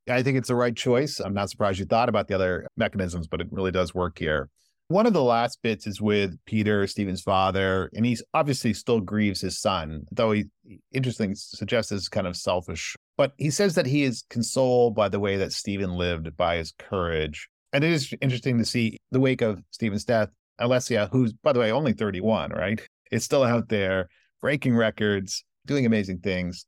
I 0.09 0.23
think 0.23 0.37
it's 0.37 0.49
the 0.49 0.55
right 0.55 0.77
choice. 0.77 1.19
I'm 1.19 1.35
not 1.35 1.51
surprised 1.51 1.79
you 1.79 1.87
thought 1.87 2.09
about 2.09 2.29
the 2.29 2.35
other 2.35 2.67
mechanisms, 2.77 3.27
but 3.27 3.41
it 3.41 3.49
really 3.51 3.71
does 3.71 3.95
work 3.95 4.19
here. 4.19 4.51
One 4.89 5.07
of 5.07 5.15
the 5.15 5.23
last 5.23 5.63
bits 5.63 5.87
is 5.87 6.01
with 6.01 6.37
Peter, 6.45 6.87
Stephen's 6.87 7.23
father, 7.23 7.91
and 7.95 8.05
he's 8.05 8.23
obviously 8.35 8.75
still 8.75 9.01
grieves 9.01 9.41
his 9.41 9.59
son, 9.59 10.05
though 10.13 10.33
he 10.33 10.45
interesting 10.93 11.35
suggests 11.35 11.91
is 11.91 12.09
kind 12.09 12.27
of 12.27 12.37
selfish. 12.37 12.95
But 13.17 13.33
he 13.39 13.51
says 13.51 13.75
that 13.77 13.87
he 13.87 14.03
is 14.03 14.25
consoled 14.29 14.95
by 14.95 15.09
the 15.09 15.21
way 15.21 15.39
that 15.39 15.53
Stephen 15.53 15.95
lived, 15.95 16.37
by 16.37 16.57
his 16.57 16.73
courage. 16.79 17.49
And 17.73 17.83
it 17.83 17.93
is 17.93 18.13
interesting 18.21 18.59
to 18.59 18.65
see 18.67 18.99
the 19.11 19.21
wake 19.21 19.41
of 19.41 19.63
Stephen's 19.71 20.05
death, 20.05 20.29
Alessia, 20.61 21.09
who's, 21.11 21.33
by 21.33 21.55
the 21.55 21.61
way, 21.61 21.73
only 21.73 21.95
31, 21.95 22.51
right? 22.51 22.81
Is 23.11 23.25
still 23.25 23.43
out 23.43 23.71
there 23.71 24.09
breaking 24.43 24.77
records, 24.77 25.45
doing 25.65 25.87
amazing 25.87 26.19
things. 26.19 26.67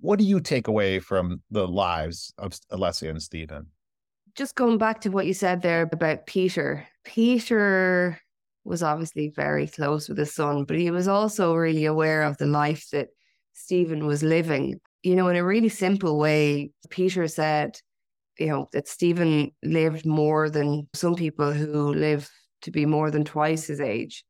What 0.00 0.20
do 0.20 0.24
you 0.24 0.40
take 0.40 0.68
away 0.68 1.00
from 1.00 1.42
the 1.50 1.66
lives 1.66 2.32
of 2.38 2.52
Alessia 2.70 3.10
and 3.10 3.20
Stephen? 3.20 3.66
Just 4.38 4.54
going 4.54 4.78
back 4.78 5.00
to 5.00 5.08
what 5.08 5.26
you 5.26 5.34
said 5.34 5.62
there 5.62 5.82
about 5.82 6.26
Peter. 6.26 6.86
Peter 7.02 8.20
was 8.62 8.84
obviously 8.84 9.32
very 9.34 9.66
close 9.66 10.08
with 10.08 10.16
his 10.16 10.32
son, 10.32 10.62
but 10.62 10.78
he 10.78 10.92
was 10.92 11.08
also 11.08 11.56
really 11.56 11.86
aware 11.86 12.22
of 12.22 12.36
the 12.36 12.46
life 12.46 12.88
that 12.92 13.08
Stephen 13.52 14.06
was 14.06 14.22
living. 14.22 14.78
You 15.02 15.16
know, 15.16 15.26
in 15.26 15.34
a 15.34 15.42
really 15.42 15.68
simple 15.68 16.20
way, 16.20 16.70
Peter 16.88 17.26
said, 17.26 17.80
you 18.38 18.46
know, 18.46 18.68
that 18.72 18.86
Stephen 18.86 19.50
lived 19.64 20.06
more 20.06 20.48
than 20.48 20.88
some 20.94 21.16
people 21.16 21.50
who 21.52 21.92
live 21.92 22.30
to 22.62 22.70
be 22.70 22.86
more 22.86 23.10
than 23.10 23.24
twice 23.24 23.66
his 23.66 23.80
age. 23.80 24.24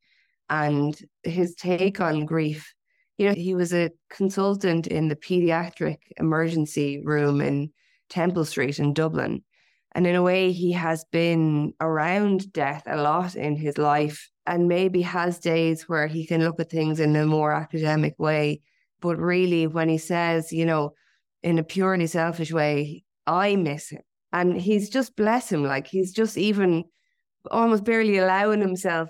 And 0.49 0.99
his 1.23 1.55
take 1.55 2.01
on 2.01 2.25
grief, 2.25 2.73
you 3.19 3.29
know, 3.29 3.35
he 3.35 3.55
was 3.55 3.75
a 3.75 3.91
consultant 4.09 4.87
in 4.87 5.09
the 5.09 5.17
pediatric 5.17 5.99
emergency 6.17 7.03
room 7.05 7.43
in 7.43 7.75
Temple 8.09 8.47
Street 8.47 8.79
in 8.79 8.95
Dublin. 8.95 9.45
And 9.93 10.07
in 10.07 10.15
a 10.15 10.23
way, 10.23 10.53
he 10.53 10.73
has 10.73 11.05
been 11.11 11.73
around 11.81 12.53
death 12.53 12.85
a 12.87 12.97
lot 12.97 13.35
in 13.35 13.57
his 13.57 13.79
life 13.79 14.31
and 14.47 14.69
maybe 14.69 15.03
has 15.03 15.39
days 15.39 15.89
where 15.89 16.07
he 16.07 16.27
can 16.27 16.45
look 16.45 16.61
at 16.61 16.71
things 16.71 17.01
in 17.01 17.17
a 17.17 17.27
more 17.27 17.53
academic 17.53 18.15
way. 18.19 18.61
But 19.01 19.19
really, 19.19 19.67
when 19.67 19.89
he 19.89 19.99
says, 19.99 20.53
you 20.53 20.67
know, 20.67 20.95
in 21.43 21.59
a 21.59 21.63
purely 21.63 22.07
selfish 22.07 22.53
way, 22.53 23.05
I 23.27 23.57
miss 23.57 23.91
him. 23.91 24.03
And 24.33 24.61
he's 24.61 24.91
just, 24.91 25.17
bless 25.17 25.51
him, 25.51 25.65
like 25.65 25.87
he's 25.87 26.13
just 26.13 26.37
even 26.37 26.85
almost 27.51 27.85
barely 27.85 28.19
allowing 28.19 28.61
himself 28.61 29.09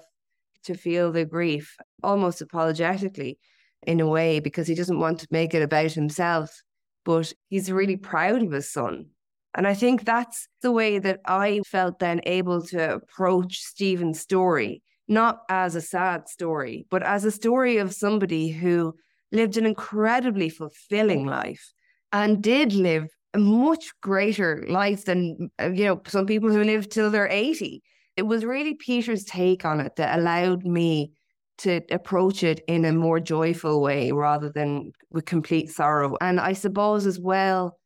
to 0.65 0.75
feel 0.75 1.11
the 1.11 1.25
grief, 1.25 1.77
almost 2.03 2.41
apologetically 2.41 3.39
in 3.87 4.01
a 4.01 4.07
way, 4.07 4.39
because 4.41 4.67
he 4.69 4.75
doesn't 4.75 5.01
want 5.01 5.21
to 5.21 5.29
make 5.31 5.55
it 5.55 5.63
about 5.63 5.93
himself. 5.93 6.63
But 7.05 7.33
he's 7.49 7.73
really 7.73 7.97
proud 7.97 8.43
of 8.43 8.53
his 8.53 8.71
son. 8.71 9.07
And 9.55 9.67
I 9.67 9.75
think 9.75 10.05
that's 10.05 10.49
the 10.63 10.73
way 10.73 10.99
that 10.99 11.21
I 11.25 11.61
felt 11.67 11.99
then 11.99 12.21
able 12.25 12.63
to 12.67 12.95
approach 12.95 13.61
Stephen's 13.61 14.21
story, 14.21 14.83
not 15.09 15.41
as 15.49 15.75
a 15.75 15.81
sad 15.81 16.29
story, 16.29 16.87
but 16.91 17.03
as 17.03 17.25
a 17.25 17.31
story 17.31 17.79
of 17.79 17.95
somebody 17.95 18.49
who 18.49 18.95
lived 19.33 19.57
an 19.57 19.67
incredibly 19.67 20.49
fulfilling 20.49 21.27
life 21.27 21.73
and 22.13 22.43
did 22.43 22.73
live 22.73 23.09
a 23.35 23.39
much 23.39 23.93
greater 24.01 24.65
life 24.69 25.05
than 25.05 25.51
uh, 25.61 25.71
you 25.71 25.85
know 25.85 26.01
some 26.07 26.27
people 26.27 26.51
who 26.51 26.65
live 26.65 26.89
till 26.89 27.11
they're 27.11 27.29
80 27.29 27.83
it 28.17 28.23
was 28.23 28.45
really 28.45 28.75
peter's 28.75 29.25
take 29.25 29.65
on 29.65 29.81
it 29.81 29.97
that 29.97 30.19
allowed 30.19 30.65
me 30.65 31.13
to 31.59 31.83
approach 31.91 32.43
it 32.43 32.63
in 32.69 32.85
a 32.85 32.93
more 32.93 33.21
joyful 33.21 33.83
way 33.83 34.13
rather 34.13 34.49
than 34.49 34.93
with 35.11 35.25
complete 35.25 35.69
sorrow. 35.69 36.17
And 36.21 36.41
i 36.41 36.53
suppose 36.53 37.05
as 37.05 37.21
well 37.21 37.79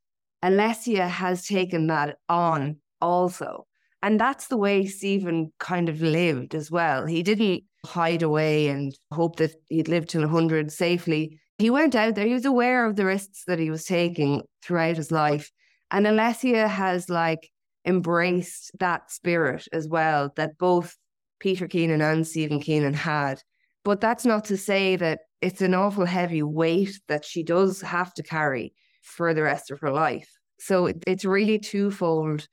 alessia 0.42 1.08
has 1.08 1.46
taken 1.46 1.86
that 1.86 2.18
on 2.28 2.76
also 3.00 3.66
and 4.02 4.20
that's 4.20 4.48
the 4.48 4.56
way 4.56 4.86
stephen 4.86 5.52
kind 5.58 5.88
of 5.88 6.00
lived 6.00 6.54
as 6.54 6.70
well 6.70 7.06
he 7.06 7.22
didn't 7.22 7.62
hide 7.84 8.22
away 8.22 8.68
and 8.68 8.96
hope 9.12 9.36
that 9.36 9.52
he'd 9.68 9.88
live 9.88 10.06
till 10.06 10.22
100 10.22 10.70
safely 10.70 11.38
he 11.62 11.70
went 11.70 11.94
out 11.94 12.16
there. 12.16 12.26
He 12.26 12.34
was 12.34 12.44
aware 12.44 12.86
of 12.86 12.96
the 12.96 13.04
risks 13.04 13.44
that 13.46 13.60
he 13.60 13.70
was 13.70 13.84
taking 13.84 14.42
throughout 14.62 14.96
his 14.96 15.12
life. 15.12 15.52
And 15.92 16.06
Alessia 16.06 16.68
has 16.68 17.08
like 17.08 17.50
embraced 17.86 18.72
that 18.80 19.12
spirit 19.12 19.68
as 19.72 19.88
well 19.88 20.32
that 20.34 20.58
both 20.58 20.96
Peter 21.38 21.68
Keenan 21.68 22.00
and 22.00 22.26
Stephen 22.26 22.60
Keenan 22.60 22.94
had. 22.94 23.42
But 23.84 24.00
that's 24.00 24.24
not 24.24 24.44
to 24.46 24.56
say 24.56 24.96
that 24.96 25.20
it's 25.40 25.62
an 25.62 25.74
awful 25.74 26.04
heavy 26.04 26.42
weight 26.42 27.00
that 27.06 27.24
she 27.24 27.44
does 27.44 27.80
have 27.82 28.12
to 28.14 28.24
carry 28.24 28.74
for 29.02 29.34
the 29.34 29.42
rest 29.42 29.70
of 29.70 29.80
her 29.80 29.90
life. 29.90 30.30
So 30.58 30.92
it's 31.06 31.24
really 31.24 31.58
twofold. 31.58 32.46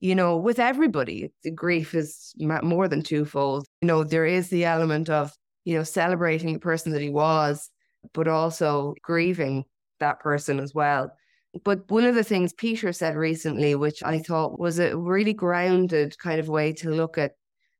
You 0.00 0.14
know, 0.14 0.36
with 0.36 0.58
everybody, 0.58 1.32
the 1.42 1.50
grief 1.50 1.94
is 1.94 2.32
more 2.38 2.88
than 2.88 3.02
twofold. 3.02 3.66
You 3.82 3.88
know, 3.88 4.04
there 4.04 4.26
is 4.26 4.48
the 4.48 4.64
element 4.64 5.10
of, 5.10 5.32
you 5.64 5.76
know, 5.76 5.82
celebrating 5.82 6.52
the 6.52 6.58
person 6.60 6.92
that 6.92 7.02
he 7.02 7.10
was 7.10 7.70
but 8.12 8.28
also 8.28 8.94
grieving 9.02 9.64
that 10.00 10.20
person 10.20 10.60
as 10.60 10.74
well. 10.74 11.10
But 11.64 11.90
one 11.90 12.04
of 12.04 12.14
the 12.14 12.24
things 12.24 12.52
Peter 12.52 12.92
said 12.92 13.16
recently, 13.16 13.74
which 13.74 14.02
I 14.02 14.18
thought 14.18 14.60
was 14.60 14.78
a 14.78 14.96
really 14.96 15.32
grounded 15.32 16.18
kind 16.18 16.38
of 16.38 16.48
way 16.48 16.72
to 16.74 16.90
look 16.90 17.16
at 17.16 17.32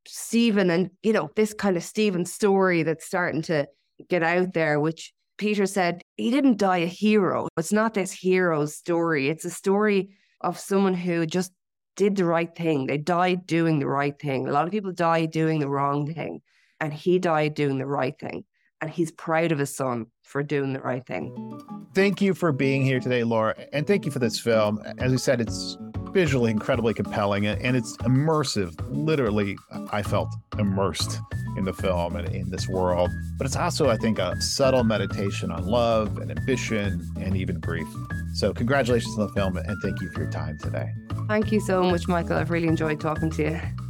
Stephen 0.07 0.71
and, 0.71 0.91
you 1.03 1.13
know, 1.13 1.29
this 1.37 1.53
kind 1.53 1.77
of 1.77 1.83
Stephen 1.83 2.25
story 2.25 2.83
that's 2.83 3.05
starting 3.05 3.43
to 3.43 3.69
get 4.09 4.23
out 4.23 4.55
there, 4.55 4.81
which 4.81 5.13
Peter 5.37 5.67
said 5.67 6.03
he 6.17 6.31
didn't 6.31 6.59
die 6.59 6.79
a 6.79 6.87
hero. 6.87 7.49
It's 7.57 7.73
not 7.73 7.95
this 7.95 8.13
hero's 8.13 8.77
story. 8.77 9.29
It's 9.29 9.45
a 9.45 9.51
story 9.51 10.17
of 10.41 10.59
someone 10.59 10.95
who 10.95 11.27
just 11.27 11.53
did 11.97 12.17
the 12.17 12.25
right 12.25 12.55
thing. 12.55 12.87
They 12.87 12.99
died 12.99 13.47
doing 13.47 13.79
the 13.79 13.87
right 13.87 14.19
thing. 14.19 14.49
A 14.49 14.53
lot 14.53 14.67
of 14.67 14.71
people 14.71 14.93
die 14.93 15.27
doing 15.27 15.61
the 15.61 15.69
wrong 15.69 16.13
thing, 16.13 16.41
and 16.81 16.93
he 16.93 17.19
died 17.19 17.55
doing 17.55 17.79
the 17.79 17.87
right 17.87 18.19
thing 18.19 18.45
and 18.81 18.91
he's 18.91 19.11
proud 19.11 19.53
of 19.53 19.59
his 19.59 19.75
son 19.75 20.07
for 20.23 20.43
doing 20.43 20.73
the 20.73 20.81
right 20.81 21.05
thing. 21.07 21.61
Thank 21.95 22.21
you 22.21 22.35
for 22.35 22.53
being 22.53 22.83
here 22.83 23.01
today, 23.01 23.25
Laura, 23.25 23.55
and 23.73 23.87
thank 23.87 24.05
you 24.05 24.11
for 24.11 24.19
this 24.19 24.39
film. 24.39 24.83
As 24.99 25.11
we 25.13 25.19
said, 25.19 25.41
it's 25.41 25.77
visually 26.13 26.51
incredibly 26.51 26.95
compelling 26.95 27.47
and 27.47 27.77
it's 27.77 27.97
immersive. 27.99 28.75
Literally, 28.91 29.57
I 29.93 30.03
felt 30.03 30.29
immersed 30.59 31.19
in 31.57 31.65
the 31.65 31.73
film 31.73 32.17
and 32.17 32.29
in 32.35 32.51
this 32.51 32.69
world. 32.69 33.11
But 33.39 33.47
it's 33.47 33.57
also, 33.57 33.89
I 33.89 33.97
think, 33.97 34.19
a 34.19 34.39
subtle 34.41 34.85
meditation 34.85 35.51
on 35.51 35.67
love 35.67 36.19
and 36.19 36.31
ambition 36.31 37.07
and 37.19 37.37
even 37.37 37.61
grief. 37.61 37.89
So, 38.35 38.53
congratulations 38.53 39.19
on 39.19 39.27
the 39.27 39.33
film 39.33 39.57
and 39.57 39.83
thank 39.83 40.01
you 40.01 40.11
for 40.11 40.23
your 40.23 40.31
time 40.31 40.59
today. 40.59 40.91
Thank 41.29 41.53
you 41.53 41.61
so 41.61 41.83
much, 41.83 42.09
Michael. 42.09 42.37
I've 42.37 42.51
really 42.51 42.69
enjoyed 42.69 43.01
talking 43.01 43.31
to 43.31 43.43
you 43.43 43.86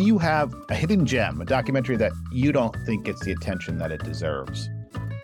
do 0.00 0.06
you 0.06 0.16
have 0.16 0.54
a 0.70 0.74
hidden 0.74 1.04
gem, 1.04 1.42
a 1.42 1.44
documentary 1.44 1.94
that 1.94 2.12
you 2.32 2.52
don't 2.52 2.74
think 2.86 3.04
gets 3.04 3.20
the 3.20 3.32
attention 3.32 3.76
that 3.76 3.92
it 3.92 4.02
deserves? 4.02 4.70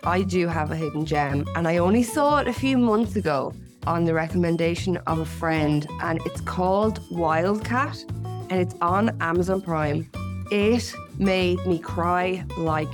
I 0.03 0.21
do 0.21 0.47
have 0.47 0.69
a 0.69 0.75
hidden 0.75 1.03
gem, 1.03 1.47
and 1.55 1.67
I 1.67 1.77
only 1.77 2.03
saw 2.03 2.37
it 2.41 2.47
a 2.47 2.53
few 2.53 2.77
months 2.77 3.15
ago 3.15 3.55
on 3.87 4.05
the 4.05 4.13
recommendation 4.13 4.97
of 5.07 5.17
a 5.17 5.25
friend, 5.25 5.87
and 6.03 6.19
it's 6.27 6.41
called 6.41 7.01
Wildcat, 7.09 8.05
and 8.51 8.61
it's 8.61 8.75
on 8.79 9.19
Amazon 9.19 9.61
Prime. 9.61 10.11
It 10.51 10.93
made 11.17 11.57
me 11.65 11.79
cry 11.79 12.45
like 12.55 12.93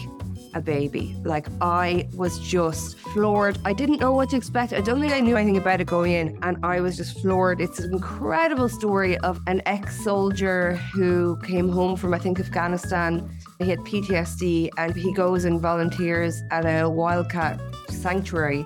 a 0.54 0.62
baby. 0.62 1.18
Like 1.26 1.48
I 1.60 2.08
was 2.14 2.40
just 2.40 2.98
floored. 3.14 3.60
I 3.64 3.74
didn't 3.74 4.00
know 4.00 4.12
what 4.12 4.32
to 4.32 4.36
expect. 4.36 4.74
I 4.74 4.82
don't 4.82 5.00
think 5.00 5.14
I 5.14 5.20
knew 5.20 5.38
anything 5.38 5.58
about 5.58 5.80
it 5.80 5.86
going 5.86 6.14
in, 6.14 6.40
and 6.42 6.58
I 6.66 6.82
was 6.82 6.98
just 6.98 7.22
floored. 7.22 7.62
It's 7.62 7.80
an 7.80 7.94
incredible 7.94 8.68
story 8.68 9.18
of 9.20 9.40
an 9.48 9.62
ex-soldier 9.68 10.76
who 10.94 11.38
came 11.44 11.70
home 11.70 11.96
from 11.96 12.14
I 12.14 12.20
think 12.20 12.40
Afghanistan. 12.40 13.30
He 13.60 13.70
had 13.70 13.80
PTSD, 13.80 14.70
and 14.78 14.96
he 14.96 15.14
goes 15.14 15.46
and 15.46 15.62
volunteers 15.62 16.42
at 16.52 16.66
a 16.66 16.90
wildcat 16.90 17.62
sanctuary 17.90 18.66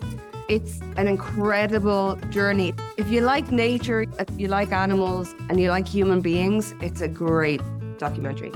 It's 0.49 0.79
an 0.95 1.07
incredible 1.09 2.15
journey. 2.29 2.73
If 2.95 3.09
you 3.09 3.19
like 3.19 3.51
nature, 3.51 4.05
if 4.17 4.29
you 4.39 4.47
like 4.47 4.71
animals, 4.71 5.35
and 5.49 5.59
you 5.59 5.69
like 5.71 5.85
human 5.85 6.21
beings, 6.21 6.73
it's 6.79 7.01
a 7.01 7.09
great 7.09 7.61
documentary. 7.97 8.53